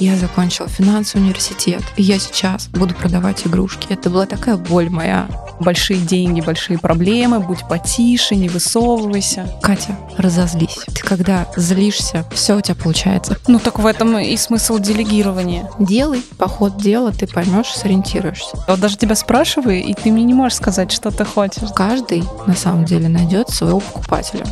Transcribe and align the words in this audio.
Я 0.00 0.16
закончила 0.16 0.66
финансовый 0.66 1.24
университет, 1.24 1.82
и 1.96 2.02
я 2.02 2.18
сейчас 2.18 2.68
буду 2.68 2.94
продавать 2.94 3.46
игрушки. 3.46 3.88
Это 3.90 4.08
была 4.08 4.24
такая 4.24 4.56
боль 4.56 4.88
моя. 4.88 5.28
Большие 5.60 6.00
деньги, 6.00 6.40
большие 6.40 6.78
проблемы, 6.78 7.38
будь 7.38 7.68
потише, 7.68 8.34
не 8.34 8.48
высовывайся. 8.48 9.46
Катя, 9.60 9.98
разозлись. 10.16 10.86
Ты 10.86 11.02
когда 11.02 11.46
злишься, 11.54 12.24
все 12.32 12.56
у 12.56 12.62
тебя 12.62 12.76
получается. 12.76 13.36
Ну 13.46 13.58
так 13.58 13.78
в 13.78 13.84
этом 13.84 14.16
и 14.16 14.34
смысл 14.38 14.78
делегирования. 14.78 15.70
Делай, 15.78 16.22
по 16.38 16.48
ходу 16.48 16.80
дела 16.80 17.12
ты 17.12 17.26
поймешь, 17.26 17.68
сориентируешься. 17.68 18.56
Вот 18.68 18.80
даже 18.80 18.96
тебя 18.96 19.14
спрашиваю, 19.14 19.84
и 19.84 19.92
ты 19.92 20.10
мне 20.10 20.24
не 20.24 20.32
можешь 20.32 20.56
сказать, 20.56 20.92
что 20.92 21.10
ты 21.10 21.26
хочешь. 21.26 21.68
Каждый 21.76 22.24
на 22.46 22.56
самом 22.56 22.86
деле 22.86 23.08
найдет 23.08 23.50
своего 23.50 23.80
покупателя. 23.80 24.46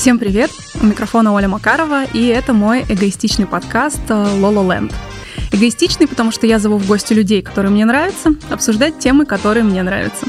Всем 0.00 0.18
привет! 0.18 0.50
У 0.80 0.86
микрофона 0.86 1.34
Оля 1.34 1.46
Макарова, 1.46 2.04
и 2.04 2.24
это 2.28 2.54
мой 2.54 2.86
эгоистичный 2.88 3.46
подкаст 3.46 4.00
«Лоло 4.08 4.72
Ленд». 4.72 4.94
Эгоистичный, 5.52 6.08
потому 6.08 6.30
что 6.30 6.46
я 6.46 6.58
зову 6.58 6.78
в 6.78 6.86
гости 6.86 7.12
людей, 7.12 7.42
которые 7.42 7.70
мне 7.70 7.84
нравятся, 7.84 8.30
обсуждать 8.48 8.98
темы, 8.98 9.26
которые 9.26 9.62
мне 9.62 9.82
нравятся. 9.82 10.24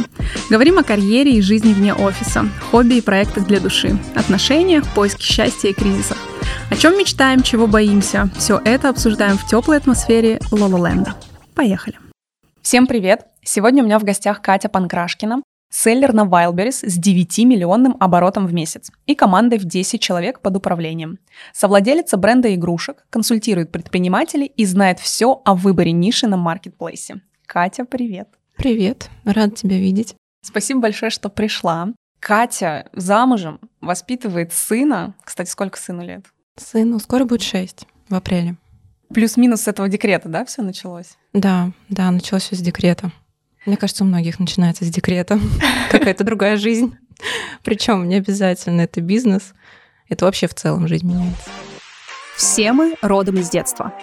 Говорим 0.49 0.77
о 0.77 0.83
карьере 0.83 1.37
и 1.37 1.41
жизни 1.41 1.71
вне 1.71 1.93
офиса, 1.93 2.49
хобби 2.69 2.95
и 2.95 3.01
проектах 3.01 3.47
для 3.47 3.61
души, 3.61 3.97
отношениях, 4.13 4.83
поиске 4.93 5.23
счастья 5.23 5.69
и 5.69 5.73
кризисах. 5.73 6.17
О 6.69 6.75
чем 6.75 6.97
мечтаем, 6.97 7.41
чего 7.41 7.65
боимся, 7.65 8.29
все 8.37 8.61
это 8.65 8.89
обсуждаем 8.89 9.37
в 9.37 9.47
теплой 9.47 9.77
атмосфере 9.77 10.41
Лололенда. 10.51 11.15
Поехали! 11.55 11.95
Всем 12.61 12.87
привет! 12.87 13.21
Сегодня 13.45 13.83
у 13.83 13.85
меня 13.85 13.99
в 13.99 14.03
гостях 14.03 14.41
Катя 14.41 14.67
Панкрашкина, 14.67 15.41
Селлер 15.73 16.11
на 16.11 16.25
Wildberries 16.25 16.87
с 16.87 16.99
9-миллионным 16.99 17.95
оборотом 17.97 18.45
в 18.45 18.53
месяц 18.53 18.91
и 19.05 19.15
командой 19.15 19.57
в 19.57 19.63
10 19.63 20.01
человек 20.01 20.41
под 20.41 20.57
управлением. 20.57 21.17
Совладелица 21.53 22.17
бренда 22.17 22.53
игрушек, 22.53 23.05
консультирует 23.09 23.71
предпринимателей 23.71 24.47
и 24.47 24.65
знает 24.65 24.99
все 24.99 25.41
о 25.45 25.55
выборе 25.55 25.93
ниши 25.93 26.27
на 26.27 26.35
маркетплейсе. 26.35 27.21
Катя, 27.45 27.85
привет. 27.85 28.27
Привет, 28.57 29.09
рад 29.23 29.55
тебя 29.55 29.77
видеть. 29.77 30.15
Спасибо 30.43 30.81
большое, 30.81 31.09
что 31.09 31.29
пришла. 31.29 31.87
Катя 32.19 32.89
замужем, 32.93 33.61
воспитывает 33.79 34.51
сына. 34.51 35.15
Кстати, 35.23 35.49
сколько 35.49 35.79
сыну 35.79 36.03
лет? 36.03 36.25
Сыну 36.57 36.99
скоро 36.99 37.23
будет 37.23 37.43
6 37.43 37.87
в 38.09 38.15
апреле. 38.15 38.57
Плюс-минус 39.13 39.61
с 39.61 39.67
этого 39.69 39.87
декрета, 39.87 40.27
да, 40.27 40.43
все 40.43 40.61
началось? 40.61 41.17
Да, 41.33 41.71
да, 41.89 42.11
началось 42.11 42.43
все 42.43 42.55
с 42.55 42.59
декрета. 42.59 43.11
Мне 43.65 43.77
кажется, 43.77 44.03
у 44.03 44.07
многих 44.07 44.39
начинается 44.39 44.85
с 44.85 44.89
декрета. 44.89 45.39
Какая-то 45.91 46.23
другая 46.23 46.57
жизнь. 46.57 46.95
Причем 47.63 48.07
не 48.09 48.15
обязательно 48.15 48.81
это 48.81 49.01
бизнес. 49.01 49.53
Это 50.09 50.25
вообще 50.25 50.47
в 50.47 50.55
целом 50.55 50.87
жизнь 50.87 51.07
меняется. 51.07 51.49
Все 52.35 52.73
мы 52.73 52.95
родом 53.01 53.37
из 53.37 53.49
детства. 53.49 53.93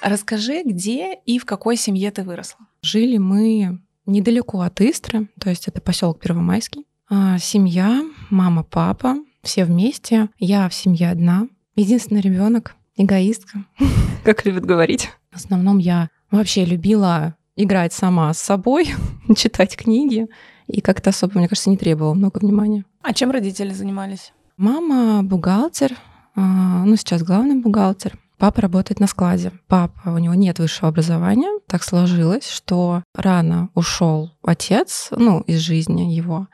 Расскажи, 0.00 0.62
где 0.64 1.14
и 1.26 1.38
в 1.38 1.44
какой 1.44 1.76
семье 1.76 2.10
ты 2.10 2.22
выросла? 2.22 2.60
Жили 2.82 3.18
мы 3.18 3.80
недалеко 4.06 4.60
от 4.60 4.80
Истры, 4.80 5.28
то 5.38 5.50
есть 5.50 5.66
это 5.66 5.80
поселок 5.80 6.20
Первомайский. 6.20 6.86
А 7.08 7.38
семья, 7.38 8.04
мама, 8.30 8.62
папа, 8.62 9.16
все 9.42 9.64
вместе. 9.64 10.28
Я 10.38 10.68
в 10.68 10.74
семье 10.74 11.10
одна. 11.10 11.48
Единственный 11.74 12.20
ребенок, 12.20 12.76
эгоистка, 12.96 13.64
как 14.24 14.44
любят 14.44 14.64
говорить. 14.64 15.10
В 15.32 15.36
основном 15.36 15.78
я 15.78 16.10
вообще 16.30 16.64
любила 16.64 17.34
играть 17.62 17.92
сама 17.92 18.32
с 18.32 18.38
собой, 18.38 18.94
читать 19.36 19.76
книги, 19.76 20.28
и 20.66 20.80
как-то 20.80 21.10
особо, 21.10 21.38
мне 21.38 21.48
кажется, 21.48 21.70
не 21.70 21.76
требовала 21.76 22.14
много 22.14 22.38
внимания. 22.38 22.84
А 23.02 23.12
чем 23.12 23.30
родители 23.30 23.72
занимались? 23.72 24.32
Мама 24.56 25.22
бухгалтер, 25.22 25.96
а, 26.36 26.84
ну 26.84 26.96
сейчас 26.96 27.22
главный 27.22 27.56
бухгалтер. 27.56 28.18
Папа 28.38 28.62
работает 28.62 29.00
на 29.00 29.06
складе. 29.06 29.52
Папа, 29.66 30.08
у 30.08 30.18
него 30.18 30.32
нет 30.32 30.58
высшего 30.58 30.88
образования. 30.88 31.60
Так 31.66 31.82
сложилось, 31.82 32.48
что 32.48 33.02
рано 33.14 33.68
ушел 33.74 34.30
отец, 34.42 35.08
ну, 35.10 35.40
из 35.40 35.58
жизни 35.58 36.14
его. 36.14 36.48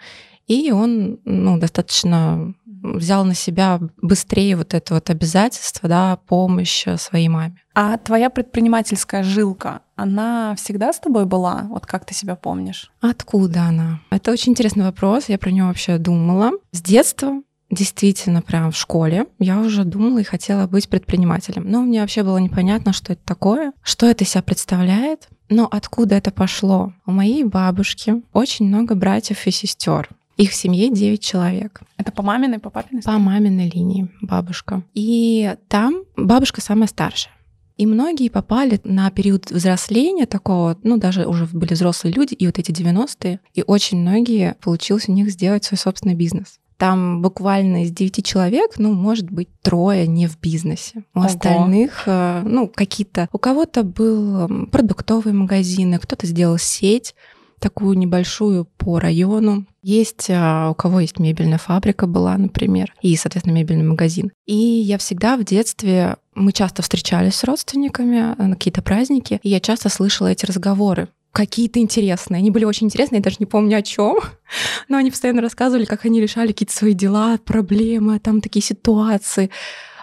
И 0.48 0.72
он, 0.72 1.20
ну, 1.24 1.58
достаточно 1.58 2.54
взял 2.66 3.24
на 3.24 3.34
себя 3.34 3.80
быстрее 4.02 4.56
вот 4.56 4.74
это 4.74 4.94
вот 4.94 5.10
обязательство, 5.10 5.88
да, 5.88 6.18
помощь 6.26 6.86
своей 6.96 7.28
маме. 7.28 7.56
А 7.74 7.96
твоя 7.98 8.30
предпринимательская 8.30 9.22
жилка, 9.22 9.80
она 9.96 10.54
всегда 10.56 10.92
с 10.92 11.00
тобой 11.00 11.24
была? 11.24 11.66
Вот 11.68 11.86
как 11.86 12.04
ты 12.04 12.14
себя 12.14 12.36
помнишь? 12.36 12.92
Откуда 13.00 13.62
она? 13.62 14.00
Это 14.10 14.30
очень 14.30 14.52
интересный 14.52 14.84
вопрос. 14.84 15.28
Я 15.28 15.38
про 15.38 15.50
нее 15.50 15.64
вообще 15.64 15.98
думала. 15.98 16.52
С 16.72 16.82
детства 16.82 17.42
действительно 17.70 18.42
прям 18.42 18.70
в 18.70 18.76
школе 18.76 19.26
я 19.38 19.58
уже 19.58 19.84
думала 19.84 20.18
и 20.18 20.24
хотела 20.24 20.66
быть 20.66 20.88
предпринимателем. 20.88 21.68
Но 21.68 21.82
мне 21.82 22.00
вообще 22.00 22.22
было 22.22 22.38
непонятно, 22.38 22.92
что 22.92 23.14
это 23.14 23.22
такое, 23.24 23.72
что 23.82 24.06
это 24.06 24.24
себя 24.24 24.42
представляет. 24.42 25.28
Но 25.48 25.66
откуда 25.70 26.14
это 26.14 26.30
пошло? 26.30 26.92
У 27.06 27.12
моей 27.12 27.44
бабушки 27.44 28.22
очень 28.32 28.66
много 28.66 28.94
братьев 28.94 29.46
и 29.46 29.50
сестер. 29.50 30.08
Их 30.36 30.50
в 30.50 30.54
семье 30.54 30.90
9 30.90 31.22
человек. 31.22 31.80
Это 31.96 32.12
по 32.12 32.22
маминой, 32.22 32.58
по 32.58 32.68
папиной? 32.68 33.02
По 33.02 33.12
маминой 33.12 33.70
линии 33.70 34.10
бабушка. 34.20 34.82
И 34.92 35.54
там 35.68 36.02
бабушка 36.16 36.60
самая 36.60 36.88
старшая. 36.88 37.32
И 37.76 37.84
многие 37.84 38.30
попали 38.30 38.80
на 38.84 39.10
период 39.10 39.50
взросления 39.50 40.26
такого, 40.26 40.78
ну, 40.82 40.96
даже 40.96 41.26
уже 41.26 41.46
были 41.46 41.74
взрослые 41.74 42.14
люди, 42.14 42.32
и 42.34 42.46
вот 42.46 42.58
эти 42.58 42.70
90-е, 42.70 43.40
и 43.52 43.64
очень 43.66 43.98
многие 43.98 44.56
получилось 44.62 45.08
у 45.08 45.12
них 45.12 45.30
сделать 45.30 45.64
свой 45.64 45.78
собственный 45.78 46.14
бизнес. 46.14 46.58
Там 46.78 47.22
буквально 47.22 47.84
из 47.84 47.90
девяти 47.90 48.22
человек, 48.22 48.72
ну, 48.76 48.92
может 48.92 49.30
быть, 49.30 49.48
трое 49.62 50.06
не 50.06 50.26
в 50.26 50.38
бизнесе. 50.38 51.04
У 51.14 51.20
Ого. 51.20 51.26
остальных, 51.26 52.02
э, 52.06 52.42
ну, 52.44 52.68
какие-то... 52.68 53.28
У 53.32 53.38
кого-то 53.38 53.82
был 53.82 54.66
продуктовый 54.66 55.32
магазин, 55.32 55.98
кто-то 55.98 56.26
сделал 56.26 56.58
сеть, 56.58 57.14
такую 57.60 57.96
небольшую 57.98 58.66
по 58.76 58.98
району. 58.98 59.66
Есть 59.82 60.28
а, 60.30 60.70
у 60.70 60.74
кого 60.74 61.00
есть 61.00 61.18
мебельная 61.18 61.58
фабрика 61.58 62.06
была, 62.06 62.36
например, 62.36 62.92
и, 63.00 63.16
соответственно, 63.16 63.54
мебельный 63.54 63.84
магазин. 63.84 64.32
И 64.46 64.54
я 64.54 64.98
всегда 64.98 65.36
в 65.36 65.44
детстве, 65.44 66.16
мы 66.34 66.52
часто 66.52 66.82
встречались 66.82 67.36
с 67.36 67.44
родственниками 67.44 68.34
на 68.40 68.54
какие-то 68.54 68.82
праздники, 68.82 69.40
и 69.42 69.48
я 69.48 69.60
часто 69.60 69.88
слышала 69.88 70.28
эти 70.28 70.44
разговоры 70.46 71.08
какие-то 71.36 71.80
интересные. 71.80 72.38
Они 72.38 72.50
были 72.50 72.64
очень 72.64 72.86
интересные, 72.86 73.18
я 73.18 73.22
даже 73.22 73.36
не 73.40 73.46
помню 73.46 73.76
о 73.76 73.82
чем, 73.82 74.18
но 74.88 74.96
они 74.96 75.10
постоянно 75.10 75.42
рассказывали, 75.42 75.84
как 75.84 76.06
они 76.06 76.20
решали 76.20 76.48
какие-то 76.48 76.72
свои 76.72 76.94
дела, 76.94 77.38
проблемы, 77.44 78.18
там 78.18 78.40
такие 78.40 78.62
ситуации. 78.62 79.50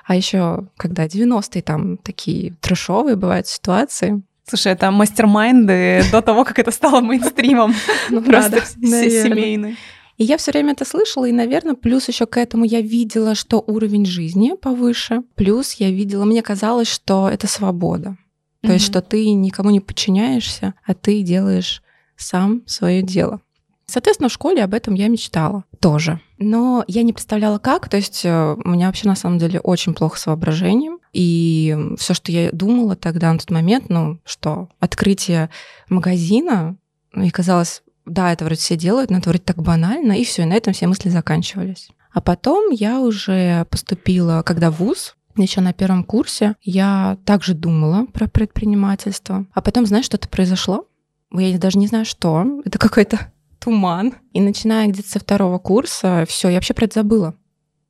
А 0.05 0.15
еще, 0.15 0.67
когда 0.77 1.07
90-е, 1.07 1.61
там 1.61 1.97
такие 1.97 2.53
трешовые 2.61 3.15
бывают 3.15 3.47
ситуации, 3.47 4.21
Слушай, 4.45 4.73
это 4.73 4.91
мастер-майнды 4.91 6.03
до 6.11 6.21
того, 6.21 6.43
как 6.43 6.59
это 6.59 6.71
стало 6.71 7.01
мейнстримом. 7.01 7.73
Ну, 8.09 8.21
Просто 8.21 8.61
семейные. 8.65 9.77
И 10.17 10.25
я 10.25 10.37
все 10.37 10.51
время 10.51 10.73
это 10.73 10.85
слышала, 10.85 11.25
и, 11.25 11.31
наверное, 11.31 11.75
плюс 11.75 12.07
еще 12.07 12.25
к 12.25 12.37
этому 12.37 12.65
я 12.65 12.81
видела, 12.81 13.33
что 13.33 13.63
уровень 13.65 14.05
жизни 14.05 14.53
повыше, 14.61 15.23
плюс 15.35 15.73
я 15.73 15.89
видела, 15.89 16.23
мне 16.25 16.43
казалось, 16.43 16.87
что 16.87 17.29
это 17.29 17.47
свобода. 17.47 18.17
То 18.61 18.67
mm-hmm. 18.67 18.73
есть, 18.73 18.85
что 18.85 19.01
ты 19.01 19.29
никому 19.31 19.71
не 19.71 19.79
подчиняешься, 19.79 20.75
а 20.85 20.93
ты 20.93 21.21
делаешь 21.23 21.81
сам 22.15 22.61
свое 22.67 23.01
дело. 23.01 23.41
Соответственно, 23.85 24.29
в 24.29 24.33
школе 24.33 24.63
об 24.63 24.73
этом 24.73 24.93
я 24.93 25.07
мечтала 25.07 25.65
тоже. 25.79 26.19
Но 26.43 26.83
я 26.87 27.03
не 27.03 27.13
представляла 27.13 27.57
как. 27.57 27.89
То 27.89 27.97
есть 27.97 28.25
э, 28.25 28.55
у 28.63 28.69
меня 28.69 28.87
вообще 28.87 29.07
на 29.07 29.15
самом 29.15 29.37
деле 29.37 29.59
очень 29.59 29.93
плохо 29.93 30.19
с 30.19 30.25
воображением. 30.25 30.99
И 31.13 31.77
все, 31.97 32.13
что 32.13 32.31
я 32.31 32.49
думала 32.51 32.95
тогда 32.95 33.31
на 33.31 33.39
тот 33.39 33.49
момент, 33.51 33.85
ну, 33.89 34.19
что 34.25 34.69
открытие 34.79 35.49
магазина, 35.89 36.75
и 37.15 37.29
казалось, 37.29 37.83
да, 38.05 38.33
это 38.33 38.43
вроде 38.43 38.59
все 38.59 38.75
делают, 38.75 39.09
но 39.09 39.19
это 39.19 39.29
вроде 39.29 39.43
так 39.43 39.61
банально, 39.61 40.13
и 40.13 40.25
все, 40.25 40.41
и 40.41 40.45
на 40.45 40.53
этом 40.53 40.73
все 40.73 40.87
мысли 40.87 41.09
заканчивались. 41.09 41.89
А 42.11 42.19
потом 42.19 42.71
я 42.71 42.99
уже 42.99 43.65
поступила, 43.69 44.43
когда 44.45 44.69
в 44.71 44.79
ВУЗ, 44.79 45.15
еще 45.35 45.61
на 45.61 45.73
первом 45.73 46.03
курсе, 46.03 46.55
я 46.61 47.17
также 47.25 47.53
думала 47.53 48.05
про 48.13 48.27
предпринимательство. 48.27 49.45
А 49.53 49.61
потом, 49.61 49.85
знаешь, 49.85 50.05
что-то 50.05 50.27
произошло? 50.27 50.85
Я 51.31 51.57
даже 51.57 51.79
не 51.79 51.87
знаю, 51.87 52.05
что. 52.05 52.45
Это 52.65 52.77
какой-то 52.77 53.31
туман. 53.63 54.13
И 54.33 54.41
начиная 54.41 54.87
где-то 54.87 55.09
со 55.09 55.19
второго 55.19 55.57
курса, 55.57 56.25
все, 56.27 56.49
я 56.49 56.55
вообще 56.55 56.73
про 56.73 56.85
это 56.85 56.99
забыла. 56.99 57.35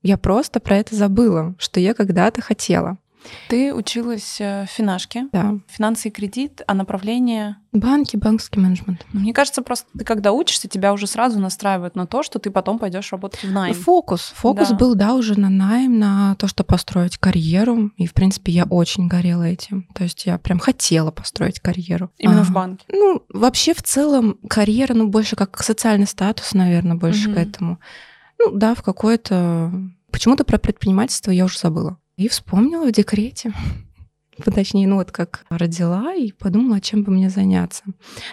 Я 0.04 0.18
просто 0.18 0.60
про 0.60 0.78
это 0.78 0.96
забыла, 0.96 1.56
что 1.58 1.80
я 1.80 1.94
когда-то 1.94 2.42
хотела. 2.42 2.98
Ты 3.50 3.74
училась 3.74 4.38
э, 4.40 4.66
в 4.66 4.70
финашке. 4.70 5.28
Да. 5.32 5.56
Финансы 5.68 6.10
и 6.10 6.12
кредит, 6.12 6.62
а 6.68 6.74
направление? 6.74 7.58
Банки, 7.72 8.18
банковский 8.18 8.60
менеджмент. 8.60 9.06
Мне 9.14 9.34
кажется, 9.34 9.62
просто 9.62 9.88
ты 9.98 10.06
когда 10.06 10.32
учишься, 10.32 10.68
тебя 10.68 10.94
уже 10.94 11.08
сразу 11.08 11.40
настраивают 11.40 11.96
на 11.96 12.06
то, 12.06 12.22
что 12.22 12.38
ты 12.40 12.52
потом 12.52 12.78
пойдешь 12.78 13.12
работать 13.12 13.44
в 13.44 13.52
найм. 13.52 13.74
Фокус. 13.74 14.34
Фокус 14.36 14.70
да. 14.70 14.76
был, 14.76 14.96
да, 14.96 15.16
уже 15.16 15.40
на 15.40 15.50
найм, 15.50 15.98
на 15.98 16.36
то, 16.36 16.48
что 16.48 16.64
построить 16.64 17.18
карьеру. 17.18 17.92
И, 17.98 18.06
в 18.06 18.14
принципе, 18.14 18.52
я 18.52 18.66
очень 18.66 19.08
горела 19.08 19.44
этим. 19.44 19.88
То 19.94 20.04
есть 20.04 20.26
я 20.26 20.38
прям 20.38 20.60
хотела 20.60 21.12
построить 21.12 21.60
карьеру. 21.60 22.12
Именно 22.18 22.42
а, 22.42 22.46
в 22.46 22.52
банке? 22.52 22.86
Ну, 22.90 23.24
вообще, 23.30 23.74
в 23.74 23.82
целом, 23.82 24.38
карьера, 24.48 24.94
ну, 24.94 25.08
больше 25.08 25.36
как 25.36 25.62
социальный 25.64 26.08
статус, 26.08 26.54
наверное, 26.54 26.96
больше 26.96 27.30
угу. 27.30 27.36
к 27.36 27.40
этому. 27.40 27.80
Ну, 28.40 28.52
да, 28.52 28.76
в 28.76 28.84
какое-то... 28.84 29.72
Почему-то 30.12 30.44
про 30.44 30.60
предпринимательство 30.60 31.32
я 31.32 31.46
уже 31.46 31.58
забыла. 31.58 31.98
И 32.18 32.28
вспомнила 32.28 32.88
в 32.88 32.92
декрете. 32.92 33.54
точнее, 34.54 34.88
ну 34.88 34.96
вот 34.96 35.12
как 35.12 35.46
родила 35.50 36.14
и 36.14 36.32
подумала, 36.32 36.82
чем 36.82 37.04
бы 37.04 37.12
мне 37.12 37.30
заняться. 37.30 37.84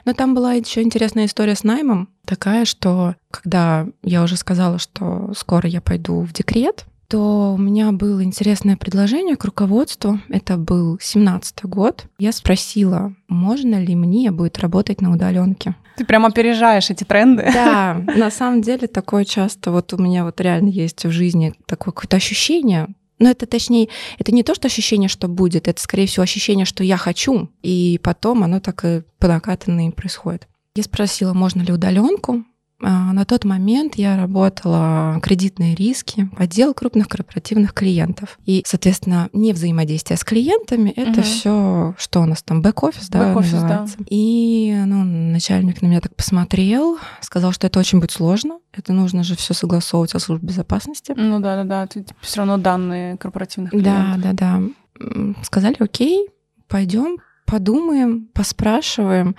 Но 0.05 0.12
там 0.12 0.35
была 0.35 0.55
еще 0.55 0.82
интересная 0.82 1.27
история 1.27 1.55
с 1.55 1.65
наймом, 1.65 2.09
такая, 2.25 2.65
что 2.65 3.17
когда 3.31 3.87
я 4.03 4.23
уже 4.23 4.37
сказала, 4.37 4.79
что 4.79 5.32
скоро 5.37 5.69
я 5.69 5.81
пойду 5.81 6.21
в 6.21 6.32
декрет, 6.32 6.87
то 7.09 7.55
у 7.55 7.59
меня 7.59 7.91
было 7.91 8.23
интересное 8.23 8.77
предложение 8.77 9.37
к 9.37 9.44
руководству. 9.44 10.21
Это 10.29 10.56
был 10.56 10.97
17 11.00 11.65
год. 11.65 12.05
Я 12.21 12.31
спросила, 12.31 13.12
можно 13.26 13.83
ли 13.83 13.97
мне 13.97 14.31
будет 14.31 14.61
работать 14.61 15.00
на 15.00 15.12
удаленке. 15.12 15.75
Ты 15.97 16.05
прям 16.05 16.25
опережаешь 16.25 16.88
эти 16.88 17.03
тренды. 17.03 17.50
Да, 17.53 17.94
на 18.17 18.31
самом 18.31 18.62
деле 18.62 18.87
такое 18.87 19.25
часто 19.25 19.73
вот 19.73 19.93
у 19.93 19.99
меня 19.99 20.25
вот 20.25 20.41
реально 20.41 20.69
есть 20.69 21.05
в 21.05 21.11
жизни 21.11 21.53
такое 21.67 21.93
какое-то 21.93 22.17
ощущение, 22.17 22.87
но 23.21 23.31
это 23.31 23.47
точнее, 23.47 23.89
это 24.19 24.33
не 24.33 24.43
то, 24.43 24.55
что 24.55 24.67
ощущение, 24.67 25.09
что 25.09 25.29
будет, 25.29 25.69
это 25.69 25.81
скорее 25.81 26.07
всего 26.07 26.25
ощущение, 26.25 26.65
что 26.65 26.83
я 26.83 26.97
хочу, 26.97 27.51
и 27.63 28.01
потом 28.03 28.43
оно 28.43 28.59
так 28.59 28.85
и 28.85 29.03
по 29.19 29.29
накатанной 29.29 29.93
происходит. 29.93 30.49
Я 30.75 30.83
спросила, 30.83 31.35
можно 31.35 31.63
ли 31.63 31.73
удаленку. 31.73 32.45
А, 32.82 33.12
на 33.12 33.25
тот 33.25 33.44
момент 33.44 33.97
я 33.97 34.17
работала 34.17 35.19
кредитные 35.23 35.75
риски, 35.75 36.31
отдел 36.37 36.73
крупных 36.75 37.09
корпоративных 37.09 37.75
клиентов. 37.75 38.38
И, 38.47 38.62
соответственно, 38.67 39.29
не 39.32 39.53
взаимодействие 39.53 40.17
с 40.17 40.25
клиентами, 40.25 40.91
это 40.91 41.21
угу. 41.21 41.23
все, 41.23 41.94
что 41.99 42.21
у 42.21 42.27
нас 42.27 42.43
там, 42.43 42.62
бэк-офис, 42.62 43.09
да, 43.09 43.35
бэк 43.35 43.37
называется. 43.37 43.99
Да. 43.99 44.05
И 44.09 44.75
ну, 44.87 45.05
начальник 45.05 45.82
на 45.82 45.87
меня 45.87 46.00
так 46.00 46.15
посмотрел, 46.17 46.99
сказал, 47.21 47.53
что 47.53 47.67
это 47.67 47.79
очень 47.79 48.00
будет 48.00 48.12
сложно, 48.12 48.59
это 48.73 48.93
нужно 48.93 49.25
же 49.25 49.37
все 49.37 49.53
согласовывать 49.53 50.11
со 50.11 50.19
службой 50.19 50.49
безопасности. 50.49 51.12
Ну 51.17 51.41
да, 51.41 51.62
да, 51.62 51.65
да, 51.65 51.85
это 51.85 52.15
все 52.21 52.38
равно 52.38 52.56
данные 52.56 53.17
корпоративных 53.19 53.73
клиентов. 53.73 54.21
Да, 54.23 54.33
да, 54.33 54.61
да. 54.99 55.35
Сказали, 55.43 55.76
окей, 55.79 56.29
пойдем, 56.69 57.19
подумаем, 57.47 58.29
поспрашиваем. 58.33 59.37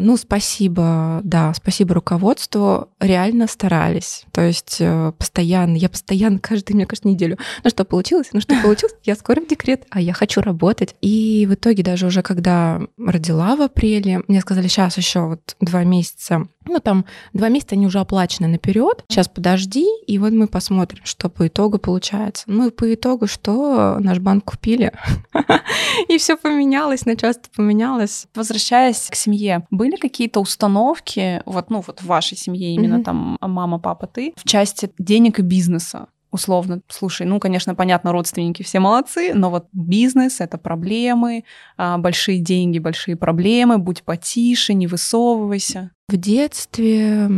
Ну, 0.00 0.16
спасибо, 0.16 1.20
да, 1.24 1.52
спасибо 1.54 1.94
руководству. 1.94 2.88
Реально 3.00 3.46
старались. 3.46 4.24
То 4.32 4.42
есть 4.42 4.78
э, 4.80 5.12
постоянно, 5.16 5.76
я 5.76 5.88
постоянно, 5.88 6.38
каждую, 6.38 6.76
мне 6.76 6.86
кажется, 6.86 7.08
неделю. 7.08 7.38
Ну 7.62 7.70
что 7.70 7.84
получилось? 7.84 8.28
Ну 8.32 8.40
что 8.40 8.60
получилось? 8.62 8.94
Я 9.04 9.14
скоро 9.14 9.40
в 9.40 9.46
декрет, 9.46 9.84
а 9.90 10.00
я 10.00 10.12
хочу 10.12 10.40
работать. 10.40 10.94
И 11.00 11.46
в 11.48 11.54
итоге 11.54 11.82
даже 11.82 12.06
уже 12.06 12.22
когда 12.22 12.80
родила 12.98 13.56
в 13.56 13.62
апреле, 13.62 14.22
мне 14.28 14.40
сказали, 14.40 14.68
сейчас 14.68 14.96
еще 14.96 15.20
вот 15.20 15.56
два 15.60 15.84
месяца 15.84 16.46
ну, 16.70 16.78
там 16.78 17.04
два 17.32 17.48
месяца 17.48 17.74
они 17.74 17.86
уже 17.86 17.98
оплачены 18.00 18.46
наперед. 18.46 19.04
Сейчас 19.08 19.28
подожди, 19.28 19.86
и 20.06 20.18
вот 20.18 20.32
мы 20.32 20.46
посмотрим, 20.46 21.02
что 21.04 21.28
по 21.28 21.48
итогу 21.48 21.78
получается. 21.78 22.44
Ну 22.46 22.68
и 22.68 22.70
по 22.70 22.92
итогу, 22.94 23.26
что 23.26 23.98
наш 23.98 24.18
банк 24.18 24.44
купили. 24.44 24.92
И 26.08 26.18
все 26.18 26.36
поменялось, 26.36 27.06
начальство 27.06 27.50
поменялось. 27.54 28.26
Возвращаясь 28.34 29.08
к 29.10 29.14
семье, 29.14 29.66
были 29.70 29.89
какие-то 29.96 30.40
установки, 30.40 31.42
вот, 31.46 31.70
ну, 31.70 31.82
вот 31.86 32.00
в 32.00 32.06
вашей 32.06 32.36
семье 32.36 32.74
именно 32.74 33.02
там 33.02 33.36
мама, 33.40 33.78
папа, 33.78 34.06
ты, 34.06 34.34
в 34.36 34.48
части 34.48 34.90
денег 34.98 35.38
и 35.38 35.42
бизнеса? 35.42 36.08
условно, 36.32 36.80
слушай, 36.88 37.26
ну, 37.26 37.40
конечно, 37.40 37.74
понятно, 37.74 38.12
родственники 38.12 38.62
все 38.62 38.80
молодцы, 38.80 39.32
но 39.34 39.50
вот 39.50 39.66
бизнес— 39.72 40.36
это 40.40 40.58
проблемы, 40.58 41.44
а, 41.76 41.98
большие 41.98 42.38
деньги, 42.38 42.78
большие 42.78 43.16
проблемы, 43.16 43.78
будь 43.78 44.02
потише, 44.02 44.74
не 44.74 44.86
высовывайся. 44.86 45.90
В 46.08 46.16
детстве 46.16 47.28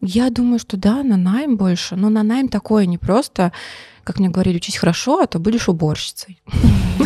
я 0.00 0.30
думаю, 0.30 0.58
что 0.58 0.76
да, 0.76 1.02
на 1.02 1.16
найм 1.16 1.56
больше, 1.56 1.96
но 1.96 2.08
на 2.08 2.22
найм 2.22 2.48
такое 2.48 2.86
не 2.86 2.98
просто, 2.98 3.52
как 4.04 4.18
мне 4.18 4.28
говорили, 4.28 4.56
учись 4.56 4.76
хорошо, 4.76 5.20
а 5.20 5.26
то 5.26 5.38
будешь 5.38 5.68
уборщицей. 5.68 6.40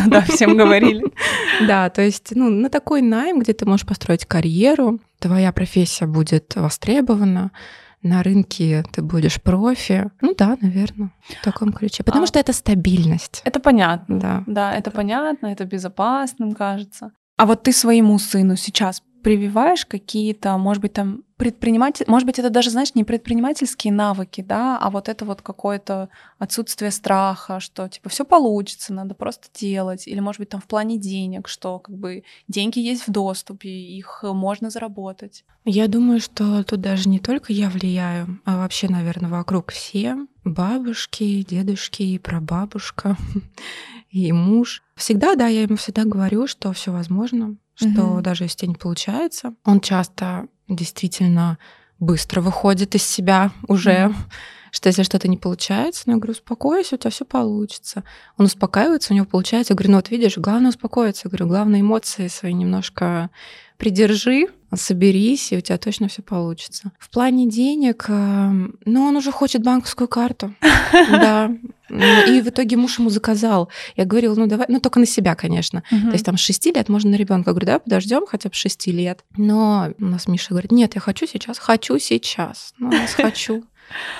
Да, 0.07 0.21
всем 0.21 0.55
говорили. 0.55 1.03
Да, 1.67 1.89
то 1.89 2.01
есть, 2.01 2.35
ну, 2.35 2.49
на 2.49 2.69
такой 2.69 3.01
найм, 3.01 3.39
где 3.39 3.53
ты 3.53 3.65
можешь 3.65 3.85
построить 3.85 4.25
карьеру, 4.25 4.99
твоя 5.19 5.51
профессия 5.51 6.05
будет 6.05 6.55
востребована, 6.55 7.51
на 8.03 8.21
рынке 8.21 8.83
ты 8.91 9.01
будешь 9.01 9.41
профи. 9.41 10.11
Ну 10.21 10.35
да, 10.37 10.57
наверное, 10.61 11.09
в 11.27 11.43
таком 11.43 11.73
ключе. 11.73 12.03
Потому 12.03 12.25
а, 12.25 12.27
что 12.27 12.39
это 12.39 12.53
стабильность. 12.53 13.41
Это 13.43 13.59
понятно. 13.59 14.19
Да. 14.19 14.43
Да, 14.45 14.73
это 14.73 14.91
понятно, 14.91 15.47
это 15.47 15.65
безопасным 15.65 16.53
кажется. 16.53 17.11
А 17.37 17.45
вот 17.45 17.63
ты 17.63 17.71
своему 17.71 18.17
сыну 18.19 18.55
сейчас 18.55 19.01
прививаешь 19.23 19.85
какие-то, 19.85 20.57
может 20.57 20.81
быть, 20.81 20.93
там 20.93 21.23
предприниматель, 21.37 22.05
может 22.07 22.25
быть, 22.25 22.39
это 22.39 22.49
даже, 22.49 22.71
знаешь, 22.71 22.95
не 22.95 23.03
предпринимательские 23.03 23.93
навыки, 23.93 24.41
да, 24.41 24.77
а 24.77 24.89
вот 24.89 25.07
это 25.07 25.23
вот 25.23 25.41
какое-то 25.41 26.09
отсутствие 26.39 26.91
страха, 26.91 27.59
что 27.59 27.87
типа 27.87 28.09
все 28.09 28.25
получится, 28.25 28.91
надо 28.91 29.13
просто 29.13 29.47
делать, 29.53 30.07
или 30.07 30.19
может 30.19 30.39
быть 30.39 30.49
там 30.49 30.59
в 30.59 30.65
плане 30.65 30.97
денег, 30.97 31.47
что 31.47 31.79
как 31.79 31.95
бы 31.95 32.23
деньги 32.47 32.79
есть 32.79 33.07
в 33.07 33.11
доступе, 33.11 33.69
их 33.69 34.23
можно 34.23 34.71
заработать. 34.71 35.45
Я 35.63 35.87
думаю, 35.87 36.19
что 36.19 36.63
тут 36.63 36.81
даже 36.81 37.07
не 37.07 37.19
только 37.19 37.53
я 37.53 37.69
влияю, 37.69 38.39
а 38.43 38.57
вообще, 38.57 38.89
наверное, 38.89 39.29
вокруг 39.29 39.71
все 39.71 40.17
бабушки, 40.43 41.43
дедушки 41.43 42.01
и 42.01 42.17
прабабушка 42.17 43.15
и 44.09 44.31
муж. 44.31 44.81
Всегда, 44.95 45.35
да, 45.35 45.47
я 45.47 45.63
ему 45.63 45.75
всегда 45.75 46.03
говорю, 46.03 46.47
что 46.47 46.73
все 46.73 46.91
возможно, 46.91 47.57
что 47.75 48.05
угу. 48.05 48.21
даже 48.21 48.45
если 48.45 48.65
не 48.65 48.75
получается, 48.75 49.53
он 49.63 49.81
часто 49.81 50.47
действительно 50.67 51.57
быстро 51.99 52.41
выходит 52.41 52.95
из 52.95 53.03
себя 53.03 53.51
уже, 53.67 54.07
угу. 54.07 54.15
что 54.71 54.89
если 54.89 55.03
что-то 55.03 55.27
не 55.27 55.37
получается, 55.37 56.03
ну, 56.05 56.13
я 56.13 56.17
говорю, 56.17 56.33
успокойся, 56.33 56.95
у 56.95 56.97
тебя 56.97 57.11
все 57.11 57.25
получится. 57.25 58.03
Он 58.37 58.45
успокаивается, 58.45 59.13
у 59.13 59.15
него 59.15 59.25
получается. 59.25 59.73
Я 59.73 59.75
говорю, 59.75 59.91
ну 59.91 59.97
вот 59.97 60.09
видишь, 60.11 60.37
главное 60.37 60.69
успокоиться. 60.69 61.23
Я 61.25 61.29
говорю, 61.29 61.47
главное 61.47 61.81
эмоции 61.81 62.27
свои 62.27 62.53
немножко 62.53 63.29
придержи, 63.77 64.47
соберись, 64.75 65.51
и 65.51 65.57
у 65.57 65.61
тебя 65.61 65.77
точно 65.77 66.07
все 66.07 66.21
получится. 66.21 66.91
В 66.99 67.09
плане 67.09 67.47
денег, 67.47 68.05
эм, 68.09 68.77
ну, 68.85 69.05
он 69.05 69.15
уже 69.15 69.31
хочет 69.31 69.63
банковскую 69.63 70.07
карту. 70.07 70.53
Да. 71.09 71.51
И 71.89 72.41
в 72.41 72.49
итоге 72.49 72.75
муж 72.75 72.99
ему 72.99 73.09
заказал. 73.09 73.69
Я 73.95 74.03
говорила, 74.03 74.35
ну 74.35 74.45
давай, 74.47 74.65
ну 74.69 74.79
только 74.81 74.99
на 74.99 75.05
себя, 75.05 75.35
конечно. 75.35 75.83
То 75.89 76.11
есть 76.11 76.25
там 76.25 76.37
с 76.37 76.41
6 76.41 76.65
лет 76.67 76.89
можно 76.89 77.11
на 77.11 77.15
ребенка. 77.15 77.49
Я 77.49 77.53
говорю, 77.53 77.65
да, 77.65 77.79
подождем 77.79 78.25
хотя 78.27 78.49
бы 78.49 78.55
6 78.55 78.87
лет. 78.87 79.23
Но 79.37 79.93
у 79.97 80.05
нас 80.05 80.27
Миша 80.27 80.49
говорит, 80.49 80.71
нет, 80.71 80.95
я 80.95 81.01
хочу 81.01 81.25
сейчас, 81.27 81.59
хочу 81.59 81.97
сейчас. 81.99 82.73
Ну, 82.77 82.91
я 82.91 83.07
хочу. 83.15 83.63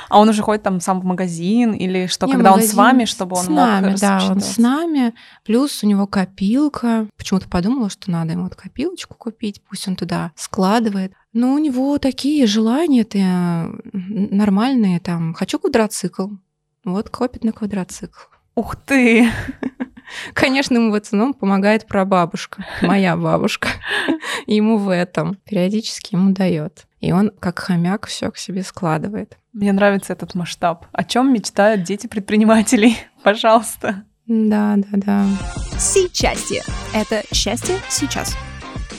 А 0.09 0.19
он 0.19 0.29
уже 0.29 0.41
ходит 0.41 0.63
там 0.63 0.79
сам 0.79 1.01
в 1.01 1.05
магазин 1.05 1.73
или 1.73 2.07
что, 2.07 2.25
Не, 2.25 2.33
когда 2.33 2.51
магазин, 2.51 2.69
он 2.69 2.73
с 2.73 2.77
вами, 2.77 3.05
чтобы 3.05 3.35
он 3.37 3.45
с 3.45 3.47
нами, 3.47 3.89
мог 3.89 3.99
да, 3.99 4.27
он 4.29 4.39
с 4.39 4.57
нами. 4.57 5.13
Плюс 5.43 5.83
у 5.83 5.87
него 5.87 6.07
копилка. 6.07 7.07
Почему-то 7.17 7.47
подумала, 7.47 7.89
что 7.89 8.11
надо 8.11 8.33
ему 8.33 8.43
вот 8.43 8.55
копилочку 8.55 9.15
купить, 9.15 9.61
пусть 9.67 9.87
он 9.87 9.95
туда 9.95 10.31
складывает. 10.35 11.13
Но 11.33 11.53
у 11.53 11.57
него 11.57 11.97
такие 11.97 12.47
желания 12.47 13.03
то 13.03 13.71
нормальные, 13.93 14.99
там, 14.99 15.33
хочу 15.33 15.59
квадроцикл. 15.59 16.29
Вот 16.83 17.09
копит 17.09 17.43
на 17.43 17.51
квадроцикл. 17.51 18.19
Ух 18.55 18.75
ты! 18.75 19.29
Конечно, 20.33 20.75
ему 20.75 20.91
в 20.91 20.95
основном 20.95 21.33
помогает 21.33 21.85
прабабушка, 21.85 22.65
моя 22.81 23.15
бабушка. 23.15 23.69
Ему 24.47 24.77
в 24.77 24.89
этом 24.89 25.35
периодически 25.35 26.15
ему 26.15 26.31
дает. 26.31 26.87
И 26.99 27.11
он, 27.11 27.31
как 27.39 27.59
хомяк, 27.59 28.07
все 28.07 28.31
к 28.31 28.37
себе 28.37 28.63
складывает. 28.63 29.37
Мне 29.57 29.73
нравится 29.73 30.13
этот 30.13 30.35
масштаб. 30.35 30.85
О 30.91 31.03
чем 31.03 31.33
мечтают 31.33 31.81
дети 31.81 32.05
предпринимателей? 32.05 32.95
Пожалуйста. 33.23 34.03
Да, 34.27 34.75
да, 34.77 34.87
да. 34.91 35.25
Сейчас. 35.79 36.51
Это 36.93 37.23
счастье 37.33 37.77
сейчас. 37.89 38.37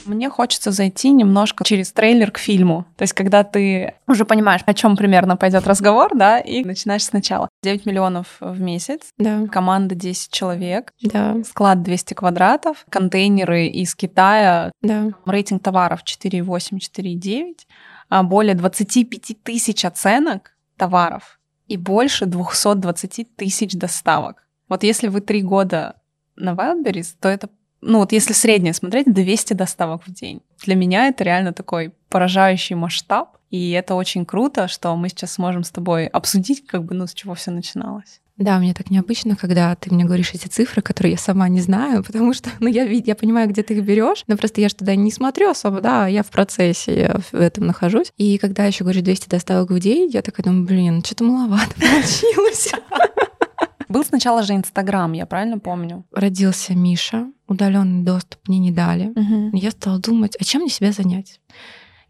Мне 0.05 0.29
хочется 0.29 0.73
зайти 0.73 1.13
немножко 1.13 1.63
через 1.63 1.93
трейлер 1.93 2.33
к 2.33 2.39
фильму. 2.39 2.87
То 2.97 3.03
есть, 3.03 3.13
когда 3.13 3.45
ты 3.45 3.95
уже 4.09 4.25
понимаешь, 4.25 4.63
о 4.67 4.75
чем 4.75 4.97
примерно 4.97 5.37
пойдет 5.37 5.65
разговор, 5.69 6.11
да, 6.17 6.41
и 6.41 6.65
начинаешь 6.65 7.05
сначала. 7.05 7.49
9 7.63 7.87
миллионов 7.87 8.39
в 8.41 8.61
месяц, 8.61 9.13
да. 9.17 9.47
команда 9.53 9.95
10 9.95 10.33
человек, 10.33 10.93
да. 11.01 11.37
склад 11.45 11.85
200 11.85 12.15
квадратов, 12.15 12.85
контейнеры 12.91 13.67
из 13.67 13.95
Китая, 13.95 14.73
да. 14.83 15.11
рейтинг 15.25 15.63
товаров 15.63 16.01
4,8, 16.05 16.79
4,9, 16.79 17.55
а 17.59 17.98
более 18.09 18.55
25 18.55 19.43
тысяч 19.43 19.85
оценок 19.85 20.57
товаров 20.77 21.39
и 21.67 21.77
больше 21.77 22.27
220 22.27 23.37
тысяч 23.37 23.73
доставок. 23.73 24.47
Вот 24.69 24.83
если 24.83 25.09
вы 25.09 25.21
три 25.21 25.43
года 25.43 25.97
на 26.37 26.53
Wildberries, 26.53 27.15
то 27.21 27.29
это 27.29 27.49
ну 27.81 27.99
вот 27.99 28.13
если 28.13 28.33
среднее 28.33 28.75
смотреть, 28.75 29.13
200 29.13 29.55
доставок 29.55 30.07
в 30.07 30.13
день. 30.13 30.43
Для 30.65 30.75
меня 30.75 31.09
это 31.09 31.25
реально 31.25 31.53
такой 31.53 31.95
поражающий 32.09 32.75
масштаб, 32.75 33.39
и 33.51 33.71
это 33.71 33.95
очень 33.95 34.27
круто, 34.27 34.69
что 34.69 34.95
мы 34.97 35.09
сейчас 35.09 35.33
сможем 35.33 35.63
с 35.63 35.71
тобой 35.71 36.07
обсудить, 36.07 36.67
как 36.67 36.85
бы, 36.85 36.95
ну, 36.95 37.07
с 37.07 37.15
чего 37.15 37.35
все 37.35 37.51
начиналось. 37.51 38.21
Да, 38.39 38.59
мне 38.61 38.73
так 38.73 38.89
необычно, 38.91 39.35
когда 39.35 39.75
ты 39.75 39.93
мне 39.93 40.05
говоришь 40.05 40.33
эти 40.33 40.47
цифры, 40.47 40.81
которые 40.81 41.13
я 41.13 41.19
сама 41.19 41.49
не 41.49 41.61
знаю, 41.61 42.05
потому 42.07 42.33
что, 42.33 42.51
ну, 42.61 42.69
я, 42.69 42.85
я 42.85 43.15
понимаю, 43.15 43.49
где 43.49 43.63
ты 43.63 43.75
их 43.75 43.85
берешь, 43.85 44.25
но 44.29 44.37
просто 44.37 44.61
я 44.61 44.69
же 44.69 44.77
туда 44.77 44.95
не 44.95 45.11
смотрю 45.11 45.51
особо, 45.51 45.81
да, 45.81 46.07
я 46.07 46.23
в 46.23 46.31
процессе, 46.31 47.01
я 47.01 47.17
в 47.33 47.35
этом 47.35 47.67
нахожусь. 47.67 48.13
И 48.17 48.39
когда 48.39 48.65
еще 48.65 48.85
говоришь 48.85 49.03
200 49.03 49.29
доставок 49.29 49.71
в 49.71 49.81
день, 49.81 50.11
я 50.13 50.23
такая 50.23 50.45
думаю, 50.45 50.65
блин, 50.65 51.03
что-то 51.05 51.25
маловато 51.25 51.75
получилось. 51.81 52.73
Был 53.89 54.05
сначала 54.05 54.43
же 54.43 54.55
Инстаграм, 54.55 55.13
я 55.15 55.27
правильно 55.27 55.59
помню? 55.59 56.05
Родился 56.13 56.75
Миша, 56.75 57.27
удаленный 57.49 58.05
доступ 58.05 58.47
мне 58.47 58.59
не 58.59 58.71
дали. 58.71 59.13
Я 59.57 59.71
стала 59.71 59.99
думать, 59.99 60.37
а 60.39 60.45
чем 60.45 60.63
мне 60.63 60.71
себя 60.71 60.93
занять? 60.93 61.41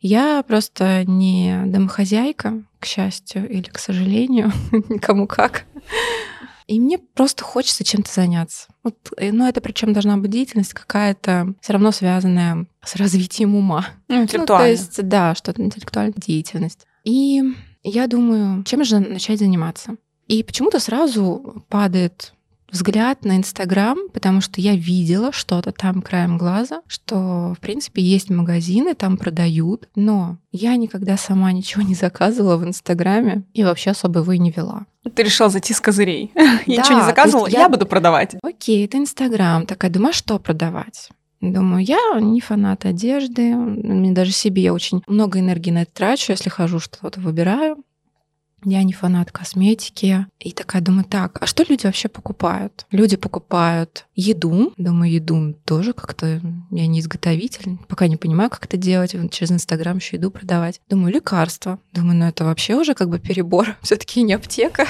Я 0.01 0.45
просто 0.47 1.05
не 1.07 1.63
домохозяйка, 1.67 2.63
к 2.79 2.87
счастью 2.87 3.49
или 3.49 3.69
к 3.69 3.79
сожалению, 3.79 4.53
никому 4.89 5.27
как. 5.27 5.65
И 6.67 6.79
мне 6.79 6.99
просто 6.99 7.45
хочется 7.45 7.83
чем-то 7.83 8.13
заняться. 8.13 8.69
Вот, 8.85 8.97
э, 9.17 9.33
но 9.33 9.49
это 9.49 9.63
причем 9.63 9.95
должна 9.95 10.19
быть 10.19 10.31
деятельность 10.31 10.75
какая-то 10.75 11.55
все 11.63 11.73
равно 11.73 11.93
связанная 11.93 12.67
с 12.85 12.95
развитием 12.97 13.55
ума. 13.55 13.87
Ну, 14.09 14.17
Ну, 14.17 14.23
интеллектуально. 14.25 14.65
то 14.65 14.71
есть, 14.71 15.09
да, 15.09 15.35
что-то 15.35 15.63
интеллектуальная 15.63 16.15
деятельность. 16.17 16.87
И 17.05 17.43
я 17.83 18.07
думаю, 18.07 18.65
чем 18.65 18.85
же 18.85 18.99
начать 18.99 19.39
заниматься? 19.39 19.97
И 20.27 20.43
почему-то 20.43 20.79
сразу 20.79 21.65
падает 21.71 22.35
взгляд 22.71 23.25
на 23.25 23.37
Инстаграм, 23.37 23.99
потому 24.13 24.41
что 24.41 24.61
я 24.61 24.75
видела 24.77 25.33
что-то 25.33 25.73
там 25.73 26.03
краем 26.03 26.39
глаза, 26.39 26.83
что, 26.87 27.55
в 27.57 27.61
принципе, 27.61 28.03
есть 28.03 28.31
магазины, 28.31 28.95
там 28.95 29.17
продают, 29.17 29.89
но 29.95 30.39
я 30.53 30.77
никогда 30.77 31.17
сама 31.17 31.53
ничего 31.53 31.83
не 31.83 31.95
заказывала 31.95 32.57
в 32.57 32.65
Инстаграме 32.65 33.45
и 33.55 33.65
вообще 33.65 33.91
особо 33.91 34.21
его 34.21 34.33
и 34.33 34.39
не 34.39 34.51
вела. 34.51 34.87
Ты 35.15 35.23
решила 35.23 35.49
зайти 35.49 35.73
с 35.73 35.81
козырей. 35.81 36.31
Я 36.37 36.77
Да, 36.77 36.83
ничего 36.83 36.99
не 36.99 37.05
заказывала, 37.05 37.47
я... 37.47 37.61
я- 37.61 37.69
буду 37.69 37.87
продавать. 37.87 38.37
Окей, 38.43 38.85
это 38.85 38.99
Инстаграм. 38.99 39.65
Такая, 39.65 39.91
думаю, 39.91 40.11
а 40.11 40.13
что 40.13 40.39
продавать? 40.39 41.09
Думаю, 41.41 41.85
я 41.85 41.99
не 42.21 42.41
фанат 42.41 42.85
одежды, 42.85 43.55
мне 43.55 44.11
даже 44.11 44.33
себе 44.33 44.63
я 44.63 44.75
очень 44.75 45.03
много 45.07 45.39
энергии 45.39 45.71
на 45.71 45.83
это 45.83 45.93
трачу, 45.93 46.33
если 46.33 46.51
хожу, 46.51 46.81
что-то 46.81 47.21
выбираю. 47.21 47.77
Я 48.65 48.83
не 48.83 48.93
фанат 48.93 49.31
косметики. 49.31 50.27
И 50.41 50.53
такая 50.53 50.83
думаю, 50.83 51.05
так, 51.05 51.39
а 51.41 51.47
что 51.47 51.65
люди 51.69 51.87
вообще 51.87 52.09
покупают? 52.09 52.87
Люди 52.91 53.17
покупают 53.17 54.07
еду. 54.15 54.73
Думаю, 54.77 55.13
еду 55.13 55.55
тоже 55.65 55.93
как-то... 55.93 56.41
Я 56.71 56.87
не 56.87 57.01
изготовитель, 57.01 57.79
пока 57.89 58.09
не 58.09 58.17
понимаю, 58.17 58.51
как 58.51 58.65
это 58.65 58.77
делать. 58.77 59.15
Через 59.31 59.53
Инстаграм 59.53 59.97
еще 59.97 60.17
еду 60.17 60.31
продавать. 60.31 60.81
Думаю, 60.89 61.15
лекарства. 61.15 61.79
Думаю, 61.93 62.19
ну 62.19 62.27
это 62.27 62.45
вообще 62.45 62.75
уже 62.75 62.95
как 62.95 63.09
бы 63.09 63.19
перебор. 63.19 63.77
все 63.83 63.97
таки 63.97 64.23
не 64.23 64.33
аптека. 64.33 64.87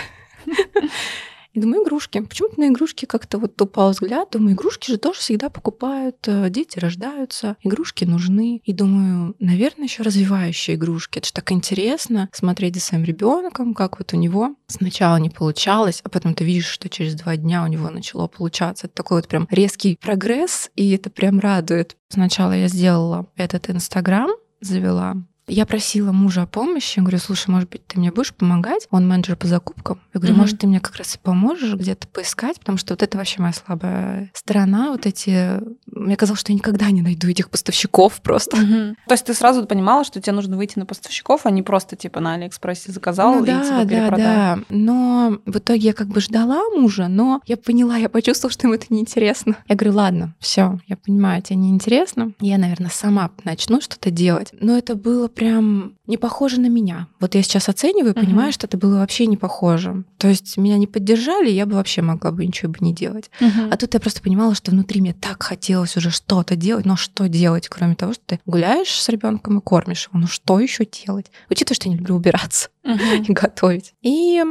Думаю, 1.58 1.82
игрушки. 1.84 2.20
Почему-то 2.20 2.60
на 2.60 2.68
игрушки 2.68 3.04
как-то 3.04 3.38
вот 3.38 3.60
упал 3.60 3.90
взгляд. 3.90 4.30
Думаю, 4.32 4.54
игрушки 4.54 4.90
же 4.90 4.98
тоже 4.98 5.20
всегда 5.20 5.48
покупают. 5.50 6.16
э, 6.26 6.48
Дети 6.50 6.78
рождаются, 6.78 7.56
игрушки 7.62 8.04
нужны. 8.04 8.60
И 8.64 8.72
думаю, 8.72 9.34
наверное, 9.38 9.84
еще 9.84 10.02
развивающие 10.02 10.76
игрушки. 10.76 11.18
Это 11.18 11.28
же 11.28 11.32
так 11.32 11.52
интересно 11.52 12.28
смотреть 12.32 12.74
за 12.76 12.80
своим 12.80 13.04
ребенком, 13.04 13.74
как 13.74 13.98
вот 13.98 14.12
у 14.12 14.16
него 14.16 14.54
сначала 14.66 15.16
не 15.16 15.30
получалось, 15.30 16.00
а 16.04 16.08
потом 16.08 16.34
ты 16.34 16.44
видишь, 16.44 16.66
что 16.66 16.88
через 16.88 17.14
два 17.14 17.36
дня 17.36 17.62
у 17.64 17.66
него 17.66 17.90
начало 17.90 18.26
получаться. 18.28 18.86
Это 18.86 18.94
такой 18.94 19.18
вот 19.18 19.28
прям 19.28 19.46
резкий 19.50 19.96
прогресс, 20.00 20.70
и 20.76 20.90
это 20.92 21.10
прям 21.10 21.40
радует. 21.40 21.96
Сначала 22.08 22.52
я 22.52 22.68
сделала 22.68 23.26
этот 23.36 23.70
Инстаграм, 23.70 24.30
завела. 24.60 25.16
Я 25.48 25.66
просила 25.66 26.12
мужа 26.12 26.42
о 26.42 26.46
помощи. 26.46 26.98
Я 26.98 27.02
говорю, 27.02 27.18
слушай, 27.18 27.50
может 27.50 27.68
быть, 27.70 27.86
ты 27.86 27.98
мне 27.98 28.12
будешь 28.12 28.34
помогать? 28.34 28.86
Он 28.90 29.08
менеджер 29.08 29.36
по 29.36 29.46
закупкам. 29.46 30.00
Я 30.14 30.20
говорю, 30.20 30.36
может, 30.36 30.58
ты 30.58 30.66
мне 30.66 30.80
как 30.80 30.96
раз 30.96 31.14
и 31.16 31.18
поможешь 31.18 31.74
где-то 31.74 32.06
поискать, 32.08 32.58
потому 32.60 32.78
что 32.78 32.92
вот 32.94 33.02
это 33.02 33.16
вообще 33.18 33.40
моя 33.40 33.52
слабая 33.52 34.30
сторона. 34.34 34.90
Вот 34.90 35.06
эти... 35.06 35.60
Мне 35.86 36.16
казалось, 36.16 36.40
что 36.40 36.52
я 36.52 36.56
никогда 36.56 36.90
не 36.90 37.02
найду 37.02 37.28
этих 37.28 37.50
поставщиков 37.50 38.20
просто. 38.22 38.56
То 38.56 39.14
есть 39.14 39.24
ты 39.24 39.34
сразу 39.34 39.66
понимала, 39.66 40.04
что 40.04 40.20
тебе 40.20 40.32
нужно 40.32 40.56
выйти 40.56 40.78
на 40.78 40.86
поставщиков, 40.86 41.44
а 41.44 41.50
не 41.50 41.62
просто 41.62 41.96
типа 41.96 42.20
на 42.20 42.34
Алиэкспрессе 42.34 42.92
заказал 42.92 43.34
Ну 43.34 43.44
и 43.44 43.46
да, 43.46 43.62
типа 43.64 43.76
да, 43.76 43.86
перепродай. 43.86 44.26
да. 44.26 44.58
Но 44.68 45.38
в 45.46 45.58
итоге 45.58 45.80
я 45.80 45.92
как 45.92 46.08
бы 46.08 46.20
ждала 46.20 46.62
мужа, 46.76 47.08
но 47.08 47.40
я 47.46 47.56
поняла, 47.56 47.96
я 47.96 48.08
почувствовала, 48.08 48.52
что 48.52 48.66
ему 48.66 48.74
это 48.74 48.86
неинтересно. 48.90 49.56
Я 49.68 49.76
говорю, 49.76 49.96
ладно, 49.96 50.34
все, 50.40 50.78
я 50.86 50.96
понимаю, 50.96 51.42
тебе 51.42 51.56
неинтересно. 51.56 52.32
Я, 52.40 52.58
наверное, 52.58 52.90
сама 52.90 53.30
начну 53.44 53.80
что-то 53.80 54.10
делать. 54.10 54.50
Но 54.60 54.76
это 54.76 54.94
было 54.94 55.28
прям 55.38 55.94
не 56.06 56.16
похоже 56.16 56.60
на 56.60 56.66
меня. 56.68 57.06
Вот 57.20 57.34
я 57.34 57.42
сейчас 57.42 57.68
оцениваю 57.68 58.12
и 58.12 58.16
понимаю, 58.16 58.52
что 58.52 58.66
это 58.66 58.76
было 58.76 58.98
вообще 58.98 59.26
не 59.26 59.36
похоже. 59.36 60.04
То 60.18 60.28
есть 60.28 60.56
меня 60.56 60.76
не 60.78 60.86
поддержали, 60.86 61.48
я 61.48 61.64
бы 61.64 61.74
вообще 61.76 62.02
могла 62.02 62.32
бы 62.32 62.44
ничего 62.44 62.72
бы 62.72 62.78
не 62.80 62.92
делать. 62.92 63.30
Мгм. 63.40 63.68
А 63.70 63.76
тут 63.76 63.94
я 63.94 64.00
просто 64.00 64.20
понимала, 64.20 64.54
что 64.54 64.70
внутри 64.72 65.00
мне 65.00 65.14
так 65.14 65.42
хотелось 65.42 65.96
уже 65.96 66.10
что-то 66.10 66.56
делать, 66.56 66.84
но 66.84 66.96
что 66.96 67.28
делать, 67.28 67.68
кроме 67.68 67.94
того, 67.94 68.12
что 68.14 68.22
ты 68.26 68.40
гуляешь 68.46 68.90
с 68.90 69.08
ребенком 69.08 69.58
и 69.58 69.62
кормишь 69.62 70.08
его, 70.10 70.20
ну 70.20 70.26
что 70.26 70.58
еще 70.58 70.84
делать? 70.84 71.26
Учитывая, 71.50 71.76
что 71.76 71.88
я 71.88 71.92
не 71.92 71.98
люблю 71.98 72.16
убираться 72.16 72.68
Мгм. 72.84 73.22
и 73.28 73.32
готовить. 73.32 73.94
И 74.02 74.42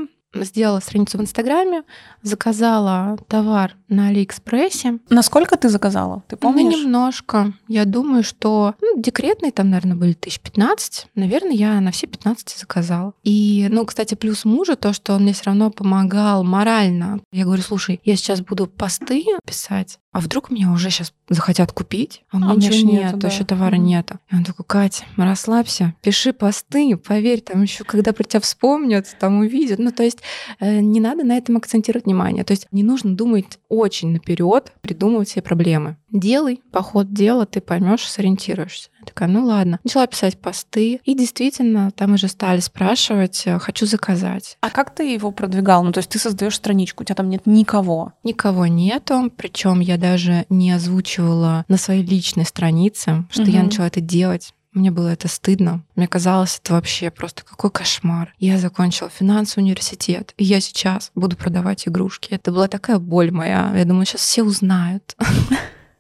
сделала 0.44 0.80
страницу 0.80 1.18
в 1.18 1.22
Инстаграме, 1.22 1.84
заказала 2.24 3.18
товар 3.28 3.76
на 3.88 4.08
Алиэкспрессе. 4.10 5.00
Насколько 5.10 5.58
ты 5.58 5.70
заказала? 5.70 6.24
Ты 6.28 6.36
Ну, 6.42 6.54
помнишь? 6.54 6.80
немножко. 6.84 7.54
Я 7.68 7.86
думаю, 7.86 8.24
что 8.24 8.76
ну, 8.82 9.02
декретные 9.02 9.52
там, 9.52 9.70
наверное, 9.70 9.96
были 9.98 10.14
тысяч 10.14 10.40
пятнадцать. 10.40 11.08
Наверное, 11.16 11.54
я 11.54 11.80
на 11.82 11.92
все 11.92 12.08
15 12.08 12.58
заказала. 12.60 13.14
И, 13.24 13.68
ну, 13.72 13.86
кстати, 13.86 14.16
плюс 14.16 14.46
мужа 14.46 14.76
то, 14.76 14.94
что 14.94 15.14
он 15.14 15.24
мне 15.24 15.34
все 15.34 15.46
равно 15.46 15.70
помогал 15.72 16.44
морально. 16.44 17.20
Я 17.32 17.46
говорю, 17.46 17.62
слушай, 17.62 18.00
я 18.04 18.16
сейчас 18.16 18.42
буду 18.42 18.68
посты 18.68 19.26
писать, 19.46 20.00
а 20.18 20.20
вдруг 20.20 20.50
меня 20.50 20.72
уже 20.72 20.90
сейчас 20.90 21.14
захотят 21.30 21.72
купить, 21.72 22.24
а 22.32 22.38
у 22.38 22.40
меня 22.40 22.50
А 22.52 22.56
меня 22.56 22.70
ничего 22.70 22.92
нет, 22.92 23.04
нету, 23.04 23.18
да. 23.18 23.28
еще 23.28 23.44
товара 23.44 23.76
Мгм. 23.76 23.86
нету. 23.86 24.20
И 24.32 24.36
он 24.36 24.44
такой, 24.44 24.66
Катя, 24.66 25.06
расслабься, 25.16 25.94
пиши 26.02 26.34
посты, 26.34 26.98
поверь, 26.98 27.42
там 27.42 27.62
еще 27.62 27.84
когда 27.84 28.14
про 28.14 28.24
тебя 28.24 28.40
вспомнят, 28.40 29.16
там 29.20 29.42
увидят. 29.42 29.78
Ну, 29.78 29.92
то 29.92 30.02
есть 30.02 30.18
э, 30.60 30.80
не 30.80 31.00
надо 31.00 31.24
на 31.24 31.38
этом 31.38 31.58
акцентировать 31.58 32.06
внимание. 32.06 32.44
То 32.44 32.54
есть 32.54 32.68
не 32.72 32.82
нужно 32.82 33.16
думать 33.16 33.60
очень 33.70 34.10
наперед, 34.12 34.74
придумывать 34.82 35.30
себе 35.30 35.44
проблемы. 35.44 35.98
Делай, 36.12 36.62
по 36.72 36.82
ходу 36.82 37.14
дела 37.14 37.46
ты 37.46 37.62
поймешь, 37.62 38.10
сориентируешься. 38.10 38.90
Я 39.08 39.14
такая, 39.14 39.30
ну 39.30 39.46
ладно. 39.46 39.80
Начала 39.84 40.06
писать 40.08 40.38
посты. 40.40 41.00
И 41.06 41.16
действительно, 41.16 41.92
там 41.92 42.14
уже 42.14 42.28
стали 42.28 42.60
спрашивать, 42.60 43.44
э, 43.46 43.58
хочу 43.60 43.86
заказать. 43.86 44.58
А 44.62 44.70
как 44.70 44.94
ты 44.94 45.14
его 45.14 45.32
продвигал? 45.32 45.84
Ну, 45.84 45.92
то 45.92 46.00
есть 46.00 46.10
ты 46.10 46.20
создаешь 46.20 46.56
страничку, 46.56 47.04
у 47.04 47.06
тебя 47.06 47.16
там 47.16 47.30
нет 47.30 47.46
никого. 47.46 48.14
Никого 48.24 48.68
нету, 48.68 49.32
причем 49.36 49.80
я 49.80 49.98
даже 49.98 50.46
не 50.50 50.72
озвучивала 50.72 51.64
на 51.68 51.78
своей 51.78 52.04
личной 52.04 52.46
странице, 52.46 53.26
что 53.32 53.44
я 53.44 53.60
Мгм. 53.60 53.66
начала 53.68 53.86
это 53.88 54.02
делать. 54.02 54.54
Мне 54.74 54.92
было 54.92 55.08
это 55.08 55.28
стыдно. 55.28 55.84
Мне 55.96 56.08
казалось, 56.08 56.60
это 56.64 56.74
вообще 56.74 57.10
просто 57.10 57.44
какой 57.44 57.72
кошмар. 57.72 58.34
Я 58.38 58.60
закончила 58.60 59.10
финансовый 59.10 59.64
университет, 59.64 60.34
и 60.38 60.44
я 60.44 60.60
сейчас 60.62 61.12
буду 61.16 61.36
продавать 61.36 61.88
игрушки. 61.88 62.34
Это 62.34 62.52
была 62.52 62.68
такая 62.68 63.00
боль 63.00 63.32
моя. 63.32 63.74
Я 63.76 63.86
думаю, 63.86 64.06
сейчас 64.06 64.22
все 64.22 64.44
узнают. 64.44 65.16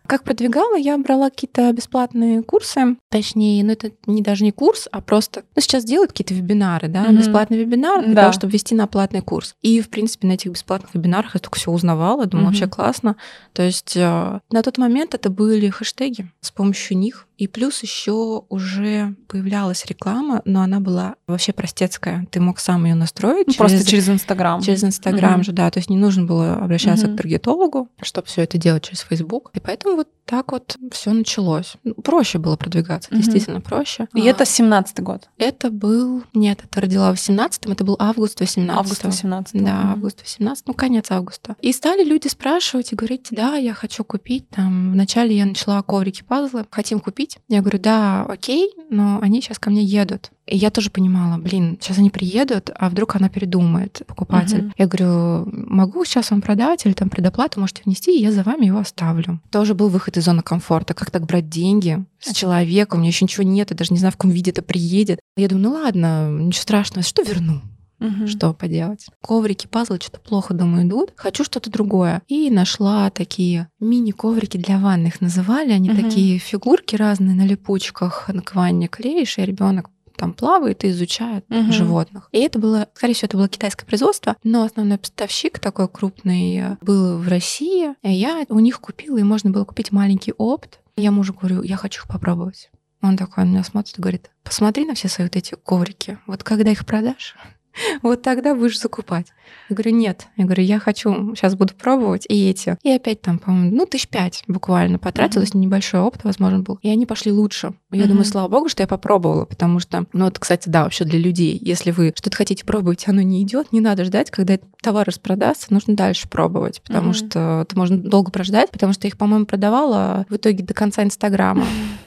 Как 0.07 0.23
продвигала, 0.23 0.77
я 0.77 0.97
брала 0.97 1.29
какие-то 1.29 1.71
бесплатные 1.73 2.41
курсы, 2.41 2.95
точнее, 3.09 3.61
ну 3.65 3.73
это 3.73 3.91
не 4.05 4.21
даже 4.21 4.45
не 4.45 4.51
курс, 4.53 4.87
а 4.91 5.01
просто, 5.01 5.43
ну 5.55 5.61
сейчас 5.61 5.83
делают 5.83 6.11
какие-то 6.11 6.33
вебинары, 6.33 6.87
да, 6.87 7.03
Мгм. 7.03 7.17
бесплатный 7.17 7.57
вебинар 7.57 8.05
для 8.05 8.15
Да. 8.15 8.21
того, 8.21 8.31
чтобы 8.33 8.53
ввести 8.53 8.73
на 8.73 8.87
платный 8.87 9.21
курс. 9.21 9.55
И, 9.61 9.81
в 9.81 9.89
принципе, 9.89 10.27
на 10.27 10.33
этих 10.33 10.51
бесплатных 10.51 10.93
вебинарах 10.95 11.35
я 11.35 11.41
только 11.41 11.57
все 11.59 11.71
узнавала, 11.71 12.25
думаю, 12.25 12.45
Мгм. 12.47 12.53
вообще 12.53 12.67
классно. 12.67 13.17
То 13.53 13.63
есть 13.63 13.97
э, 13.97 14.39
на 14.49 14.63
тот 14.63 14.77
момент 14.77 15.13
это 15.13 15.29
были 15.29 15.67
хэштеги, 15.69 16.31
с 16.39 16.51
помощью 16.51 16.97
них. 16.97 17.26
И 17.37 17.47
плюс 17.47 17.83
еще 17.83 18.43
уже 18.49 19.15
появлялась 19.27 19.85
реклама, 19.85 20.41
но 20.45 20.61
она 20.61 20.79
была 20.79 21.15
вообще 21.27 21.53
простецкая. 21.53 22.25
Ты 22.31 22.39
мог 22.39 22.59
сам 22.59 22.85
ее 22.85 22.95
настроить 22.95 23.47
Ну, 23.47 23.53
просто 23.53 23.85
через 23.85 24.09
Инстаграм. 24.09 24.59
Через 24.61 24.83
Инстаграм 24.83 25.35
Мгм. 25.35 25.43
же, 25.43 25.51
да. 25.51 25.69
То 25.69 25.77
есть 25.77 25.89
не 25.89 25.97
нужно 25.97 26.25
было 26.25 26.55
обращаться 26.55 27.07
Мгм. 27.07 27.13
к 27.15 27.17
таргетологу, 27.21 27.89
чтобы 28.01 28.27
все 28.27 28.41
это 28.41 28.57
делать 28.57 28.83
через 28.85 29.01
Facebook. 29.01 29.51
И 29.53 29.59
поэтому 29.59 29.97
вот 29.97 30.07
так 30.27 30.51
вот 30.51 30.77
все 30.91 31.13
началось. 31.13 31.75
Ну, 31.83 31.93
Проще 31.95 32.37
было 32.37 32.55
продвигаться, 32.57 33.09
Мгм. 33.11 33.21
действительно 33.21 33.61
проще. 33.61 34.07
И 34.13 34.21
А, 34.27 34.31
это 34.31 34.43
17-й 34.45 35.01
год. 35.01 35.29
это 35.37 35.71
был... 35.71 36.23
Нет, 36.33 36.59
это 36.63 36.81
родила 36.81 37.11
в 37.13 37.15
18-м, 37.17 37.71
это 37.71 37.83
был 37.83 37.95
август 37.99 38.39
18 38.39 38.77
Август 38.77 39.03
18 39.03 39.63
Да, 39.63 39.91
август 39.93 40.21
18 40.21 40.67
ну, 40.67 40.73
конец 40.73 41.09
августа. 41.11 41.55
И 41.61 41.71
стали 41.71 42.03
люди 42.03 42.27
спрашивать 42.27 42.91
и 42.91 42.95
говорить, 42.95 43.27
да, 43.31 43.55
я 43.55 43.73
хочу 43.73 44.03
купить. 44.03 44.47
Там, 44.49 44.91
вначале 44.91 45.35
я 45.35 45.45
начала 45.45 45.81
коврики 45.81 46.23
пазлы, 46.23 46.65
хотим 46.69 46.99
купить. 46.99 47.37
Я 47.47 47.61
говорю, 47.61 47.79
да, 47.79 48.23
окей, 48.27 48.73
но 48.89 49.19
они 49.21 49.41
сейчас 49.41 49.59
ко 49.59 49.69
мне 49.69 49.83
едут. 49.83 50.31
И 50.47 50.55
я 50.55 50.69
тоже 50.69 50.89
понимала, 50.89 51.37
блин, 51.37 51.77
сейчас 51.79 51.97
они 51.97 52.09
приедут, 52.09 52.69
а 52.73 52.89
вдруг 52.89 53.15
она 53.17 53.27
передумает, 53.27 54.01
покупатель. 54.07 54.63
Мгм. 54.63 54.73
Я 54.77 54.87
говорю, 54.87 55.45
могу 55.51 56.05
сейчас 56.05 56.31
вам 56.31 56.41
продать 56.41 56.85
или 56.85 56.93
там 56.93 57.09
предоплату 57.09 57.59
можете 57.59 57.81
внести, 57.85 58.17
и 58.17 58.21
я 58.23 58.31
за 58.31 58.43
вами 58.43 58.65
его 58.67 58.79
оставлю. 58.79 59.41
Тоже 59.51 59.75
был 59.75 59.89
выход 59.89 60.15
из 60.15 60.23
зоны 60.23 60.41
комфорта. 60.41 60.93
Как 60.93 61.11
так 61.11 61.25
брать 61.25 61.49
деньги 61.49 62.05
с 62.19 62.33
человека? 62.33 62.95
У 62.95 62.99
меня 62.99 63.09
еще 63.09 63.25
ничего 63.25 63.43
нет, 63.43 63.71
я 63.71 63.75
даже 63.77 63.91
не 63.93 63.99
знаю, 63.99 64.13
в 64.13 64.15
каком 64.17 64.31
виде 64.31 64.51
это 64.51 64.61
приедет. 64.61 65.19
Я 65.35 65.49
думаю, 65.49 65.63
ну 65.69 65.71
ладно, 65.73 66.29
ничего 66.31 66.61
страшного, 66.61 67.03
что 67.05 67.23
верну. 67.23 67.61
Мгм. 67.99 68.27
Что 68.27 68.53
поделать? 68.53 69.07
Коврики, 69.21 69.65
пазлы 69.67 69.97
что-то 69.99 70.19
плохо, 70.19 70.53
думаю, 70.53 70.87
идут. 70.87 71.13
Хочу 71.15 71.43
что-то 71.43 71.71
другое. 71.71 72.21
И 72.27 72.49
нашла 72.51 73.09
такие 73.09 73.69
мини-коврики 73.79 74.57
для 74.57 74.77
ванны, 74.77 75.07
их 75.07 75.19
называли. 75.19 75.71
Они 75.71 75.89
Мгм. 75.89 76.03
такие 76.03 76.37
фигурки 76.37 76.95
разные 76.95 77.35
на 77.35 77.45
липучках, 77.45 78.29
на 78.31 78.41
к 78.41 78.53
ванне 78.55 78.87
клеишь, 78.87 79.39
и 79.39 79.41
ребенок 79.41 79.89
там 80.17 80.33
плавает 80.33 80.83
и 80.83 80.89
изучает 80.89 81.45
Мгм. 81.49 81.71
животных. 81.71 82.29
И 82.31 82.39
это 82.39 82.59
было, 82.59 82.87
скорее 82.93 83.13
всего, 83.13 83.27
это 83.27 83.37
было 83.37 83.47
китайское 83.47 83.85
производство, 83.87 84.35
но 84.43 84.63
основной 84.63 84.97
поставщик 84.97 85.59
такой 85.59 85.87
крупный 85.87 86.57
э, 86.57 86.77
был 86.81 87.17
в 87.19 87.27
России. 87.27 87.93
И 88.03 88.11
я 88.11 88.43
у 88.49 88.59
них 88.59 88.79
купила, 88.81 89.17
и 89.17 89.23
можно 89.23 89.51
было 89.51 89.63
купить 89.63 89.91
маленький 89.91 90.33
опт. 90.37 90.79
Я 90.95 91.11
мужу 91.11 91.33
говорю, 91.33 91.61
я 91.61 91.77
хочу 91.77 92.01
их 92.03 92.07
попробовать. 92.09 92.69
Он 93.01 93.15
такой 93.15 93.43
на 93.43 93.49
меня 93.49 93.63
смотрит 93.63 93.97
и 93.97 94.01
говорит, 94.01 94.31
посмотри 94.43 94.83
на 94.85 94.95
все 94.95 95.07
свои 95.07 95.27
вот 95.27 95.35
эти 95.35 95.55
коврики. 95.63 96.17
Вот 96.25 96.43
когда 96.43 96.71
их 96.71 96.85
продашь, 96.85 97.35
вот 98.01 98.21
тогда 98.21 98.55
будешь 98.55 98.79
закупать. 98.79 99.27
Я 99.69 99.75
говорю, 99.75 99.91
нет. 99.95 100.27
Я 100.35 100.45
говорю, 100.45 100.63
я 100.63 100.79
хочу, 100.79 101.35
сейчас 101.35 101.55
буду 101.55 101.73
пробовать 101.73 102.25
и 102.27 102.49
эти. 102.49 102.77
И 102.83 102.91
опять 102.91 103.21
там, 103.21 103.39
по-моему, 103.39 103.75
ну, 103.75 103.85
тысяч 103.85 104.07
пять 104.07 104.43
буквально 104.47 104.99
потратилась, 104.99 105.53
небольшой 105.53 106.01
опыт, 106.01 106.23
возможно, 106.23 106.59
был. 106.59 106.79
И 106.81 106.89
они 106.89 107.05
пошли 107.05 107.31
лучше. 107.31 107.73
Я 107.91 108.01
Мгм. 108.01 108.09
думаю, 108.09 108.25
слава 108.25 108.47
богу, 108.49 108.67
что 108.69 108.83
я 108.83 108.87
попробовала, 108.87 109.45
потому 109.45 109.79
что, 109.79 110.05
ну, 110.13 110.25
вот, 110.25 110.39
кстати, 110.39 110.67
да, 110.69 110.83
вообще 110.83 111.05
для 111.05 111.19
людей, 111.19 111.57
если 111.61 111.91
вы 111.91 112.13
что-то 112.15 112.35
хотите 112.35 112.65
пробовать, 112.65 113.07
оно 113.07 113.21
не 113.21 113.41
идет, 113.43 113.71
не 113.71 113.79
надо 113.81 114.03
ждать, 114.03 114.31
когда 114.31 114.55
этот 114.55 114.69
товар 114.81 115.07
распродастся, 115.07 115.67
нужно 115.69 115.95
дальше 115.95 116.27
пробовать, 116.27 116.81
потому 116.83 117.07
Мгм. 117.09 117.13
что 117.13 117.61
это 117.63 117.77
можно 117.77 117.97
долго 117.97 118.31
прождать, 118.31 118.69
потому 118.71 118.93
что 118.93 119.07
их, 119.07 119.17
по-моему, 119.17 119.45
продавала 119.45 120.25
в 120.29 120.35
итоге 120.35 120.63
до 120.63 120.73
конца 120.73 121.03
Инстаграма. 121.03 121.65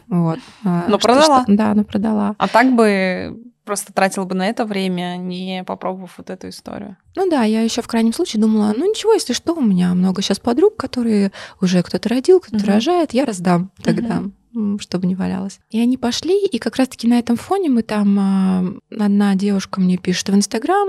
Вот. 0.08 0.38
А, 0.64 0.84
Но 0.88 0.98
что- 0.98 1.08
продала? 1.08 1.42
что- 1.44 1.52
Да, 1.56 1.74
но 1.74 1.84
продала. 1.84 2.34
А 2.38 2.48
так 2.48 2.74
бы 2.74 3.36
просто 3.70 3.92
тратила 3.92 4.24
бы 4.24 4.34
на 4.34 4.48
это 4.48 4.64
время, 4.64 5.16
не 5.16 5.62
попробовав 5.64 6.14
вот 6.18 6.28
эту 6.28 6.48
историю. 6.48 6.96
Ну 7.14 7.30
да, 7.30 7.44
я 7.44 7.60
еще 7.62 7.82
в 7.82 7.86
крайнем 7.86 8.12
случае 8.12 8.42
думала, 8.42 8.74
ну 8.76 8.90
ничего, 8.90 9.12
если 9.12 9.32
что, 9.32 9.54
у 9.54 9.60
меня 9.60 9.94
много 9.94 10.22
сейчас 10.22 10.40
подруг, 10.40 10.76
которые 10.76 11.30
уже 11.60 11.80
кто-то 11.84 12.08
родил, 12.08 12.40
кто-то 12.40 12.64
Мгм. 12.64 12.74
рожает, 12.74 13.12
я 13.14 13.24
раздам 13.24 13.70
тогда. 13.80 14.24
м, 14.52 14.80
чтобы 14.80 15.06
не 15.06 15.14
валялось. 15.14 15.60
И 15.70 15.78
они 15.80 15.96
пошли, 15.96 16.44
и 16.44 16.58
как 16.58 16.74
раз-таки 16.74 17.06
на 17.06 17.20
этом 17.20 17.36
фоне 17.36 17.68
мы 17.70 17.82
там... 17.84 18.18
а, 18.18 18.64
Одна 18.98 19.36
девушка 19.36 19.80
мне 19.80 19.96
пишет 19.96 20.28
в 20.28 20.34
Инстаграм, 20.34 20.88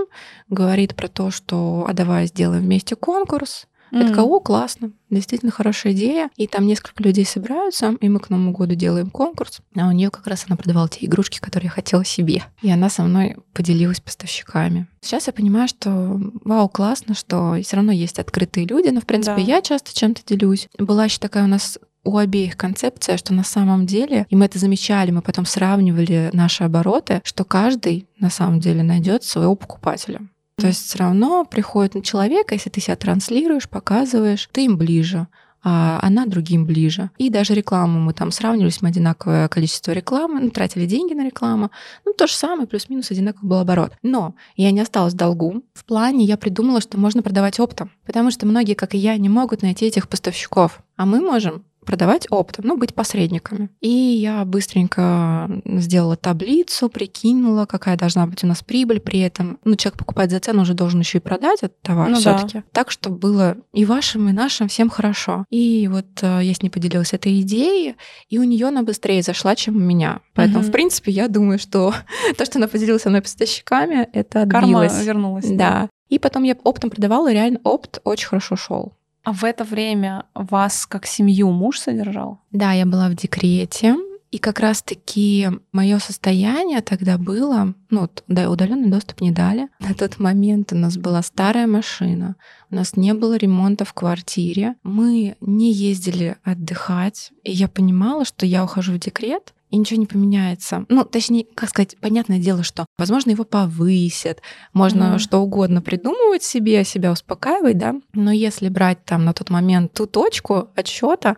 говорит 0.50 0.96
про 0.96 1.08
то, 1.08 1.30
что 1.30 1.86
«а 1.88 1.94
давай 1.94 2.26
сделаем 2.26 2.64
вместе 2.64 2.96
конкурс». 2.96 3.68
Я 3.92 4.08
такая, 4.08 4.26
о, 4.26 4.40
классно, 4.40 4.92
действительно 5.10 5.52
хорошая 5.52 5.94
идея. 5.94 6.30
И 6.38 6.48
там 6.48 6.66
несколько 6.66 7.04
людей 7.04 7.26
собираются, 7.26 7.96
и 8.00 8.10
мы 8.10 8.20
к 8.20 8.30
Новому 8.30 8.52
году 8.52 8.76
делаем 8.76 9.10
конкурс. 9.10 9.60
А 9.76 9.88
у 9.88 9.92
нее 9.92 10.10
как 10.10 10.28
раз 10.28 10.46
она 10.48 10.56
продавала 10.56 10.88
те 10.90 11.06
игрушки, 11.06 11.40
которые 11.40 11.68
я 11.68 11.72
хотела 11.72 12.06
себе. 12.06 12.44
И 12.62 12.72
она 12.72 12.90
со 12.90 13.04
мной 13.04 13.38
поделилась 13.54 14.00
поставщиками. 14.00 14.88
Сейчас 15.02 15.28
я 15.28 15.34
понимаю, 15.34 15.68
что 15.68 16.20
вау, 16.46 16.70
классно, 16.70 17.14
что 17.16 17.58
все 17.64 17.76
равно 17.76 17.92
есть 17.92 18.20
открытые 18.20 18.66
люди, 18.66 18.90
но 18.90 19.02
в 19.02 19.06
принципе 19.06 19.38
Да. 19.38 19.42
я 19.42 19.62
часто 19.62 19.94
чем-то 19.94 20.22
делюсь. 20.26 20.68
Была 20.78 21.06
еще 21.06 21.20
такая 21.20 21.44
у 21.44 21.48
нас 21.48 21.78
у 22.04 22.18
обеих 22.18 22.58
концепция, 22.58 23.18
что 23.18 23.34
на 23.34 23.44
самом 23.44 23.86
деле, 23.86 24.26
и 24.30 24.36
мы 24.36 24.46
это 24.46 24.58
замечали, 24.58 25.12
мы 25.12 25.22
потом 25.22 25.46
сравнивали 25.46 26.30
наши 26.34 26.64
обороты, 26.64 27.22
что 27.24 27.44
каждый 27.44 28.08
на 28.18 28.30
самом 28.30 28.60
деле 28.60 28.82
найдет 28.84 29.24
своего 29.24 29.56
покупателя. 29.56 30.22
То 30.62 30.68
есть 30.68 30.86
все 30.86 31.00
равно 31.00 31.44
приходит 31.44 31.96
на 31.96 32.04
человека, 32.04 32.54
если 32.54 32.70
ты 32.70 32.82
себя 32.82 32.96
транслируешь, 32.96 33.68
показываешь, 33.68 34.48
ты 34.52 34.66
им 34.66 34.78
ближе, 34.78 35.28
а 35.64 36.00
она 36.02 36.26
другим 36.26 36.66
ближе. 36.66 37.10
И 37.18 37.30
даже 37.30 37.54
рекламу 37.54 38.00
мы 38.00 38.14
там 38.14 38.32
сравнивались, 38.32 38.82
мы 38.82 38.90
одинаковое 38.90 39.48
количество 39.48 39.92
рекламы, 39.92 40.40
ну, 40.40 40.50
тратили 40.52 40.86
деньги 40.86 41.14
на 41.14 41.26
рекламу. 41.26 41.72
Ну, 42.06 42.14
то 42.14 42.28
же 42.28 42.34
самое, 42.34 42.68
плюс-минус 42.68 43.12
одинаковый 43.12 43.50
был 43.50 43.60
оборот. 43.60 43.94
Но 44.04 44.36
я 44.56 44.72
не 44.72 44.82
осталась 44.82 45.14
в 45.14 45.18
долгу. 45.18 45.64
В 45.74 45.84
плане 45.86 46.26
я 46.26 46.38
придумала, 46.38 46.80
что 46.80 47.00
можно 47.00 47.24
продавать 47.24 47.60
оптом, 47.60 47.92
потому 48.06 48.30
что 48.32 48.46
многие, 48.46 48.74
как 48.74 48.94
и 48.94 48.98
я, 48.98 49.18
не 49.18 49.30
могут 49.30 49.64
найти 49.64 49.86
этих 49.86 50.08
поставщиков. 50.08 50.84
А 50.96 51.06
мы 51.06 51.22
можем 51.22 51.64
продавать 51.86 52.28
оптом, 52.30 52.66
ну, 52.68 52.78
быть 52.78 52.94
посредниками. 52.94 53.70
И 53.82 53.90
я 53.90 54.46
быстренько 54.46 55.50
сделала 55.66 56.16
таблицу, 56.16 56.90
прикинула, 56.90 57.66
какая 57.66 57.98
должна 57.98 58.28
быть 58.28 58.44
у 58.44 58.48
нас 58.48 58.62
прибыль 58.64 59.00
при 59.00 59.20
этом. 59.20 59.60
Ну, 59.64 59.76
человек 59.76 59.98
покупает 59.98 60.32
за 60.32 60.40
цену, 60.40 60.62
уже 60.62 60.74
должен 60.74 61.00
еще 61.00 61.18
и 61.18 61.22
продать 61.22 61.60
этот 61.64 61.82
товар 61.82 62.10
Ну 62.10 62.16
все 62.16 62.34
да. 62.34 62.38
таки 62.40 62.64
Так, 62.72 62.92
чтобы 62.92 63.18
было 63.18 63.58
и 63.74 63.86
вашим, 63.86 64.30
и 64.30 64.32
нашим 64.32 64.68
всем 64.68 64.90
хорошо. 64.90 65.46
И 65.50 65.88
вот 65.92 66.06
э, 66.22 66.42
я 66.44 66.54
с 66.54 66.62
ней 66.62 66.70
поделилась 66.70 67.14
этой 67.14 67.42
идеей, 67.42 67.96
и 68.30 68.38
у 68.38 68.44
нее 68.44 68.68
она 68.68 68.84
быстрее 68.84 69.22
зашла, 69.22 69.56
чем 69.56 69.76
у 69.78 69.80
меня. 69.80 70.20
Поэтому, 70.34 70.60
Мгм. 70.60 70.68
в 70.70 70.72
принципе, 70.72 71.12
я 71.12 71.28
думаю, 71.28 71.60
что 71.60 71.94
то, 72.38 72.46
что 72.46 72.60
она 72.60 72.68
поделилась 72.68 73.02
со 73.02 73.10
мной 73.10 73.22
поставщиками, 73.22 74.08
это 74.14 74.46
Карма 74.48 74.82
отбилось. 74.84 75.06
вернулась. 75.06 75.46
Да. 75.50 75.90
И 76.10 76.20
потом 76.20 76.44
я 76.44 76.56
оптом 76.64 76.90
продавала, 76.90 77.32
и 77.32 77.34
реально 77.34 77.60
опт 77.64 78.02
очень 78.04 78.28
хорошо 78.28 78.56
шел. 78.56 78.94
А 79.24 79.34
в 79.34 79.44
это 79.44 79.64
время 79.64 80.26
вас 80.34 80.86
как 80.86 81.06
семью 81.06 81.52
муж 81.52 81.80
содержал? 81.80 82.40
Да, 82.52 82.72
я 82.72 82.86
была 82.86 83.10
в 83.10 83.16
декрете. 83.16 83.96
И 84.32 84.38
как 84.38 84.62
раз-таки 84.62 85.50
мое 85.74 86.00
состояние 86.00 86.82
тогда 86.82 87.18
было, 87.18 87.76
ну, 87.90 88.10
да, 88.30 88.50
удаленный 88.50 88.90
доступ 88.90 89.20
не 89.20 89.32
дали. 89.32 89.68
На 89.80 89.94
тот 89.94 90.20
момент 90.20 90.72
у 90.72 90.78
нас 90.78 90.98
была 90.98 91.22
старая 91.22 91.68
машина, 91.68 92.38
у 92.70 92.76
нас 92.76 92.96
не 92.96 93.14
было 93.14 93.36
ремонта 93.36 93.84
в 93.84 93.94
квартире, 93.94 94.76
мы 94.84 95.36
не 95.42 95.74
ездили 95.74 96.38
отдыхать, 96.44 97.34
и 97.44 97.52
я 97.52 97.68
понимала, 97.68 98.24
что 98.24 98.46
я 98.46 98.64
ухожу 98.64 98.94
в 98.94 99.00
декрет, 99.00 99.54
и 99.72 99.78
ничего 99.78 100.00
не 100.00 100.06
поменяется. 100.06 100.86
Ну, 100.90 101.04
точнее, 101.06 101.46
как 101.56 101.70
сказать, 101.70 101.96
понятное 102.00 102.40
дело, 102.40 102.62
что, 102.64 102.86
возможно, 103.00 103.32
его 103.32 103.46
повысят, 103.46 104.42
можно 104.74 105.12
Мгм. 105.12 105.20
что 105.20 105.40
угодно 105.40 105.82
придумывать 105.82 106.44
себе, 106.44 106.84
себя 106.84 107.12
успокаивать, 107.12 107.78
да. 107.78 107.96
Но 108.14 108.32
если 108.32 108.70
брать 108.70 109.04
там 109.06 109.26
на 109.26 109.34
тот 109.34 109.50
момент 109.50 109.94
ту 109.94 110.06
точку 110.06 110.70
отсчета, 110.76 111.38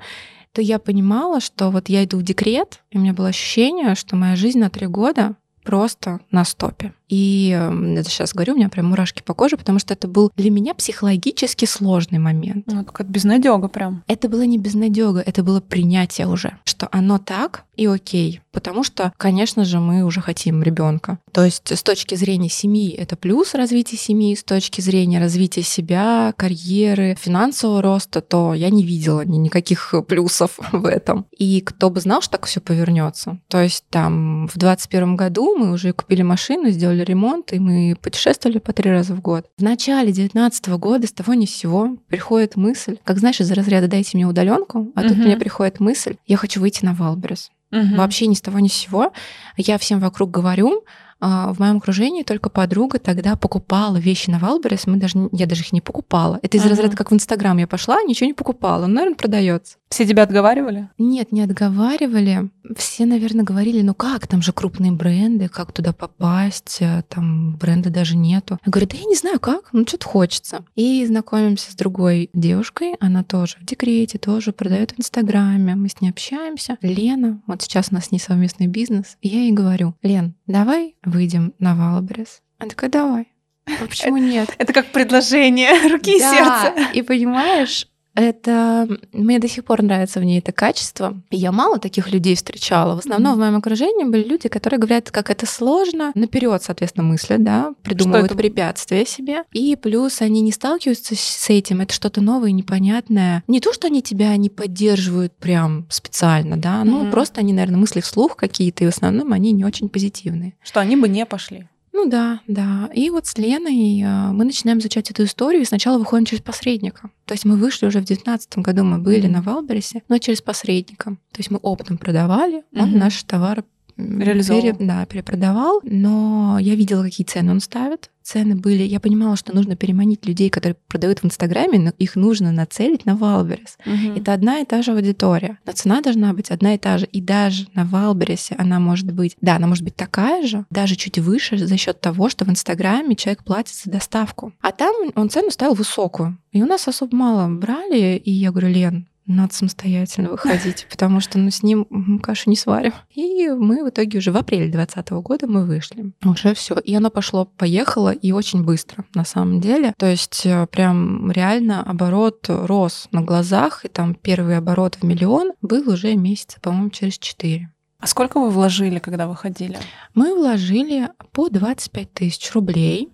то 0.51 0.61
я 0.61 0.79
понимала, 0.79 1.39
что 1.39 1.69
вот 1.69 1.89
я 1.89 2.03
иду 2.03 2.17
в 2.17 2.23
декрет, 2.23 2.83
и 2.91 2.97
у 2.97 3.01
меня 3.01 3.13
было 3.13 3.29
ощущение, 3.29 3.95
что 3.95 4.15
моя 4.15 4.35
жизнь 4.35 4.59
на 4.59 4.69
три 4.69 4.87
года 4.87 5.35
просто 5.63 6.19
на 6.29 6.43
стопе. 6.43 6.93
И 7.13 7.49
это 7.95 8.09
сейчас 8.09 8.33
говорю, 8.33 8.53
у 8.53 8.55
меня 8.55 8.69
прям 8.69 8.87
мурашки 8.87 9.21
по 9.21 9.35
коже, 9.35 9.55
потому 9.55 9.77
что 9.77 9.93
это 9.93 10.07
был 10.07 10.31
для 10.35 10.49
меня 10.49 10.73
психологически 10.73 11.65
сложный 11.65 12.17
момент. 12.17 12.65
Ну, 12.65 12.83
какая-то 12.83 13.13
безнадега 13.13 13.67
прям. 13.67 14.03
Это 14.07 14.27
было 14.29 14.41
не 14.41 14.57
безнадега, 14.57 15.19
это 15.19 15.43
было 15.43 15.61
принятие 15.61 16.25
уже, 16.25 16.57
что 16.65 16.89
оно 16.91 17.19
так 17.19 17.65
и 17.75 17.85
окей. 17.85 18.41
Потому 18.51 18.83
что, 18.83 19.13
конечно 19.17 19.63
же, 19.65 19.79
мы 19.79 20.03
уже 20.03 20.21
хотим 20.21 20.61
ребенка. 20.63 21.19
То 21.31 21.43
есть 21.43 21.71
с 21.71 21.83
точки 21.83 22.15
зрения 22.15 22.49
семьи 22.49 22.91
это 22.91 23.15
плюс 23.15 23.53
развитие 23.53 23.99
семьи, 23.99 24.35
с 24.35 24.43
точки 24.43 24.81
зрения 24.81 25.19
развития 25.19 25.63
себя, 25.63 26.33
карьеры, 26.37 27.15
финансового 27.19 27.81
роста, 27.81 28.21
то 28.21 28.53
я 28.53 28.69
не 28.69 28.83
видела 28.83 29.25
ни 29.25 29.37
никаких 29.37 29.93
плюсов 30.07 30.59
в 30.71 30.85
этом. 30.85 31.25
И 31.37 31.61
кто 31.61 31.89
бы 31.89 31.99
знал, 31.99 32.21
что 32.21 32.33
так 32.33 32.45
все 32.45 32.59
повернется. 32.59 33.39
То 33.47 33.61
есть 33.61 33.85
там 33.89 34.47
в 34.47 34.57
21 34.57 35.15
году 35.15 35.55
мы 35.55 35.71
уже 35.71 35.93
купили 35.93 36.21
машину, 36.21 36.69
сделали 36.69 37.02
ремонт, 37.03 37.53
и 37.53 37.59
мы 37.59 37.95
путешествовали 38.01 38.59
по 38.59 38.73
три 38.73 38.89
раза 38.89 39.13
в 39.13 39.21
год. 39.21 39.45
В 39.57 39.63
начале 39.63 40.11
19 40.11 40.67
года 40.77 41.07
с 41.07 41.11
того 41.11 41.33
ни 41.33 41.45
с 41.45 41.55
сего 41.55 41.97
приходит 42.07 42.55
мысль, 42.55 42.97
как 43.03 43.19
знаешь, 43.19 43.39
из 43.41 43.51
разряда 43.51 43.87
«дайте 43.87 44.11
мне 44.17 44.25
удаленку», 44.25 44.91
а 44.95 45.03
тут 45.03 45.17
Мгм. 45.17 45.25
мне 45.27 45.37
приходит 45.37 45.79
мысль 45.79 46.15
«я 46.25 46.37
хочу 46.37 46.59
выйти 46.59 46.83
на 46.85 46.93
Wildberries». 46.93 47.51
Мгм. 47.71 47.95
Вообще 47.95 48.27
ни 48.27 48.35
с 48.35 48.41
того 48.41 48.59
ни 48.59 48.67
с 48.67 48.73
сего. 48.73 49.11
Я 49.57 49.77
всем 49.79 49.99
вокруг 49.99 50.29
говорю, 50.29 50.83
а, 51.19 51.53
в 51.53 51.59
моем 51.59 51.77
окружении 51.77 52.21
только 52.23 52.49
подруга 52.49 52.99
тогда 52.99 53.35
покупала 53.37 53.95
вещи 53.97 54.29
на 54.29 54.39
Wildberries, 54.39 54.85
мы 54.87 54.97
даже, 54.97 55.29
я 55.31 55.45
даже 55.47 55.61
их 55.61 55.71
не 55.71 55.79
покупала. 55.81 56.37
Это 56.43 56.57
из 56.57 56.61
Ага. 56.61 56.71
разряда, 56.71 56.97
как 56.97 57.11
в 57.11 57.13
Инстаграм 57.13 57.57
я 57.57 57.65
пошла, 57.65 58.03
ничего 58.03 58.27
не 58.27 58.33
покупала, 58.33 58.83
он, 58.83 58.93
наверное, 58.93 59.15
продается. 59.15 59.77
Все 59.93 60.07
тебя 60.07 60.23
отговаривали? 60.23 60.89
Нет, 60.97 61.31
не 61.31 61.41
отговаривали. 61.41 62.49
Все, 62.75 63.05
наверное, 63.05 63.45
говорили, 63.45 63.83
ну 63.83 63.93
как, 63.93 64.25
там 64.25 64.41
же 64.41 64.51
крупные 64.51 64.91
бренды, 64.91 65.49
как 65.49 65.71
туда 65.71 65.93
попасть, 65.93 66.77
э, 66.79 67.03
там 67.07 67.57
бренда 67.57 67.91
даже 67.91 68.17
нету. 68.17 68.57
Я 68.65 68.71
говорю, 68.71 68.87
да 68.87 68.97
я 68.97 69.03
не 69.03 69.13
знаю 69.13 69.39
как, 69.39 69.69
ну 69.71 69.85
что-то 69.85 70.07
хочется. 70.07 70.65
И 70.73 71.05
знакомимся 71.05 71.71
с 71.71 71.75
другой 71.75 72.31
девушкой, 72.33 72.95
она 72.99 73.23
тоже 73.23 73.57
в 73.61 73.65
декрете, 73.65 74.17
тоже 74.17 74.51
продает 74.51 74.93
в 74.93 74.99
Инстаграме, 74.99 75.75
мы 75.75 75.89
с 75.89 76.01
ней 76.01 76.09
общаемся. 76.09 76.79
Лена, 76.81 77.43
вот 77.45 77.61
сейчас 77.61 77.89
у 77.91 77.93
нас 77.93 78.05
с 78.05 78.11
ней 78.11 78.17
совместный 78.17 78.65
бизнес, 78.65 79.17
и 79.21 79.27
я 79.27 79.41
ей 79.41 79.51
говорю, 79.51 79.93
Лен, 80.01 80.33
давай 80.47 80.95
выйдем 81.03 81.53
на 81.59 81.75
Wildberries. 81.75 82.41
Она 82.57 82.71
такая, 82.71 82.89
давай. 82.89 83.27
А 83.79 83.85
почему 83.85 84.17
нет? 84.17 84.55
Это 84.57 84.73
как 84.73 84.87
предложение 84.87 85.87
руки 85.87 86.17
и 86.17 86.19
Да, 86.19 86.31
сердца. 86.31 86.91
И 86.93 87.03
понимаешь, 87.03 87.87
это 88.15 88.87
мне 89.11 89.39
до 89.39 89.47
сих 89.47 89.65
пор 89.65 89.81
нравится 89.81 90.19
в 90.19 90.23
ней 90.23 90.39
это 90.39 90.51
качество. 90.51 91.19
Я 91.31 91.51
мало 91.51 91.79
таких 91.79 92.11
людей 92.11 92.35
встречала. 92.35 92.95
В 92.95 92.99
основном 92.99 93.33
Мгм. 93.33 93.39
в 93.39 93.43
моем 93.43 93.55
окружении 93.57 94.03
были 94.05 94.23
люди, 94.27 94.49
которые 94.49 94.79
говорят, 94.79 95.11
как 95.11 95.29
это 95.29 95.45
сложно, 95.45 96.11
наперед, 96.15 96.61
соответственно, 96.63 97.05
мыслят, 97.07 97.43
да, 97.43 97.73
придумывают 97.83 98.27
это? 98.27 98.35
препятствия 98.35 99.05
себе. 99.05 99.43
И 99.51 99.75
плюс 99.75 100.21
они 100.21 100.41
не 100.41 100.51
сталкиваются 100.51 101.15
с- 101.15 101.49
этим, 101.49 101.81
это 101.81 101.93
что-то 101.93 102.21
новое, 102.21 102.51
непонятное. 102.51 103.43
Не 103.47 103.59
то, 103.59 103.73
что 103.73 103.87
они 103.87 104.01
тебя 104.01 104.35
не 104.37 104.49
поддерживают 104.49 105.33
прям 105.35 105.85
специально, 105.89 106.57
да, 106.57 106.83
ну 106.83 107.01
Мгм. 107.03 107.11
просто 107.11 107.41
они, 107.41 107.53
наверное, 107.53 107.79
мысли 107.79 108.01
вслух 108.01 108.35
какие-то, 108.35 108.83
и 108.83 108.87
в 108.87 108.89
основном 108.95 109.33
они 109.33 109.51
не 109.51 109.65
очень 109.65 109.89
позитивные. 109.89 110.53
Что 110.63 110.79
они 110.79 110.95
бы 110.95 111.07
не 111.09 111.25
пошли. 111.25 111.67
Ну 111.95 112.09
да, 112.09 112.41
да. 112.47 112.89
И 112.93 113.09
вот 113.11 113.27
с 113.27 113.37
Леной 113.37 114.01
э, 114.01 114.31
мы 114.31 114.45
начинаем 114.45 114.79
изучать 114.79 115.11
эту 115.11 115.25
историю, 115.25 115.61
и 115.61 115.65
сначала 115.65 115.99
выходим 115.99 116.25
через 116.25 116.41
посредника. 116.41 117.11
То 117.25 117.35
есть 117.35 117.45
мы 117.45 117.55
вышли 117.55 117.85
уже 117.85 117.99
в 117.99 118.05
2019 118.05 118.57
году, 118.57 118.83
мы 118.83 118.97
были 118.97 119.25
Мгм. 119.27 119.33
на 119.33 119.41
Валбересе, 119.43 120.01
но 120.09 120.17
через 120.17 120.41
посредника. 120.41 121.11
То 121.31 121.37
есть 121.39 121.51
мы 121.51 121.59
оптом 121.61 121.97
продавали, 121.99 122.63
он 122.75 122.89
Мгм. 122.89 122.99
наши 122.99 123.23
товары 123.25 123.63
Реализовал. 123.97 124.61
пере- 124.61 124.75
да, 124.79 125.05
перепродавал, 125.05 125.79
но 125.83 126.57
я 126.59 126.75
видела, 126.75 127.03
какие 127.03 127.25
цены 127.25 127.51
он 127.51 127.59
ставит. 127.59 128.09
Цены 128.23 128.55
были, 128.55 128.83
я 128.83 129.01
понимала, 129.01 129.35
что 129.35 129.53
нужно 129.53 129.75
переманить 129.75 130.25
людей, 130.25 130.49
которые 130.49 130.77
продают 130.87 131.19
в 131.19 131.25
Инстаграме, 131.25 131.77
но 131.77 131.91
их 131.99 132.15
нужно 132.15 132.53
нацелить 132.53 133.05
на 133.05 133.15
Wildberries. 133.17 133.77
Мгм. 133.85 134.15
Это 134.15 134.33
одна 134.33 134.59
и 134.59 134.65
та 134.65 134.81
же 134.81 134.93
аудитория. 134.93 135.59
Но 135.65 135.73
цена 135.73 136.01
должна 136.01 136.33
быть 136.33 136.49
одна 136.49 136.73
и 136.73 136.77
та 136.77 136.97
же. 136.97 137.05
И 137.05 137.19
даже 137.21 137.67
на 137.73 137.83
Wildberries 137.83 138.49
е 138.49 138.55
она 138.57 138.79
может 138.79 139.11
быть, 139.11 139.35
да, 139.41 139.57
она 139.57 139.67
может 139.67 139.83
быть 139.83 139.95
такая 139.97 140.47
же, 140.47 140.65
даже 140.69 140.95
чуть 140.95 141.19
выше 141.19 141.57
за 141.57 141.75
счет 141.77 141.99
того, 141.99 142.29
что 142.29 142.45
в 142.45 142.49
Инстаграме 142.49 143.15
человек 143.15 143.43
платит 143.43 143.75
за 143.75 143.91
доставку. 143.91 144.53
А 144.61 144.71
там 144.71 144.95
он 145.15 145.29
цену 145.29 145.51
ставил 145.51 145.73
высокую. 145.73 146.37
И 146.53 146.63
у 146.63 146.65
нас 146.65 146.87
особо 146.87 147.15
мало 147.15 147.47
брали. 147.53 148.15
И 148.23 148.31
я 148.31 148.51
говорю, 148.51 148.69
Лен, 148.69 149.07
надо 149.25 149.53
самостоятельно 149.53 150.29
выходить, 150.29 150.87
потому 150.91 151.19
что 151.19 151.37
ну, 151.37 151.49
с 151.49 151.63
ним 151.63 151.87
м, 151.89 152.19
кашу 152.19 152.49
не 152.49 152.55
сварим. 152.55 152.93
И 153.13 153.47
мы 153.49 153.83
в 153.83 153.89
итоге 153.89 154.19
уже 154.19 154.31
в 154.31 154.37
апреле 154.37 154.69
2020 154.69 155.11
года 155.23 155.47
мы 155.47 155.65
вышли. 155.65 156.11
Уже 156.23 156.53
все. 156.53 156.75
И 156.75 156.93
оно 156.95 157.09
пошло-поехало, 157.09 158.11
и 158.11 158.31
очень 158.31 158.63
быстро, 158.63 159.05
на 159.13 159.25
самом 159.25 159.61
деле. 159.61 159.93
То 159.97 160.07
есть 160.07 160.45
э, 160.45 160.67
прям 160.67 161.31
реально 161.31 161.83
оборот 161.83 162.45
рос 162.47 163.07
на 163.11 163.21
глазах, 163.21 163.85
и 163.85 163.87
там 163.87 164.15
первый 164.15 164.57
оборот 164.57 164.97
в 164.99 165.03
миллион 165.03 165.53
был 165.61 165.89
уже 165.89 166.15
месяца, 166.15 166.59
по-моему, 166.61 166.89
через 166.89 167.17
4. 167.17 167.69
А 168.03 168.07
сколько 168.07 168.37
вы 168.37 168.49
вложили, 168.49 168.99
когда 168.99 169.27
выходили? 169.27 169.77
Мы 170.13 170.35
вложили 170.35 171.07
по 171.31 171.47
25 171.47 172.13
тысяч 172.13 172.51
рублей. 172.51 173.09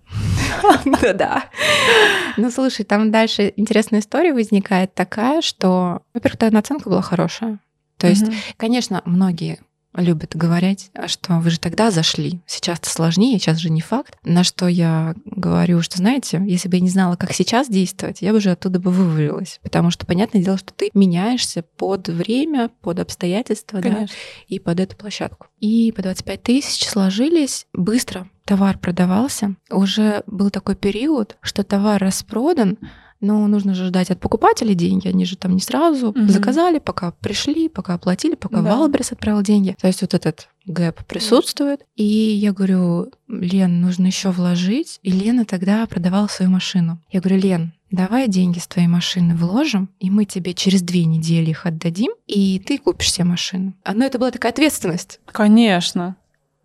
Да-да. 1.02 1.46
Ну, 2.38 2.52
слушай, 2.52 2.84
там 2.84 3.12
дальше 3.12 3.54
интересная 3.56 4.00
история 4.00 4.34
возникает 4.34 4.94
такая, 4.94 5.42
что, 5.42 6.02
во-первых, 6.14 6.40
тогда 6.40 6.56
наценка 6.58 6.90
была 6.90 7.02
хорошая. 7.02 7.60
То 7.98 8.08
есть, 8.08 8.26
конечно, 8.58 9.02
многие 9.06 9.60
любят 9.96 10.36
говорить, 10.36 10.92
что 11.08 11.40
вы 11.40 11.50
же 11.50 11.60
тогда 11.60 11.92
зашли. 11.92 12.40
Сейчас-то 12.46 12.90
сложнее, 12.90 13.40
сейчас 13.40 13.58
же 13.58 13.70
не 13.70 13.82
факт. 13.82 14.16
На 14.24 14.44
что 14.44 14.68
я 14.68 15.16
говорю, 15.26 15.82
что, 15.82 15.98
знаете, 15.98 16.42
если 16.46 16.70
бы 16.70 16.78
я 16.78 16.82
не 16.82 16.90
знала, 16.90 17.16
как 17.16 17.34
сейчас 17.34 17.68
действовать, 17.70 18.22
я 18.22 18.32
бы 18.32 18.38
уже 18.38 18.52
оттуда 18.52 18.80
бы 18.80 18.92
вывалилась. 18.92 19.60
Потому 19.64 19.92
что, 19.92 20.06
понятное 20.06 20.44
дело, 20.44 20.58
что 20.58 20.74
ты 20.74 20.90
меняешься 20.94 21.64
под 21.64 22.08
время, 22.08 22.70
под 22.82 23.00
обстоятельства, 23.00 23.82
да, 23.82 23.90
Конечно. 23.90 24.16
и 24.48 24.60
под 24.60 24.80
эту 24.80 24.96
площадку. 24.96 25.48
И 25.60 25.92
по 25.96 26.02
25 26.02 26.44
тысяч 26.44 26.88
сложились 26.88 27.66
быстро. 27.74 28.28
Товар 28.50 28.80
продавался. 28.80 29.54
Уже 29.70 30.24
был 30.26 30.50
такой 30.50 30.76
период, 30.76 31.38
что 31.40 31.64
товар 31.64 32.02
распродан, 32.02 32.80
но 33.22 33.46
нужно 33.46 33.76
же 33.76 33.86
ждать 33.86 34.10
от 34.10 34.20
покупателей 34.20 34.74
деньги. 34.74 35.08
Они 35.08 35.24
же 35.26 35.38
там 35.38 35.54
не 35.54 35.60
сразу 35.62 36.14
Мгм. 36.16 36.28
заказали, 36.30 36.80
пока 36.80 37.12
пришли, 37.12 37.70
пока 37.70 37.94
оплатили, 37.94 38.34
пока 38.34 38.64
Да. 38.64 38.76
Wildberries 38.76 39.12
отправил 39.12 39.44
деньги. 39.44 39.78
То 39.80 39.86
есть 39.86 40.02
вот 40.02 40.16
этот 40.16 40.50
gap 40.66 41.06
присутствует. 41.06 41.82
И 41.96 42.04
я 42.04 42.52
говорю, 42.52 43.12
Лен, 43.28 43.82
нужно 43.82 44.08
еще 44.08 44.32
вложить. 44.32 45.00
И 45.04 45.12
Лена 45.12 45.46
тогда 45.46 45.86
продавала 45.86 46.26
свою 46.26 46.50
машину. 46.50 47.00
Я 47.12 47.20
говорю, 47.22 47.40
Лен, 47.40 47.74
давай 47.92 48.28
деньги 48.28 48.58
с 48.58 48.66
твоей 48.66 48.88
машины 48.88 49.36
вложим, 49.36 49.90
и 50.00 50.10
мы 50.10 50.26
тебе 50.26 50.56
через 50.56 50.82
две 50.82 51.06
недели 51.06 51.52
их 51.52 51.68
отдадим, 51.68 52.14
и 52.26 52.58
ты 52.66 52.80
купишь 52.80 53.12
себе 53.12 53.26
машину. 53.26 53.76
Ну, 53.94 54.04
это 54.04 54.18
была 54.18 54.32
такая 54.32 54.52
ответственность. 54.52 55.20
Конечно. 55.32 56.16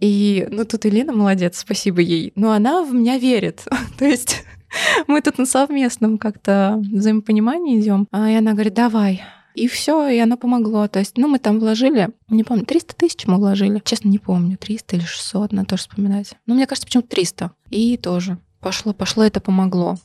И, 0.05 0.47
ну, 0.51 0.67
тут 0.67 0.85
Елена 0.85 1.15
молодец, 1.15 1.57
спасибо 1.57 2.03
ей. 2.03 2.31
Но 2.37 2.53
она 2.53 2.85
в 2.85 2.93
меня 2.93 3.17
верит. 3.17 3.65
То 3.99 4.05
есть 4.05 4.45
мы 5.07 5.23
тут 5.23 5.39
на 5.39 5.47
совместном 5.47 6.19
как-то 6.19 6.77
взаимопонимании 6.93 7.81
идем. 7.81 8.07
А 8.11 8.29
и 8.29 8.35
она 8.35 8.53
говорит, 8.53 8.75
давай. 8.75 9.23
И 9.55 9.67
все, 9.67 10.07
и 10.09 10.19
оно 10.19 10.37
помогло. 10.37 10.89
То 10.89 10.99
есть, 10.99 11.17
ну, 11.17 11.27
мы 11.27 11.39
там 11.39 11.59
вложили, 11.59 12.11
не 12.29 12.45
помню, 12.45 12.67
300 12.67 12.95
тысяч 12.97 13.27
мы 13.27 13.39
вложили. 13.39 13.81
Честно, 13.83 14.11
не 14.11 14.19
помню, 14.19 14.59
300 14.59 14.97
или 14.97 15.05
600, 15.05 15.53
надо 15.53 15.69
тоже 15.69 15.83
вспоминать. 15.85 16.35
Ну, 16.45 16.55
мне 16.55 16.67
кажется, 16.67 16.87
почему-то 16.87 17.09
300. 17.09 17.53
И 17.71 17.97
тоже 17.97 18.37
пошло, 18.61 18.93
пошло, 18.93 19.25
это 19.25 19.41
помогло. 19.41 19.97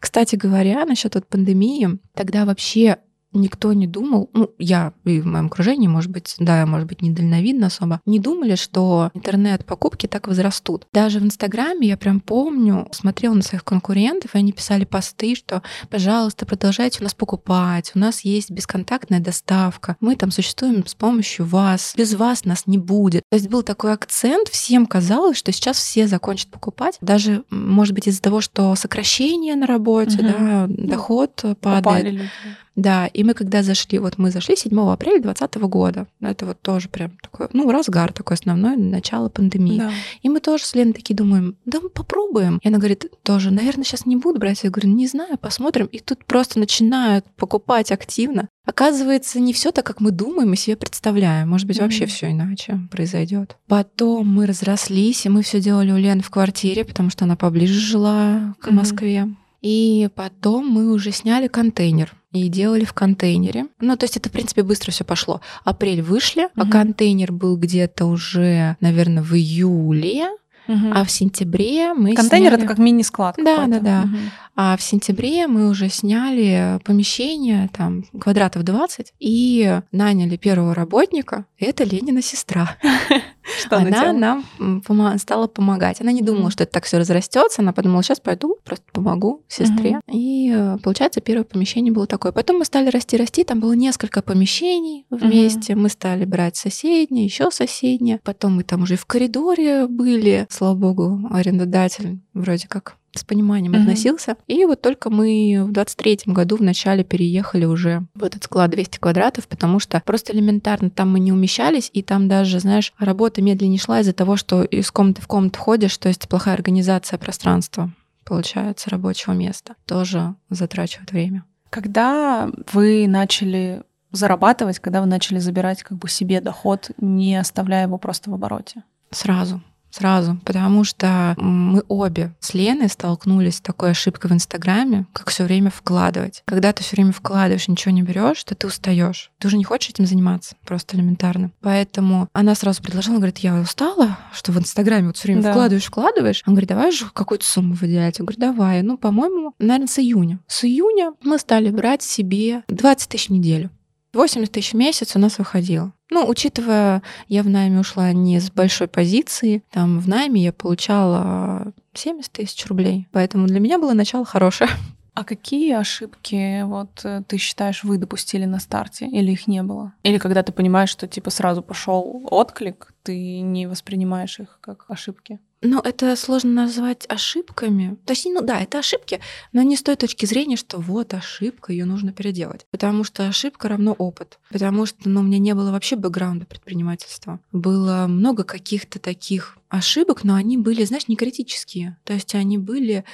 Кстати 0.00 0.34
говоря, 0.34 0.84
насчет 0.86 1.14
вот 1.14 1.28
пандемии, 1.28 2.00
тогда 2.14 2.44
вообще 2.46 2.98
никто 3.34 3.72
не 3.72 3.86
думал, 3.86 4.30
ну, 4.32 4.50
я 4.58 4.92
и 5.04 5.20
в 5.20 5.26
моем 5.26 5.46
окружении, 5.46 5.88
может 5.88 6.10
быть, 6.10 6.34
да, 6.38 6.64
может 6.66 6.86
быть, 6.88 7.02
недальновидно 7.02 7.66
особо, 7.66 8.00
не 8.06 8.18
думали, 8.18 8.54
что 8.54 9.10
интернет-покупки 9.14 10.06
так 10.06 10.26
возрастут. 10.28 10.86
Даже 10.92 11.20
в 11.20 11.24
Инстаграме 11.24 11.88
я 11.88 11.96
прям 11.96 12.20
помню, 12.20 12.88
смотрела 12.92 13.34
на 13.34 13.42
своих 13.42 13.64
конкурентов, 13.64 14.34
и 14.34 14.38
они 14.38 14.52
писали 14.52 14.84
посты, 14.84 15.34
что, 15.34 15.62
пожалуйста, 15.90 16.46
продолжайте 16.46 17.00
у 17.00 17.02
нас 17.04 17.14
покупать, 17.14 17.92
у 17.94 17.98
нас 17.98 18.20
есть 18.22 18.50
бесконтактная 18.50 19.20
доставка, 19.20 19.96
мы 20.00 20.16
там 20.16 20.30
существуем 20.30 20.86
с 20.86 20.94
помощью 20.94 21.46
вас, 21.46 21.94
без 21.96 22.14
вас 22.14 22.44
нас 22.44 22.66
не 22.66 22.78
будет. 22.78 23.22
То 23.30 23.36
есть 23.36 23.48
был 23.48 23.62
такой 23.62 23.92
акцент, 23.92 24.48
всем 24.48 24.86
казалось, 24.86 25.36
что 25.36 25.52
сейчас 25.52 25.76
все 25.78 26.06
закончат 26.06 26.48
покупать, 26.48 26.96
даже, 27.00 27.44
может 27.50 27.94
быть, 27.94 28.06
из-за 28.08 28.22
того, 28.22 28.40
что 28.40 28.74
сокращение 28.74 29.56
на 29.56 29.66
работе, 29.66 30.18
Мгм. 30.22 30.26
да, 30.32 30.66
доход 30.68 31.32
падает. 31.60 31.84
Попали 31.84 32.10
люди. 32.10 32.30
Да, 32.76 33.06
и 33.06 33.22
мы 33.22 33.34
когда 33.34 33.62
зашли, 33.62 33.98
вот 33.98 34.18
мы 34.18 34.30
зашли 34.30 34.56
7 34.56 34.76
апреля 34.90 35.20
2020 35.22 35.62
года, 35.68 36.06
это 36.20 36.44
вот 36.46 36.60
тоже 36.60 36.88
прям 36.88 37.12
такой, 37.22 37.48
ну, 37.52 37.70
разгар 37.70 38.12
такой 38.12 38.34
основной, 38.36 38.76
начало 38.76 39.28
пандемии. 39.28 39.78
Да. 39.78 39.90
И 40.22 40.28
мы 40.28 40.40
тоже 40.40 40.64
с 40.64 40.74
Леной 40.74 40.92
такие 40.92 41.14
думаем, 41.14 41.56
да 41.64 41.80
мы 41.80 41.88
попробуем. 41.88 42.58
И 42.62 42.68
она 42.68 42.78
говорит, 42.78 43.06
тоже, 43.22 43.52
наверное, 43.52 43.84
сейчас 43.84 44.06
не 44.06 44.16
буду 44.16 44.40
брать. 44.40 44.64
Я 44.64 44.70
говорю, 44.70 44.88
не 44.90 45.06
знаю, 45.06 45.38
посмотрим. 45.38 45.86
И 45.86 46.00
тут 46.00 46.24
просто 46.24 46.58
начинают 46.58 47.24
покупать 47.36 47.92
активно. 47.92 48.48
Оказывается, 48.66 49.38
не 49.40 49.52
все 49.52 49.70
так, 49.70 49.86
как 49.86 50.00
мы 50.00 50.10
думаем 50.10 50.52
и 50.52 50.56
себе 50.56 50.76
представляем. 50.76 51.50
Может 51.50 51.66
быть, 51.66 51.78
вообще 51.78 52.04
Мгм. 52.04 52.10
все 52.10 52.30
иначе 52.30 52.80
произойдет. 52.90 53.56
Потом 53.68 54.26
мы 54.26 54.46
разрослись, 54.46 55.26
и 55.26 55.28
мы 55.28 55.42
все 55.42 55.60
делали 55.60 55.92
у 55.92 55.96
Лены 55.96 56.22
в 56.22 56.30
квартире, 56.30 56.84
потому 56.84 57.10
что 57.10 57.24
она 57.24 57.36
поближе 57.36 57.74
жила 57.78 58.54
к. 58.58 58.70
Москве. 58.70 59.28
И 59.62 60.08
потом 60.14 60.68
мы 60.68 60.92
уже 60.92 61.10
сняли 61.12 61.46
контейнер 61.46 62.14
и 62.34 62.48
делали 62.48 62.84
в 62.84 62.92
контейнере. 62.92 63.66
Ну, 63.80 63.96
то 63.96 64.04
есть 64.04 64.16
это, 64.16 64.28
в 64.28 64.32
принципе, 64.32 64.62
быстро 64.64 64.90
все 64.90 65.04
пошло. 65.04 65.40
Апрель 65.64 66.02
вышли, 66.02 66.48
а 66.56 66.62
Мгм. 66.64 66.70
контейнер 66.70 67.32
был 67.32 67.56
где-то 67.56 68.06
уже, 68.06 68.76
наверное, 68.80 69.22
в 69.22 69.32
июле, 69.34 70.26
Мгм. 70.66 70.92
а 70.94 71.04
в 71.04 71.10
сентябре 71.10 71.94
мы 71.94 72.14
Контейнер 72.14 72.48
сняли... 72.50 72.64
это 72.64 72.66
как 72.66 72.78
мини-склад. 72.78 73.36
Да, 73.38 73.66
да, 73.66 73.78
да. 73.80 74.02
Мгм. 74.02 74.18
А 74.56 74.76
в 74.76 74.82
сентябре 74.82 75.46
мы 75.46 75.68
уже 75.68 75.88
сняли 75.88 76.80
помещение, 76.84 77.68
там, 77.76 78.04
квадратов 78.20 78.62
20, 78.64 79.12
и 79.20 79.80
наняли 79.92 80.36
первого 80.36 80.74
работника. 80.74 81.44
Это 81.58 81.84
Ленина 81.84 82.20
сестра. 82.22 82.76
Что 83.58 83.76
она 83.76 84.12
нам 84.12 84.44
м, 84.58 84.82
пома- 84.82 85.18
стала 85.18 85.46
помогать. 85.46 86.00
Она 86.00 86.12
не 86.12 86.22
думала, 86.22 86.50
что 86.50 86.64
это 86.64 86.72
так 86.72 86.84
все 86.84 86.98
разрастется. 86.98 87.62
Она 87.62 87.72
подумала, 87.72 88.02
сейчас 88.02 88.20
пойду, 88.20 88.56
просто 88.64 88.84
помогу 88.92 89.42
сестре. 89.48 89.90
Мгм. 89.90 90.00
И 90.12 90.52
э, 90.54 90.78
получается, 90.82 91.20
первое 91.20 91.44
помещение 91.44 91.92
было 91.92 92.06
такое. 92.06 92.32
Потом 92.32 92.58
мы 92.58 92.64
стали 92.64 92.88
расти, 92.90 93.16
расти. 93.16 93.44
Там 93.44 93.60
было 93.60 93.72
несколько 93.72 94.22
помещений 94.22 95.06
вместе. 95.10 95.74
Мы 95.74 95.88
стали 95.88 96.24
брать 96.24 96.56
соседние, 96.56 97.24
еще 97.24 97.50
соседние. 97.50 98.20
Потом 98.24 98.56
мы 98.56 98.62
там 98.64 98.82
уже 98.82 98.94
и 98.94 98.96
в 98.96 99.06
коридоре 99.06 99.86
были. 99.86 100.46
Слава 100.50 100.74
богу, 100.74 101.20
арендодатель 101.30 102.18
вроде 102.32 102.66
как 102.68 102.96
с 103.14 103.24
пониманием 103.24 103.72
Мгм. 103.72 103.82
относился. 103.82 104.36
И 104.46 104.64
вот 104.64 104.80
только 104.80 105.10
мы 105.10 105.64
в 105.66 105.72
23 105.72 106.20
году 106.26 106.56
в 106.56 106.62
начале 106.62 107.04
переехали 107.04 107.64
уже 107.64 108.04
в 108.14 108.24
этот 108.24 108.44
склад 108.44 108.70
200 108.70 108.98
квадратов, 108.98 109.46
потому 109.48 109.78
что 109.78 110.02
просто 110.04 110.32
элементарно 110.32 110.90
там 110.90 111.10
мы 111.12 111.20
не 111.20 111.32
умещались, 111.32 111.90
и 111.92 112.02
там 112.02 112.28
даже, 112.28 112.60
знаешь, 112.60 112.92
работа 112.98 113.42
медленнее 113.42 113.78
шла 113.78 114.00
из-за 114.00 114.12
того, 114.12 114.36
что 114.36 114.62
из 114.62 114.90
комнаты 114.90 115.22
в 115.22 115.26
комнату 115.26 115.58
ходишь, 115.58 115.96
то 115.98 116.08
есть 116.08 116.28
плохая 116.28 116.54
организация 116.54 117.18
пространства 117.18 117.90
получается 118.24 118.90
рабочего 118.90 119.32
места. 119.32 119.74
Тоже 119.86 120.34
затрачивает 120.50 121.12
время. 121.12 121.44
Когда 121.70 122.50
вы 122.72 123.06
начали 123.06 123.82
зарабатывать, 124.12 124.78
когда 124.78 125.00
вы 125.00 125.06
начали 125.06 125.38
забирать 125.38 125.82
как 125.82 125.98
бы 125.98 126.08
себе 126.08 126.40
доход, 126.40 126.90
не 126.98 127.36
оставляя 127.36 127.86
его 127.86 127.98
просто 127.98 128.30
в 128.30 128.34
обороте? 128.34 128.84
Сразу. 129.10 129.60
Сразу, 129.94 130.38
потому 130.44 130.82
что 130.82 131.36
мы 131.38 131.84
обе 131.86 132.34
с 132.40 132.52
Леной 132.52 132.88
столкнулись 132.88 133.56
с 133.56 133.60
такой 133.60 133.92
ошибкой 133.92 134.28
в 134.28 134.34
Инстаграме, 134.34 135.06
как 135.12 135.30
все 135.30 135.44
время 135.44 135.70
вкладывать. 135.70 136.42
Когда 136.46 136.72
ты 136.72 136.82
все 136.82 136.96
время 136.96 137.12
вкладываешь, 137.12 137.68
ничего 137.68 137.92
не 137.92 138.02
берешь, 138.02 138.42
то 138.42 138.56
ты 138.56 138.66
устаешь. 138.66 139.30
Ты 139.38 139.46
уже 139.46 139.56
не 139.56 139.62
хочешь 139.62 139.90
этим 139.90 140.06
заниматься, 140.06 140.56
просто 140.66 140.96
элементарно. 140.96 141.52
Поэтому 141.60 142.28
она 142.32 142.56
сразу 142.56 142.82
предложила, 142.82 143.18
говорит, 143.18 143.38
я 143.38 143.54
устала, 143.54 144.18
что 144.32 144.50
в 144.50 144.58
Инстаграме 144.58 145.06
вот 145.06 145.16
все 145.16 145.28
время 145.28 145.42
Да. 145.42 145.52
вкладываешь, 145.52 145.84
вкладываешь. 145.84 146.42
Он 146.44 146.54
говорит, 146.54 146.70
давай 146.70 146.90
же 146.90 147.06
какую-то 147.12 147.46
сумму 147.46 147.74
выделять. 147.74 148.18
Я 148.18 148.24
говорю, 148.24 148.40
давай. 148.40 148.82
Ну, 148.82 148.98
по-моему, 148.98 149.54
наверное, 149.60 149.86
с 149.86 150.00
июня. 150.00 150.40
С 150.48 150.64
июня 150.64 151.12
мы 151.22 151.38
стали 151.38 151.70
брать 151.70 152.02
себе 152.02 152.64
20 152.66 153.08
тысяч 153.08 153.28
в 153.28 153.32
неделю. 153.32 153.70
80 154.14 154.50
тысяч 154.50 154.72
в 154.72 154.76
месяц 154.76 155.16
у 155.16 155.18
нас 155.18 155.38
выходило. 155.38 155.92
Ну, 156.10 156.26
учитывая, 156.26 157.02
я 157.28 157.42
в 157.42 157.48
найме 157.48 157.80
ушла 157.80 158.12
не 158.12 158.40
с 158.40 158.50
большой 158.50 158.88
позиции, 158.88 159.62
там 159.70 159.98
в 159.98 160.08
найме 160.08 160.42
я 160.42 160.52
получала 160.52 161.72
70 161.94 162.32
тысяч 162.32 162.66
рублей, 162.66 163.08
поэтому 163.12 163.46
для 163.46 163.60
меня 163.60 163.78
было 163.78 163.92
начало 163.92 164.24
хорошее. 164.24 164.70
А 165.14 165.22
какие 165.22 165.72
ошибки 165.74 166.62
вот 166.64 167.04
э, 167.04 167.22
ты 167.28 167.38
считаешь 167.38 167.84
вы 167.84 167.98
допустили 167.98 168.46
на 168.46 168.58
старте 168.58 169.06
или 169.06 169.30
их 169.30 169.46
не 169.46 169.62
было? 169.62 169.92
Или 170.02 170.18
когда 170.18 170.42
ты 170.42 170.50
понимаешь, 170.50 170.90
что 170.90 171.06
типа 171.06 171.30
сразу 171.30 171.62
пошел 171.62 172.26
отклик, 172.32 172.92
ты 173.04 173.40
не 173.40 173.66
воспринимаешь 173.68 174.40
их 174.40 174.58
как 174.60 174.86
ошибки? 174.88 175.38
Ну, 175.66 175.80
это 175.80 176.14
сложно 176.14 176.50
назвать 176.50 177.06
ошибками. 177.08 177.96
То 178.04 178.12
есть, 178.12 178.26
ну 178.26 178.42
да, 178.42 178.60
это 178.60 178.80
ошибки, 178.80 179.20
но 179.52 179.62
не 179.62 179.76
с 179.76 179.82
той 179.82 179.96
точки 179.96 180.26
зрения, 180.26 180.56
что 180.56 180.78
вот 180.78 181.14
ошибка, 181.14 181.72
ее 181.72 181.86
нужно 181.86 182.12
переделать. 182.12 182.66
Потому 182.70 183.02
что 183.02 183.26
ошибка 183.26 183.68
равно 183.68 183.92
опыт. 183.92 184.38
Потому 184.50 184.84
что 184.84 185.08
ну, 185.08 185.20
у 185.20 185.22
меня 185.22 185.38
не 185.38 185.54
было 185.54 185.70
вообще 185.72 185.96
бэкграунда 185.96 186.44
предпринимательства. 186.44 187.40
Было 187.50 188.06
много 188.06 188.44
каких-то 188.44 188.98
таких 188.98 189.56
ошибок, 189.70 190.22
но 190.22 190.34
они 190.34 190.58
были, 190.58 190.84
знаешь, 190.84 191.08
не 191.08 191.16
критические. 191.16 191.96
То 192.04 192.12
есть 192.12 192.34
они 192.34 192.58
были 192.58 193.04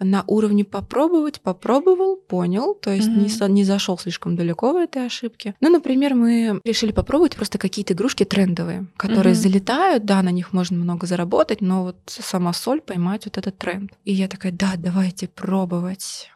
на 0.00 0.24
уровне 0.26 0.64
попробовать, 0.64 1.40
попробовал, 1.40 2.16
понял, 2.16 2.74
то 2.74 2.90
есть 2.90 3.08
mm-hmm. 3.08 3.48
не, 3.48 3.54
не 3.54 3.64
зашел 3.64 3.98
слишком 3.98 4.36
далеко 4.36 4.72
в 4.72 4.76
этой 4.76 5.06
ошибке. 5.06 5.54
Ну, 5.60 5.70
например, 5.70 6.14
мы 6.14 6.60
решили 6.64 6.92
попробовать 6.92 7.36
просто 7.36 7.58
какие-то 7.58 7.94
игрушки 7.94 8.24
трендовые, 8.24 8.86
которые 8.96 9.34
mm-hmm. 9.34 9.38
залетают, 9.38 10.04
да, 10.04 10.22
на 10.22 10.30
них 10.30 10.52
можно 10.52 10.76
много 10.76 11.06
заработать, 11.06 11.60
но 11.60 11.82
вот 11.82 11.96
сама 12.06 12.52
соль 12.52 12.80
поймать 12.80 13.24
вот 13.24 13.38
этот 13.38 13.58
тренд. 13.58 13.92
И 14.04 14.12
я 14.12 14.28
такая, 14.28 14.52
да, 14.52 14.74
давайте 14.76 15.28
пробовать. 15.28 16.30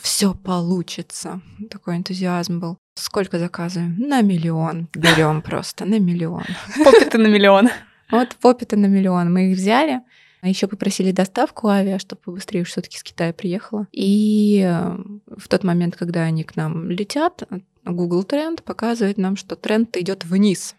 Все 0.00 0.34
получится. 0.34 1.40
Такой 1.70 1.96
энтузиазм 1.96 2.58
был. 2.58 2.78
Сколько 2.96 3.38
заказываем? 3.38 3.96
На 3.98 4.22
миллион. 4.22 4.88
Берем 4.94 5.42
просто 5.42 5.84
на 5.84 5.98
миллион. 5.98 6.44
Попиты 6.84 7.18
на 7.18 7.26
миллион. 7.26 7.68
Вот 8.10 8.36
попиты 8.36 8.76
на 8.76 8.86
миллион. 8.86 9.32
Мы 9.32 9.50
их 9.50 9.56
взяли, 9.56 10.02
а 10.44 10.48
еще 10.48 10.66
попросили 10.66 11.10
доставку 11.10 11.68
авиа, 11.68 11.98
чтобы 11.98 12.20
побыстрее 12.20 12.64
все-таки 12.64 12.98
с 12.98 13.02
Китая 13.02 13.32
приехала. 13.32 13.88
И 13.92 14.62
э, 14.62 14.96
в 15.38 15.48
тот 15.48 15.64
момент, 15.64 15.96
когда 15.96 16.24
они 16.24 16.44
к 16.44 16.54
нам 16.54 16.90
летят, 16.90 17.44
Google 17.82 18.24
Тренд 18.24 18.62
показывает 18.62 19.16
нам, 19.16 19.36
что 19.36 19.56
тренд 19.56 19.96
идет 19.96 20.26
вниз. 20.26 20.76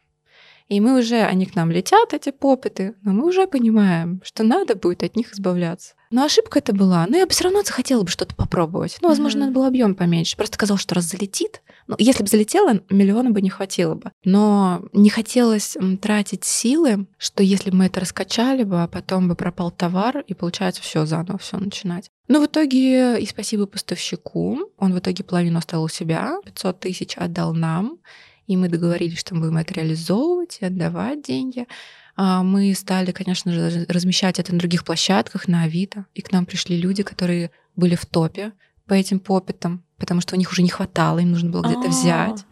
И 0.67 0.79
мы 0.79 0.99
уже, 0.99 1.23
они 1.23 1.47
к 1.47 1.55
нам 1.55 1.71
летят, 1.71 2.13
эти 2.13 2.29
попыты, 2.29 2.93
но 3.01 3.13
мы 3.13 3.25
уже 3.25 3.47
понимаем, 3.47 4.21
что 4.23 4.43
надо 4.43 4.75
будет 4.75 5.01
от 5.01 5.15
них 5.15 5.33
избавляться. 5.33 5.95
Но 6.11 6.23
ошибка 6.23 6.59
это 6.59 6.73
была. 6.73 7.05
Но 7.07 7.17
я 7.17 7.25
бы 7.25 7.31
все 7.31 7.45
равно 7.45 7.63
захотела 7.63 8.03
бы 8.03 8.09
что-то 8.09 8.35
попробовать. 8.35 8.97
Ну, 9.01 9.09
возможно, 9.09 9.37
mm-hmm. 9.37 9.41
надо 9.41 9.51
было 9.53 9.67
объем 9.67 9.95
поменьше. 9.95 10.37
Просто 10.37 10.57
казалось, 10.57 10.81
что 10.81 10.95
раз 10.95 11.05
залетит, 11.05 11.61
ну, 11.87 11.95
если 11.99 12.23
бы 12.23 12.29
залетело, 12.29 12.81
миллиона 12.89 13.29
бы 13.31 13.41
не 13.41 13.49
хватило 13.49 13.95
бы. 13.95 14.11
Но 14.23 14.83
не 14.93 15.09
хотелось 15.09 15.77
тратить 16.01 16.43
силы, 16.43 17.05
что 17.17 17.43
если 17.43 17.69
бы 17.69 17.77
мы 17.77 17.85
это 17.85 17.99
раскачали 17.99 18.63
бы, 18.63 18.81
а 18.81 18.87
потом 18.87 19.27
бы 19.27 19.35
пропал 19.35 19.71
товар, 19.71 20.19
и 20.19 20.33
получается 20.33 20.81
все 20.81 21.05
заново, 21.05 21.37
все 21.37 21.57
начинать. 21.57 22.09
Но 22.27 22.41
в 22.41 22.45
итоге, 22.47 23.19
и 23.21 23.25
спасибо 23.27 23.67
поставщику, 23.67 24.59
он 24.77 24.93
в 24.93 24.99
итоге 24.99 25.23
половину 25.23 25.59
оставил 25.59 25.83
у 25.83 25.89
себя, 25.89 26.37
500 26.43 26.79
тысяч 26.79 27.17
отдал 27.17 27.53
нам, 27.53 27.99
и 28.47 28.57
мы 28.57 28.67
договорились, 28.67 29.19
что 29.19 29.35
мы 29.35 29.41
будем 29.41 29.57
это 29.57 29.73
реализовывать 29.75 30.57
и 30.61 30.65
отдавать 30.65 31.21
деньги. 31.21 31.67
А, 32.15 32.43
мы 32.43 32.73
стали, 32.73 33.11
конечно 33.11 33.51
же, 33.51 33.85
размещать 33.89 34.39
это 34.39 34.53
на 34.53 34.59
других 34.59 34.85
площадках, 34.85 35.47
на 35.47 35.63
Авито. 35.63 36.05
И 36.13 36.21
к 36.21 36.31
нам 36.31 36.45
пришли 36.45 36.77
люди, 36.77 37.03
которые 37.03 37.51
были 37.75 37.95
в 37.95 38.05
топе 38.05 38.53
по 38.85 38.93
этим 38.93 39.19
попитам, 39.19 39.83
потому 39.97 40.21
что 40.21 40.35
у 40.35 40.37
них 40.37 40.51
уже 40.51 40.61
не 40.61 40.69
хватало, 40.69 41.19
им 41.19 41.31
нужно 41.31 41.49
было 41.49 41.63
где-то 41.63 41.89
взять 41.89 42.45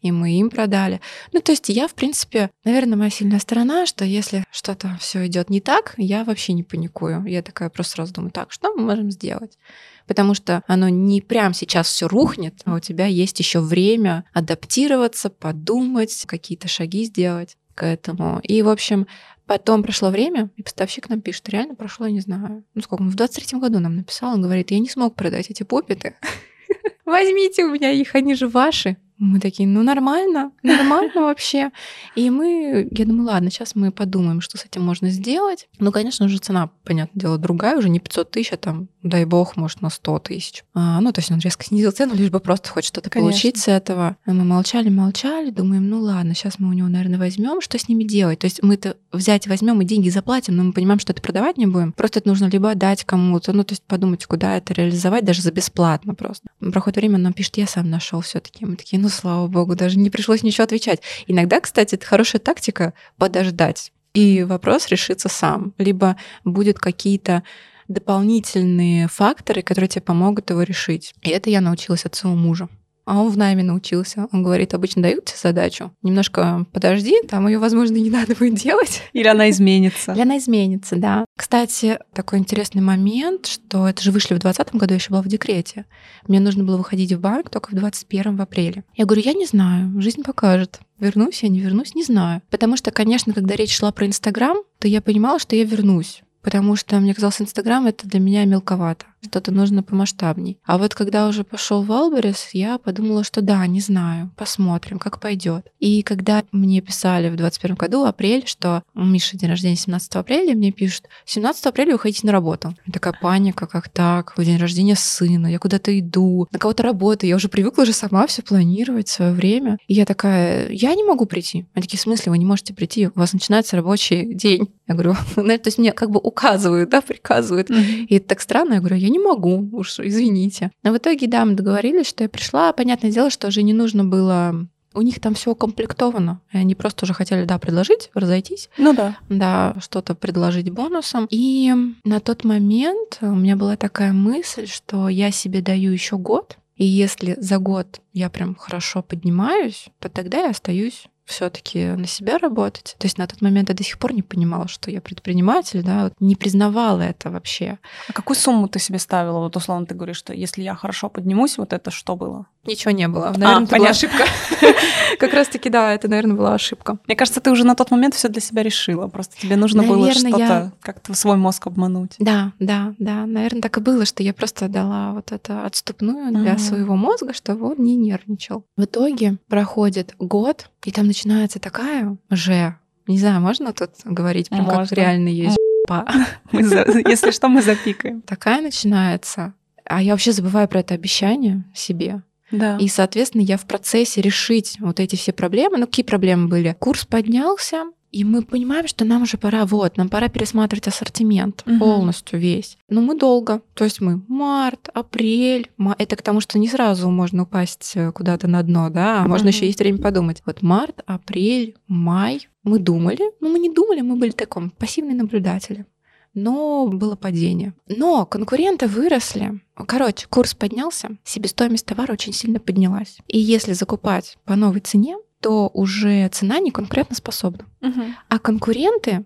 и 0.00 0.12
мы 0.12 0.32
им 0.32 0.50
продали. 0.50 1.00
Ну, 1.32 1.40
то 1.40 1.52
есть 1.52 1.68
я, 1.68 1.86
в 1.86 1.94
принципе, 1.94 2.50
наверное, 2.64 2.96
моя 2.96 3.10
сильная 3.10 3.38
сторона, 3.38 3.86
что 3.86 4.04
если 4.04 4.44
что-то 4.50 4.96
все 5.00 5.26
идет 5.26 5.50
не 5.50 5.60
так, 5.60 5.94
я 5.96 6.24
вообще 6.24 6.52
не 6.52 6.62
паникую. 6.62 7.24
Я 7.26 7.42
такая 7.42 7.68
просто 7.70 7.92
сразу 7.94 8.14
думаю, 8.14 8.30
так, 8.30 8.50
что 8.52 8.74
мы 8.74 8.82
можем 8.84 9.10
сделать? 9.10 9.58
Потому 10.06 10.34
что 10.34 10.62
оно 10.66 10.88
не 10.88 11.20
прямо 11.20 11.54
сейчас 11.54 11.88
все 11.88 12.08
рухнет, 12.08 12.62
а 12.64 12.76
у 12.76 12.80
тебя 12.80 13.06
есть 13.06 13.38
еще 13.38 13.60
время 13.60 14.24
адаптироваться, 14.32 15.30
подумать, 15.30 16.24
какие-то 16.26 16.68
шаги 16.68 17.04
сделать 17.04 17.56
к 17.74 17.84
этому. 17.84 18.40
И, 18.42 18.62
в 18.62 18.68
общем, 18.68 19.06
потом 19.46 19.82
прошло 19.82 20.10
время, 20.10 20.50
и 20.56 20.62
поставщик 20.62 21.08
нам 21.08 21.20
пишет, 21.20 21.48
реально 21.48 21.74
прошло, 21.74 22.06
я 22.06 22.12
не 22.12 22.20
знаю, 22.20 22.64
ну 22.74 22.82
сколько, 22.82 23.02
в 23.02 23.14
23-м 23.14 23.60
году 23.60 23.80
нам 23.80 23.96
написал, 23.96 24.34
он 24.34 24.42
говорит, 24.42 24.70
я 24.70 24.78
не 24.78 24.88
смог 24.88 25.14
продать 25.14 25.50
эти 25.50 25.62
попиты, 25.62 26.16
возьмите 27.04 27.64
у 27.64 27.70
меня 27.72 27.90
их, 27.90 28.14
они 28.14 28.34
же 28.34 28.48
ваши. 28.48 28.96
Мы 29.20 29.38
такие, 29.38 29.68
ну 29.68 29.82
нормально, 29.82 30.50
нормально 30.62 31.20
вообще. 31.20 31.70
И 32.14 32.30
мы, 32.30 32.88
я 32.90 33.04
думаю, 33.04 33.26
ладно, 33.26 33.50
сейчас 33.50 33.74
мы 33.74 33.92
подумаем, 33.92 34.40
что 34.40 34.56
с 34.56 34.64
этим 34.64 34.82
можно 34.82 35.10
сделать. 35.10 35.68
Ну, 35.78 35.92
конечно 35.92 36.26
же, 36.26 36.38
цена, 36.38 36.70
понятное 36.84 37.20
дело, 37.20 37.36
другая, 37.36 37.76
уже 37.76 37.90
не 37.90 38.00
500 38.00 38.30
тысяч, 38.30 38.52
а 38.52 38.56
там, 38.56 38.88
дай 39.02 39.26
бог, 39.26 39.56
может, 39.56 39.82
на 39.82 39.90
100 39.90 40.18
тысяч. 40.20 40.64
А, 40.72 41.02
ну, 41.02 41.12
то 41.12 41.20
есть 41.20 41.30
он 41.30 41.38
резко 41.38 41.64
снизил 41.64 41.92
цену, 41.92 42.14
лишь 42.14 42.30
бы 42.30 42.40
просто 42.40 42.70
хоть 42.70 42.86
что-то 42.86 43.10
получить 43.10 43.58
с 43.58 43.68
этого. 43.68 44.16
А 44.24 44.32
мы 44.32 44.44
молчали, 44.44 44.88
молчали, 44.88 45.50
думаем, 45.50 45.90
ну 45.90 46.00
ладно, 46.00 46.34
сейчас 46.34 46.58
мы 46.58 46.70
у 46.70 46.72
него, 46.72 46.88
наверное, 46.88 47.18
возьмем, 47.18 47.60
что 47.60 47.78
с 47.78 47.88
ними 47.88 48.04
делать? 48.04 48.38
То 48.38 48.46
есть 48.46 48.62
мы-то 48.62 48.96
взять 49.12 49.46
возьмем 49.46 49.82
и 49.82 49.84
деньги 49.84 50.08
заплатим, 50.08 50.56
но 50.56 50.64
мы 50.64 50.72
понимаем, 50.72 50.98
что 50.98 51.12
это 51.12 51.20
продавать 51.20 51.58
не 51.58 51.66
будем. 51.66 51.92
Просто 51.92 52.20
это 52.20 52.28
нужно 52.28 52.46
либо 52.46 52.70
отдать 52.70 53.04
кому-то, 53.04 53.52
ну, 53.52 53.64
то 53.64 53.72
есть 53.72 53.82
подумать, 53.82 54.24
куда 54.24 54.56
это 54.56 54.72
реализовать, 54.72 55.26
даже 55.26 55.42
за 55.42 55.52
бесплатно 55.52 56.14
просто. 56.14 56.48
Проходит 56.58 56.96
время, 56.96 57.16
он 57.16 57.22
нам 57.22 57.32
пишет, 57.34 57.58
я 57.58 57.66
сам 57.66 57.90
нашел 57.90 58.22
все-таки. 58.22 58.64
Мы 58.64 58.76
такие, 58.76 58.98
ну, 58.98 59.09
слава 59.10 59.46
богу, 59.46 59.74
даже 59.74 59.98
не 59.98 60.10
пришлось 60.10 60.42
ничего 60.42 60.64
отвечать. 60.64 61.02
Иногда, 61.26 61.60
кстати, 61.60 61.94
это 61.94 62.06
хорошая 62.06 62.40
тактика 62.40 62.94
подождать, 63.16 63.92
и 64.14 64.42
вопрос 64.42 64.88
решится 64.88 65.28
сам. 65.28 65.74
Либо 65.78 66.16
будет 66.44 66.78
какие-то 66.78 67.42
дополнительные 67.88 69.08
факторы, 69.08 69.62
которые 69.62 69.88
тебе 69.88 70.02
помогут 70.02 70.50
его 70.50 70.62
решить. 70.62 71.12
И 71.22 71.30
это 71.30 71.50
я 71.50 71.60
научилась 71.60 72.04
от 72.06 72.14
своего 72.14 72.36
мужа 72.36 72.68
а 73.10 73.20
он 73.20 73.28
в 73.28 73.36
найме 73.36 73.64
научился. 73.64 74.28
Он 74.30 74.44
говорит, 74.44 74.72
обычно 74.72 75.02
дают 75.02 75.24
тебе 75.24 75.36
задачу, 75.42 75.90
немножко 76.00 76.64
подожди, 76.72 77.16
там 77.28 77.48
ее, 77.48 77.58
возможно, 77.58 77.96
не 77.96 78.08
надо 78.08 78.36
будет 78.36 78.54
делать. 78.54 79.02
Или 79.12 79.26
она 79.26 79.50
изменится. 79.50 80.12
Или 80.12 80.22
она 80.22 80.38
изменится, 80.38 80.94
да. 80.94 81.24
Кстати, 81.36 81.98
такой 82.12 82.38
интересный 82.38 82.82
момент, 82.82 83.46
что 83.46 83.88
это 83.88 84.00
же 84.00 84.12
вышли 84.12 84.34
в 84.34 84.38
2020 84.38 84.74
году, 84.76 84.94
я 84.94 84.98
еще 84.98 85.10
была 85.10 85.22
в 85.22 85.26
декрете. 85.26 85.86
Мне 86.28 86.38
нужно 86.38 86.62
было 86.62 86.76
выходить 86.76 87.12
в 87.12 87.18
банк 87.18 87.50
только 87.50 87.72
в 87.72 87.74
21 87.74 88.36
в 88.36 88.42
апреле. 88.42 88.84
Я 88.94 89.06
говорю, 89.06 89.22
я 89.24 89.32
не 89.32 89.46
знаю, 89.46 90.00
жизнь 90.00 90.22
покажет. 90.22 90.78
Вернусь 91.00 91.42
я, 91.42 91.48
не 91.48 91.58
вернусь, 91.58 91.96
не 91.96 92.04
знаю. 92.04 92.42
Потому 92.48 92.76
что, 92.76 92.92
конечно, 92.92 93.32
когда 93.34 93.56
речь 93.56 93.76
шла 93.76 93.90
про 93.90 94.06
Инстаграм, 94.06 94.58
то 94.78 94.86
я 94.86 95.00
понимала, 95.00 95.40
что 95.40 95.56
я 95.56 95.64
вернусь 95.64 96.22
потому 96.42 96.76
что 96.76 96.98
мне 97.00 97.14
казалось, 97.14 97.40
Инстаграм 97.42 97.86
это 97.86 98.08
для 98.08 98.20
меня 98.20 98.44
мелковато, 98.44 99.06
что-то 99.22 99.52
нужно 99.52 99.82
помасштабней. 99.82 100.58
А 100.64 100.78
вот 100.78 100.94
когда 100.94 101.28
уже 101.28 101.44
пошел 101.44 101.82
Wildberries, 101.82 102.50
я 102.52 102.78
подумала, 102.78 103.24
что 103.24 103.42
да, 103.42 103.66
не 103.66 103.80
знаю, 103.80 104.30
посмотрим, 104.36 104.98
как 104.98 105.20
пойдет. 105.20 105.66
И 105.78 106.02
когда 106.02 106.44
мне 106.52 106.80
писали 106.80 107.28
в 107.28 107.36
21 107.36 107.76
году, 107.76 108.04
апрель, 108.04 108.44
что 108.46 108.82
у 108.94 109.04
Миши 109.04 109.36
день 109.36 109.50
рождения 109.50 109.76
17 109.76 110.16
апреля, 110.16 110.54
мне 110.54 110.72
пишут, 110.72 111.06
17 111.26 111.66
апреля 111.66 111.92
выходите 111.92 112.26
на 112.26 112.32
работу. 112.32 112.74
И 112.86 112.92
такая 112.92 113.14
паника, 113.20 113.66
как 113.66 113.88
так, 113.88 114.34
день 114.38 114.58
рождения 114.58 114.96
сына, 114.96 115.46
я 115.46 115.58
куда-то 115.58 115.96
иду, 115.98 116.48
на 116.50 116.58
кого-то 116.58 116.82
работаю, 116.82 117.30
я 117.30 117.36
уже 117.36 117.48
привыкла 117.48 117.82
уже 117.82 117.92
сама 117.92 118.26
все 118.26 118.42
планировать, 118.42 119.08
свое 119.08 119.32
время. 119.32 119.78
И 119.86 119.94
я 119.94 120.06
такая, 120.06 120.70
я 120.70 120.94
не 120.94 121.04
могу 121.04 121.26
прийти. 121.26 121.66
Они 121.74 121.82
такие, 121.82 121.98
в 121.98 122.02
смысле, 122.02 122.30
вы 122.30 122.38
не 122.38 122.44
можете 122.44 122.74
прийти, 122.74 123.08
у 123.08 123.12
вас 123.14 123.32
начинается 123.32 123.76
рабочий 123.76 124.34
день. 124.34 124.68
Я 124.88 124.94
говорю, 124.94 125.14
ну, 125.36 125.44
то 125.44 125.66
есть 125.66 125.78
мне 125.78 125.92
как 125.92 126.10
бы 126.10 126.18
указывают, 126.18 126.90
да, 126.90 127.00
приказывают. 127.00 127.70
Mm-hmm. 127.70 128.06
И 128.06 128.16
это 128.16 128.28
так 128.28 128.40
странно. 128.40 128.74
Я 128.74 128.80
говорю, 128.80 128.96
я 128.96 129.09
не 129.10 129.18
могу, 129.18 129.68
уж 129.72 129.98
извините. 130.00 130.70
Но 130.82 130.92
в 130.92 130.98
итоге, 130.98 131.26
да, 131.26 131.44
мы 131.44 131.54
договорились, 131.54 132.06
что 132.06 132.24
я 132.24 132.28
пришла. 132.28 132.72
Понятное 132.72 133.10
дело, 133.10 133.30
что 133.30 133.48
уже 133.48 133.62
не 133.62 133.72
нужно 133.72 134.04
было 134.04 134.66
у 134.92 135.02
них 135.02 135.20
там 135.20 135.34
все 135.34 135.52
укомплектовано. 135.52 136.40
И 136.52 136.56
они 136.56 136.74
просто 136.74 137.04
уже 137.04 137.14
хотели, 137.14 137.44
да, 137.44 137.58
предложить, 137.58 138.10
разойтись. 138.14 138.68
Ну 138.76 138.92
да. 138.92 139.16
Да, 139.28 139.76
что-то 139.80 140.14
предложить 140.14 140.70
бонусом. 140.70 141.26
И 141.30 141.72
на 142.04 142.20
тот 142.20 142.44
момент 142.44 143.18
у 143.20 143.34
меня 143.34 143.56
была 143.56 143.76
такая 143.76 144.12
мысль, 144.12 144.66
что 144.66 145.08
я 145.08 145.30
себе 145.30 145.60
даю 145.60 145.92
еще 145.92 146.16
год. 146.16 146.56
И 146.76 146.84
если 146.84 147.36
за 147.38 147.58
год 147.58 148.00
я 148.12 148.30
прям 148.30 148.54
хорошо 148.54 149.02
поднимаюсь, 149.02 149.88
то 149.98 150.08
тогда 150.08 150.38
я 150.38 150.50
остаюсь 150.50 151.08
все-таки 151.24 151.86
на 151.86 152.06
себя 152.06 152.38
работать. 152.38 152.96
То 152.98 153.06
есть 153.06 153.18
на 153.18 153.26
тот 153.26 153.40
момент 153.40 153.68
я 153.68 153.74
до 153.74 153.84
сих 153.84 153.98
пор 153.98 154.12
не 154.12 154.22
понимала, 154.22 154.68
что 154.68 154.90
я 154.90 155.00
предприниматель, 155.00 155.82
да, 155.82 156.04
вот 156.04 156.14
не 156.20 156.34
признавала 156.34 157.02
это 157.02 157.30
вообще. 157.30 157.78
А 158.08 158.12
какую 158.12 158.36
сумму 158.36 158.68
ты 158.68 158.78
себе 158.78 158.98
ставила? 158.98 159.38
Вот 159.38 159.56
условно 159.56 159.86
ты 159.86 159.94
говоришь, 159.94 160.16
что 160.16 160.32
если 160.32 160.62
я 160.62 160.74
хорошо 160.74 161.08
поднимусь, 161.08 161.58
вот 161.58 161.72
это 161.72 161.90
что 161.90 162.16
было? 162.16 162.46
Ничего 162.66 162.90
не 162.90 163.08
было. 163.08 163.32
Наверное, 163.36 163.56
а, 163.56 163.62
это 163.62 163.76
была 163.76 163.88
ошибка. 163.88 164.24
Как 165.18 165.32
раз-таки, 165.32 165.70
да, 165.70 165.94
это, 165.94 166.08
наверное, 166.08 166.36
была 166.36 166.54
ошибка. 166.54 166.98
Мне 167.06 167.16
кажется, 167.16 167.40
ты 167.40 167.50
уже 167.50 167.64
на 167.64 167.74
тот 167.74 167.90
момент 167.90 168.14
все 168.14 168.28
для 168.28 168.40
себя 168.40 168.62
решила. 168.62 169.08
Просто 169.08 169.36
тебе 169.38 169.56
нужно 169.56 169.82
было 169.82 170.12
что-то 170.12 170.72
как-то 170.82 171.14
свой 171.14 171.36
мозг 171.36 171.66
обмануть. 171.66 172.16
Да, 172.18 172.52
да, 172.58 172.94
да. 172.98 173.24
Наверное, 173.26 173.62
так 173.62 173.78
и 173.78 173.80
было, 173.80 174.04
что 174.04 174.22
я 174.22 174.34
просто 174.34 174.68
дала 174.68 175.12
вот 175.12 175.32
это 175.32 175.64
отступную 175.64 176.32
для 176.32 176.58
своего 176.58 176.96
мозга, 176.96 177.32
чтобы 177.32 177.70
он 177.70 177.76
не 177.78 177.96
нервничал. 177.96 178.64
В 178.76 178.84
итоге 178.84 179.38
проходит 179.48 180.14
год, 180.18 180.70
и 180.84 180.92
там 180.92 181.06
начинается 181.06 181.58
такая 181.60 182.16
же, 182.30 182.76
не 183.06 183.18
знаю, 183.18 183.40
можно 183.40 183.72
тут 183.72 183.90
говорить, 184.04 184.50
прям 184.50 184.66
как 184.66 184.92
реально 184.92 185.28
есть 185.28 185.56
Если 186.52 187.30
что, 187.30 187.48
мы 187.48 187.62
запикаем. 187.62 188.22
Такая 188.22 188.60
начинается 188.60 189.54
А 189.84 190.00
я 190.02 190.12
вообще 190.12 190.32
забываю 190.32 190.68
про 190.68 190.80
это 190.80 190.94
обещание 190.94 191.64
себе. 191.74 192.22
Да. 192.50 192.76
И, 192.78 192.88
соответственно, 192.88 193.42
я 193.42 193.56
в 193.56 193.66
процессе 193.66 194.20
решить 194.20 194.76
вот 194.80 195.00
эти 195.00 195.16
все 195.16 195.32
проблемы. 195.32 195.78
Ну, 195.78 195.86
какие 195.86 196.04
проблемы 196.04 196.48
были? 196.48 196.76
Курс 196.78 197.04
поднялся, 197.04 197.84
и 198.10 198.24
мы 198.24 198.42
понимаем, 198.42 198.88
что 198.88 199.04
нам 199.04 199.22
уже 199.22 199.36
пора, 199.38 199.64
вот, 199.66 199.96
нам 199.96 200.08
пора 200.08 200.26
пересматривать 200.28 200.88
ассортимент 200.88 201.62
Мгм. 201.64 201.78
полностью 201.78 202.40
весь. 202.40 202.76
Но 202.88 203.00
мы 203.02 203.16
долго. 203.16 203.62
То 203.74 203.84
есть 203.84 204.00
мы 204.00 204.20
март, 204.26 204.88
апрель. 204.92 205.70
ма- 205.76 205.94
Это 205.98 206.16
к 206.16 206.22
тому, 206.22 206.40
что 206.40 206.58
не 206.58 206.66
сразу 206.68 207.08
можно 207.08 207.44
упасть 207.44 207.92
э, 207.94 208.10
куда-то 208.10 208.48
на 208.48 208.62
дно, 208.64 208.90
да, 208.90 209.22
а 209.22 209.28
можно 209.28 209.44
Мгм. 209.48 209.54
еще 209.54 209.66
есть 209.66 209.78
время 209.78 209.98
подумать. 209.98 210.42
Вот 210.44 210.60
март, 210.62 211.02
апрель, 211.06 211.76
май. 211.86 212.48
Мы 212.64 212.78
думали, 212.80 213.30
ну 213.40 213.48
мы 213.52 213.58
не 213.60 213.72
думали, 213.72 214.00
мы 214.00 214.16
были 214.16 214.30
таком 214.32 214.70
пассивные 214.70 215.14
наблюдатели. 215.14 215.86
Но 216.34 216.86
было 216.86 217.16
падение. 217.16 217.74
Но 217.88 218.24
конкуренты 218.24 218.86
выросли. 218.86 219.60
Короче, 219.74 220.26
курс 220.28 220.54
поднялся, 220.54 221.16
себестоимость 221.24 221.86
товара 221.86 222.12
очень 222.12 222.32
сильно 222.32 222.60
поднялась. 222.60 223.18
И 223.26 223.38
если 223.38 223.72
закупать 223.72 224.38
по 224.44 224.54
новой 224.56 224.80
цене, 224.80 225.16
то 225.40 225.68
уже 225.72 226.28
цена 226.28 226.58
не 226.60 226.70
конкурентоспособна. 226.70 227.66
Мгм. 227.80 228.14
А 228.28 228.38
конкуренты, 228.38 229.24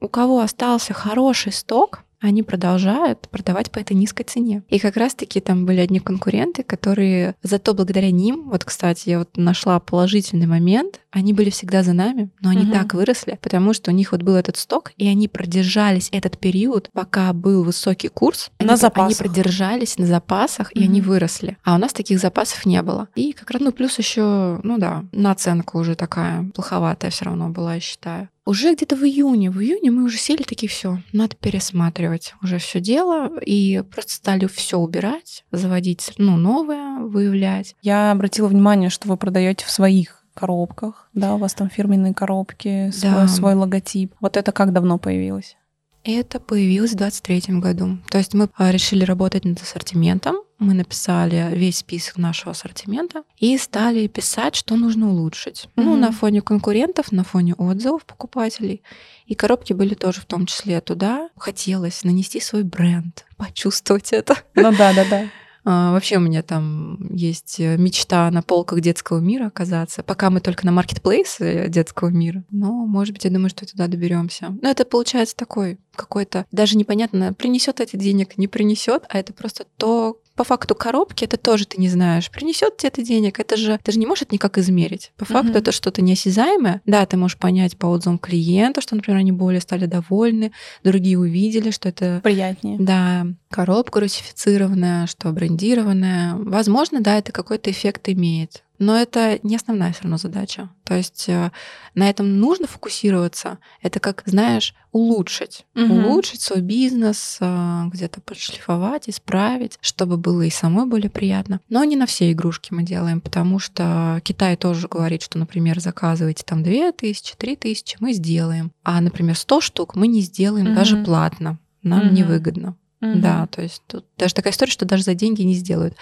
у 0.00 0.08
кого 0.08 0.40
остался 0.40 0.92
хороший 0.92 1.52
сток, 1.52 2.03
они 2.24 2.42
продолжают 2.42 3.28
продавать 3.28 3.70
по 3.70 3.78
этой 3.78 3.94
низкой 3.94 4.24
цене. 4.24 4.62
И 4.68 4.78
как 4.78 4.96
раз-таки 4.96 5.40
там 5.40 5.66
были 5.66 5.80
одни 5.80 6.00
конкуренты, 6.00 6.62
которые 6.62 7.34
зато 7.42 7.74
благодаря 7.74 8.10
ним, 8.10 8.48
вот, 8.50 8.64
кстати, 8.64 9.10
я 9.10 9.18
вот 9.18 9.36
нашла 9.36 9.78
положительный 9.80 10.46
момент, 10.46 11.00
они 11.10 11.32
были 11.32 11.50
всегда 11.50 11.82
за 11.82 11.92
нами, 11.92 12.30
но 12.40 12.50
они 12.50 12.62
Мгм. 12.64 12.72
так 12.72 12.94
выросли, 12.94 13.38
потому 13.42 13.72
что 13.72 13.90
у 13.90 13.94
них 13.94 14.12
вот 14.12 14.22
был 14.22 14.34
этот 14.34 14.56
сток, 14.56 14.92
и 14.96 15.06
они 15.06 15.28
продержались 15.28 16.08
этот 16.12 16.38
период, 16.38 16.90
пока 16.92 17.32
был 17.32 17.62
высокий 17.62 18.08
курс. 18.08 18.50
На 18.58 18.64
они, 18.64 18.70
Они 18.70 18.80
запасах. 18.80 19.18
продержались 19.18 19.98
на 19.98 20.06
запасах, 20.06 20.72
и 20.72 20.82
они 20.82 21.00
выросли. 21.00 21.56
А 21.64 21.74
у 21.74 21.78
нас 21.78 21.92
таких 21.92 22.18
запасов 22.18 22.66
не 22.66 22.80
было. 22.82 23.08
И 23.14 23.32
как 23.32 23.50
раз, 23.50 23.60
ну, 23.62 23.70
плюс 23.72 23.98
еще, 23.98 24.60
ну 24.62 24.78
да, 24.78 25.04
наценка 25.12 25.76
уже 25.76 25.94
такая 25.94 26.50
плоховатая 26.54 27.10
все 27.10 27.26
равно 27.26 27.48
была, 27.50 27.74
я 27.74 27.80
считаю. 27.80 28.28
Уже 28.46 28.74
где-то 28.74 28.94
в 28.96 29.02
июне, 29.04 29.50
в 29.50 29.60
июне 29.60 29.90
мы 29.90 30.04
уже 30.04 30.18
сели 30.18 30.42
такие, 30.42 30.68
все, 30.68 30.98
надо 31.12 31.34
пересматривать 31.36 32.34
уже 32.42 32.58
все 32.58 32.78
дело, 32.78 33.38
и 33.40 33.82
просто 33.90 34.12
стали 34.12 34.46
все 34.46 34.76
убирать, 34.78 35.44
заводить, 35.50 36.12
ну, 36.18 36.36
новое, 36.36 36.98
выявлять. 37.00 37.74
Я 37.80 38.10
обратила 38.10 38.48
внимание, 38.48 38.90
что 38.90 39.08
вы 39.08 39.16
продаете 39.16 39.64
в 39.64 39.70
своих 39.70 40.22
коробках, 40.34 41.08
да, 41.14 41.34
у 41.36 41.38
вас 41.38 41.54
там 41.54 41.70
фирменные 41.70 42.12
коробки, 42.12 42.90
свой, 42.90 43.12
Да. 43.12 43.28
свой 43.28 43.54
логотип. 43.54 44.12
Вот 44.20 44.36
это 44.36 44.52
как 44.52 44.72
давно 44.72 44.98
появилось? 44.98 45.56
Это 46.04 46.38
появилось 46.38 46.92
в 46.92 46.96
23 46.96 47.58
году. 47.60 47.98
То 48.10 48.18
есть 48.18 48.34
мы 48.34 48.48
а, 48.56 48.70
решили 48.70 49.04
работать 49.04 49.44
над 49.44 49.60
ассортиментом, 49.60 50.36
мы 50.58 50.74
написали 50.74 51.48
весь 51.54 51.78
список 51.78 52.16
нашего 52.18 52.52
ассортимента 52.52 53.24
и 53.38 53.56
стали 53.58 54.06
писать, 54.06 54.54
что 54.54 54.76
нужно 54.76 55.10
улучшить. 55.10 55.68
Ну, 55.76 55.92
Мгм. 55.92 56.00
на 56.00 56.12
фоне 56.12 56.42
конкурентов, 56.42 57.10
на 57.10 57.24
фоне 57.24 57.54
отзывов 57.54 58.04
покупателей. 58.04 58.82
И 59.26 59.34
коробки 59.34 59.72
были 59.72 59.94
тоже 59.94 60.20
в 60.20 60.26
том 60.26 60.46
числе 60.46 60.80
туда. 60.80 61.28
Хотелось 61.36 62.04
нанести 62.04 62.40
свой 62.40 62.62
бренд, 62.62 63.24
почувствовать 63.36 64.12
это. 64.12 64.36
Ну 64.54 64.70
да, 64.76 64.92
да, 64.94 65.04
да. 65.08 65.28
А, 65.64 65.92
Вообще 65.92 66.18
у 66.18 66.20
меня 66.20 66.42
там 66.42 66.98
есть 67.14 67.58
э, 67.58 67.76
мечта 67.76 68.30
на 68.30 68.42
полках 68.42 68.80
детского 68.80 69.18
мира 69.18 69.46
оказаться. 69.46 70.02
Пока 70.02 70.30
мы 70.30 70.40
только 70.40 70.66
на 70.66 70.72
маркетплейсе 70.72 71.68
детского 71.68 72.08
мира. 72.08 72.44
Но, 72.50 72.86
может 72.86 73.14
быть, 73.14 73.24
я 73.24 73.30
думаю, 73.30 73.50
что 73.50 73.66
туда 73.66 73.86
доберемся. 73.86 74.56
Но 74.60 74.68
это 74.68 74.84
получается 74.84 75.36
такой 75.36 75.78
какой-то 75.94 76.46
даже 76.52 76.76
непонятно, 76.76 77.32
принесет 77.32 77.80
эти 77.80 77.96
денег, 77.96 78.36
не 78.36 78.48
принесет, 78.48 79.04
а 79.08 79.18
это 79.18 79.32
просто 79.32 79.64
то, 79.76 80.20
по 80.36 80.44
факту 80.44 80.74
коробки 80.74 81.24
это 81.24 81.36
тоже 81.36 81.66
ты 81.66 81.80
не 81.80 81.88
знаешь, 81.88 82.30
принесет 82.30 82.76
тебе 82.76 82.88
это 82.88 83.02
денег, 83.02 83.38
это 83.40 83.56
же 83.56 83.78
ты 83.82 83.92
же 83.92 83.98
не 83.98 84.06
можешь 84.06 84.22
это 84.22 84.34
никак 84.34 84.58
измерить. 84.58 85.12
По 85.16 85.24
факту 85.24 85.50
Мгм. 85.50 85.58
это 85.58 85.72
что-то 85.72 86.02
неосязаемое. 86.02 86.80
Да, 86.86 87.06
ты 87.06 87.16
можешь 87.16 87.38
понять 87.38 87.76
по 87.76 87.86
отзывам 87.86 88.18
клиента, 88.18 88.80
что, 88.80 88.96
например, 88.96 89.20
они 89.20 89.32
более 89.32 89.60
стали 89.60 89.86
довольны, 89.86 90.52
другие 90.82 91.18
увидели, 91.18 91.70
что 91.70 91.88
это 91.88 92.20
Приятнее. 92.22 92.76
да, 92.78 93.26
коробка 93.50 94.00
русифицированная, 94.00 95.06
что 95.06 95.30
брендированная. 95.30 96.34
Возможно, 96.34 97.00
да, 97.00 97.16
это 97.18 97.32
какой-то 97.32 97.70
эффект 97.70 98.08
имеет. 98.08 98.62
Но 98.84 98.98
это 98.98 99.38
не 99.42 99.56
основная 99.56 99.92
все 99.92 100.02
равно 100.02 100.18
задача. 100.18 100.68
То 100.84 100.94
есть 100.94 101.24
э, 101.28 101.50
на 101.94 102.10
этом 102.10 102.38
нужно 102.38 102.66
фокусироваться. 102.66 103.56
Это 103.80 103.98
как, 103.98 104.22
знаешь, 104.26 104.74
улучшить. 104.92 105.64
Мгм. 105.74 105.90
Улучшить 105.90 106.42
свой 106.42 106.60
бизнес, 106.60 107.38
э, 107.40 107.84
где-то 107.86 108.20
подшлифовать, 108.20 109.08
исправить, 109.08 109.78
чтобы 109.80 110.18
было 110.18 110.42
и 110.42 110.50
самой 110.50 110.84
более 110.84 111.08
приятно. 111.08 111.60
Но 111.70 111.82
не 111.84 111.96
на 111.96 112.04
все 112.04 112.30
игрушки 112.30 112.74
мы 112.74 112.82
делаем, 112.82 113.22
потому 113.22 113.58
что 113.58 114.20
Китай 114.22 114.54
тоже 114.56 114.86
говорит, 114.86 115.22
что, 115.22 115.38
например, 115.38 115.80
заказывайте 115.80 116.44
там 116.44 116.62
2000, 116.62 117.36
3000, 117.36 117.96
мы 118.00 118.12
сделаем. 118.12 118.70
А, 118.82 119.00
например, 119.00 119.34
100 119.38 119.62
штук 119.62 119.96
мы 119.96 120.08
не 120.08 120.20
сделаем 120.20 120.74
даже 120.74 120.96
Мгм. 120.96 121.04
платно. 121.06 121.58
Нам 121.82 122.04
Мгм. 122.06 122.14
невыгодно. 122.16 122.76
Мгм. 123.04 123.20
Да, 123.20 123.46
то 123.46 123.60
есть 123.60 123.82
тут 123.86 124.06
даже 124.16 124.34
такая 124.34 124.52
история, 124.52 124.72
что 124.72 124.86
даже 124.86 125.02
за 125.02 125.14
деньги 125.14 125.42
не 125.42 125.54
сделают. 125.54 125.94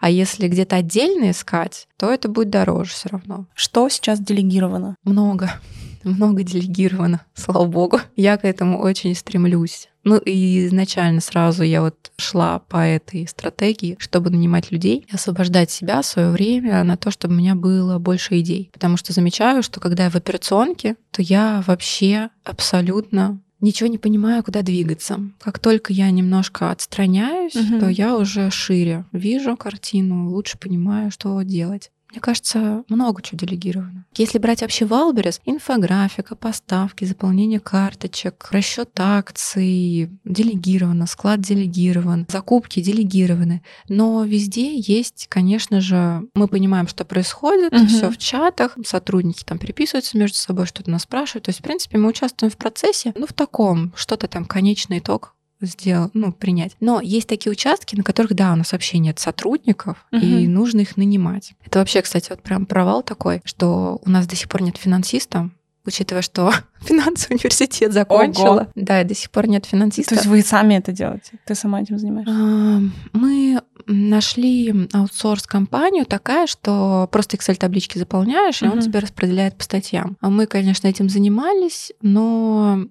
А 0.00 0.10
если 0.10 0.48
где-то 0.48 0.76
отдельно 0.76 1.30
искать, 1.30 1.88
то 1.96 2.10
это 2.12 2.28
будет 2.28 2.50
дороже 2.50 2.90
все 2.90 3.08
равно. 3.10 3.46
Что 3.54 3.88
сейчас 3.88 4.20
делегировано? 4.20 4.96
Много, 5.04 5.52
много 6.04 6.42
делегировано, 6.42 7.20
слава 7.34 7.64
богу. 7.64 8.00
Я 8.16 8.36
к 8.36 8.44
этому 8.44 8.80
очень 8.80 9.14
стремлюсь. 9.14 9.88
Ну 10.04 10.16
и 10.16 10.66
изначально 10.66 11.20
сразу 11.20 11.62
я 11.64 11.82
вот 11.82 12.12
шла 12.16 12.60
по 12.60 12.78
этой 12.78 13.26
стратегии, 13.28 13.96
чтобы 13.98 14.30
нанимать 14.30 14.70
людей, 14.70 15.04
и 15.06 15.14
освобождать 15.14 15.70
себя, 15.70 16.02
свое 16.02 16.30
время 16.30 16.82
на 16.84 16.96
то, 16.96 17.10
чтобы 17.10 17.34
у 17.34 17.36
меня 17.36 17.54
было 17.54 17.98
больше 17.98 18.40
идей. 18.40 18.70
Потому 18.72 18.96
что 18.96 19.12
замечаю, 19.12 19.62
что 19.62 19.80
когда 19.80 20.04
я 20.04 20.10
в 20.10 20.14
операционке, 20.14 20.96
то 21.10 21.20
я 21.20 21.62
вообще 21.66 22.30
абсолютно 22.44 23.40
ничего 23.60 23.88
не 23.88 23.98
понимаю, 23.98 24.42
куда 24.42 24.62
двигаться. 24.62 25.20
Как 25.40 25.58
только 25.58 25.92
я 25.92 26.10
немножко 26.10 26.70
отстраняюсь, 26.70 27.54
Мгм. 27.54 27.80
то 27.80 27.88
я 27.88 28.16
уже 28.16 28.50
шире 28.50 29.04
вижу 29.12 29.56
картину, 29.56 30.30
лучше 30.30 30.58
понимаю, 30.58 31.10
что 31.10 31.40
делать. 31.42 31.90
Мне 32.10 32.20
кажется, 32.20 32.84
много 32.88 33.20
чего 33.22 33.38
делегировано. 33.38 34.06
Если 34.16 34.38
брать 34.38 34.62
вообще 34.62 34.86
Wildberries, 34.86 35.40
инфографика, 35.44 36.34
поставки, 36.36 37.04
заполнение 37.04 37.60
карточек, 37.60 38.48
расчет 38.50 38.88
акций, 38.98 40.10
делегировано, 40.24 41.06
склад 41.06 41.40
делегирован, 41.40 42.26
закупки 42.30 42.80
делегированы. 42.80 43.62
Но 43.88 44.24
везде 44.24 44.78
есть, 44.78 45.26
конечно 45.28 45.80
же, 45.80 46.22
мы 46.34 46.48
понимаем, 46.48 46.88
что 46.88 47.04
происходит, 47.04 47.72
Мгм. 47.72 47.86
все 47.88 48.10
в 48.10 48.16
чатах, 48.18 48.76
сотрудники 48.86 49.44
там 49.44 49.58
переписываются 49.58 50.16
между 50.16 50.38
собой, 50.38 50.66
что-то 50.66 50.90
нас 50.90 51.02
спрашивают. 51.02 51.44
То 51.44 51.50
есть, 51.50 51.60
в 51.60 51.62
принципе, 51.62 51.98
мы 51.98 52.08
участвуем 52.08 52.50
в 52.50 52.56
процессе, 52.56 53.12
ну, 53.16 53.26
в 53.26 53.32
таком, 53.32 53.92
что-то 53.94 54.28
там, 54.28 54.44
конечный 54.46 54.98
итог 54.98 55.34
сделать, 55.60 56.10
ну, 56.14 56.32
принять. 56.32 56.76
Но 56.80 57.00
есть 57.00 57.28
такие 57.28 57.50
участки, 57.50 57.96
на 57.96 58.02
которых, 58.02 58.34
да, 58.34 58.52
у 58.52 58.56
нас 58.56 58.72
вообще 58.72 58.98
нет 58.98 59.18
сотрудников, 59.18 60.04
и 60.12 60.44
Мгм. 60.44 60.54
нужно 60.54 60.80
их 60.80 60.96
нанимать. 60.96 61.52
Это 61.64 61.78
вообще, 61.80 62.02
кстати, 62.02 62.30
вот 62.30 62.42
прям 62.42 62.66
провал 62.66 63.02
такой, 63.02 63.40
что 63.44 64.00
у 64.04 64.10
нас 64.10 64.26
до 64.26 64.36
сих 64.36 64.48
пор 64.48 64.62
нет 64.62 64.76
финансиста, 64.76 65.50
учитывая, 65.84 66.22
что 66.22 66.52
финансовый 66.80 67.34
университет 67.34 67.92
закончила. 67.92 68.60
Ого. 68.62 68.66
Да, 68.74 69.00
и 69.00 69.04
до 69.04 69.14
сих 69.14 69.30
пор 69.30 69.48
нет 69.48 69.64
финансиста. 69.66 70.10
То 70.10 70.14
есть 70.16 70.26
вы 70.26 70.42
сами 70.42 70.74
это 70.74 70.92
делаете? 70.92 71.32
Ты 71.46 71.54
сама 71.54 71.80
этим 71.80 71.98
занимаешься? 71.98 72.92
Мы 73.12 73.60
нашли 73.86 74.88
аутсорс-компанию 74.92 76.04
такая, 76.04 76.46
что 76.46 77.08
просто 77.10 77.36
Excel-таблички 77.36 77.98
заполняешь, 77.98 78.62
и 78.62 78.66
он 78.66 78.72
Мгм. 78.78 78.80
тебе 78.82 78.98
распределяет 79.00 79.56
по 79.56 79.64
статьям. 79.64 80.16
А 80.20 80.28
мы, 80.30 80.46
конечно, 80.46 80.86
этим 80.88 81.08
занимались, 81.08 81.92
но 82.02 82.84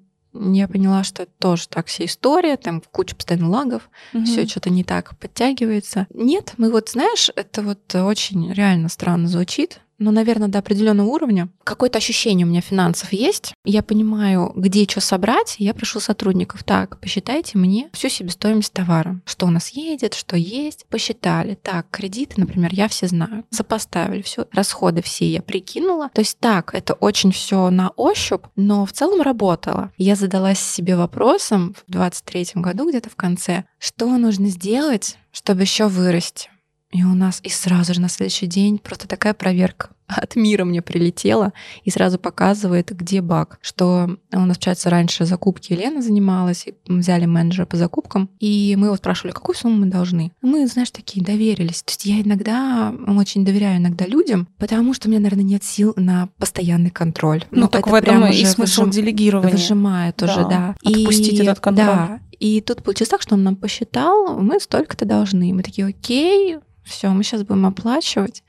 я 0.53 0.67
поняла, 0.67 1.03
что 1.03 1.23
это 1.23 1.31
тоже 1.39 1.67
так 1.67 1.87
вся 1.87 2.05
история, 2.05 2.57
там 2.57 2.81
куча 2.91 3.15
постоянно 3.15 3.49
лагов, 3.49 3.89
Мгм. 4.13 4.25
все 4.25 4.45
что-то 4.45 4.69
не 4.69 4.83
так 4.83 5.17
подтягивается. 5.17 6.07
Нет, 6.13 6.53
мы 6.57 6.71
вот, 6.71 6.89
знаешь, 6.89 7.29
это 7.35 7.61
вот 7.61 7.93
очень 7.95 8.51
реально 8.53 8.89
странно 8.89 9.27
звучит, 9.27 9.81
но, 9.99 10.11
наверное, 10.11 10.47
до 10.47 10.59
определенного 10.59 11.07
уровня 11.07 11.49
какое-то 11.63 11.97
ощущение 11.97 12.45
у 12.45 12.49
меня 12.49 12.61
финансов 12.61 13.11
есть. 13.13 13.53
Я 13.65 13.83
понимаю, 13.83 14.51
где 14.55 14.85
что 14.87 15.01
собрать, 15.01 15.55
я 15.59 15.73
прошу 15.73 15.99
сотрудников, 15.99 16.63
так, 16.63 16.99
посчитайте 16.99 17.57
мне 17.57 17.89
всю 17.93 18.09
себестоимость 18.09 18.73
товара, 18.73 19.19
что 19.25 19.45
у 19.45 19.49
нас 19.49 19.69
едет, 19.69 20.13
что 20.13 20.37
есть. 20.37 20.85
Посчитали. 20.89 21.55
Так, 21.55 21.87
кредиты, 21.89 22.39
например, 22.39 22.69
я 22.73 22.87
все 22.87 23.07
знаю. 23.07 23.45
Сопоставили 23.49 24.21
все, 24.21 24.47
расходы 24.51 25.01
все 25.01 25.29
я 25.29 25.41
прикинула. 25.41 26.09
То 26.13 26.21
есть 26.21 26.39
так, 26.39 26.73
это 26.73 26.93
очень 26.93 27.31
все 27.31 27.69
на 27.69 27.89
ощупь, 27.89 28.45
но 28.55 28.85
в 28.85 28.93
целом 28.93 29.21
работало. 29.21 29.91
Я 29.97 30.15
задалась 30.15 30.59
себе 30.59 30.95
вопросом 30.95 31.75
в 31.87 31.91
23 31.91 32.47
году, 32.55 32.89
где-то 32.89 33.09
в 33.09 33.15
конце, 33.15 33.65
что 33.79 34.17
нужно 34.17 34.47
сделать, 34.47 35.17
чтобы 35.31 35.61
еще 35.61 35.87
вырасти. 35.87 36.49
И 36.93 37.03
у 37.03 37.13
нас 37.13 37.39
и 37.43 37.49
сразу 37.49 37.93
же 37.93 37.99
на 38.01 38.07
следующий 38.09 38.47
день 38.47 38.77
просто 38.79 39.07
такая 39.09 39.33
проверка 39.33 39.89
от 40.07 40.37
мира 40.37 40.63
мне 40.63 40.81
прилетела 40.81 41.51
и 41.83 41.89
сразу 41.89 42.17
показывает, 42.17 42.91
где 42.95 43.21
баг. 43.21 43.59
Что 43.61 44.17
у 44.31 44.39
нас, 44.39 44.57
получается, 44.57 44.89
раньше 44.89 45.25
закупки 45.25 45.73
Елена 45.73 46.01
занималась, 46.01 46.65
и 46.65 46.75
взяли 46.89 47.25
менеджера 47.25 47.65
по 47.65 47.75
закупкам, 47.75 48.29
и 48.39 48.75
мы 48.77 48.87
его 48.87 48.95
спрашивали, 48.95 49.33
какую 49.33 49.55
сумму 49.57 49.79
мы 49.79 49.85
должны. 49.87 50.31
Мы, 50.41 50.65
знаешь, 50.67 50.91
такие 50.91 51.25
доверились. 51.25 51.83
То 51.83 51.91
есть 51.91 52.05
я 52.05 52.21
иногда 52.21 52.93
очень 53.17 53.43
доверяю 53.43 53.79
иногда 53.79 54.05
людям, 54.05 54.47
потому 54.57 54.93
что 54.93 55.09
у 55.09 55.11
меня, 55.11 55.19
наверное, 55.19 55.43
нет 55.43 55.65
сил 55.65 55.93
на 55.97 56.29
постоянный 56.37 56.89
контроль. 56.89 57.43
Ну, 57.51 57.61
Но 57.61 57.67
так 57.67 57.81
это 57.81 57.89
в 57.89 57.93
этом 57.95 58.25
и 58.27 58.45
смысл 58.45 58.83
выжим- 58.83 58.91
делегирования. 58.91 59.51
Выжимает 59.51 60.23
уже, 60.23 60.47
да. 60.47 60.75
Отпустить 60.85 61.33
И- 61.33 61.43
этот 61.43 61.59
контроль. 61.59 61.85
Да. 61.85 62.19
И 62.39 62.61
тут 62.61 62.83
получилось 62.83 63.09
так, 63.09 63.21
что 63.23 63.33
он 63.33 63.43
нам 63.43 63.55
посчитал, 63.55 64.39
мы 64.39 64.59
столько-то 64.59 65.05
должны. 65.05 65.53
Мы 65.53 65.63
такие, 65.63 65.87
окей, 65.87 66.57
все, 66.87 67.09
мы 67.09 67.23
сейчас 67.23 67.43
будем 67.43 67.65
оплачивать. 67.65 68.43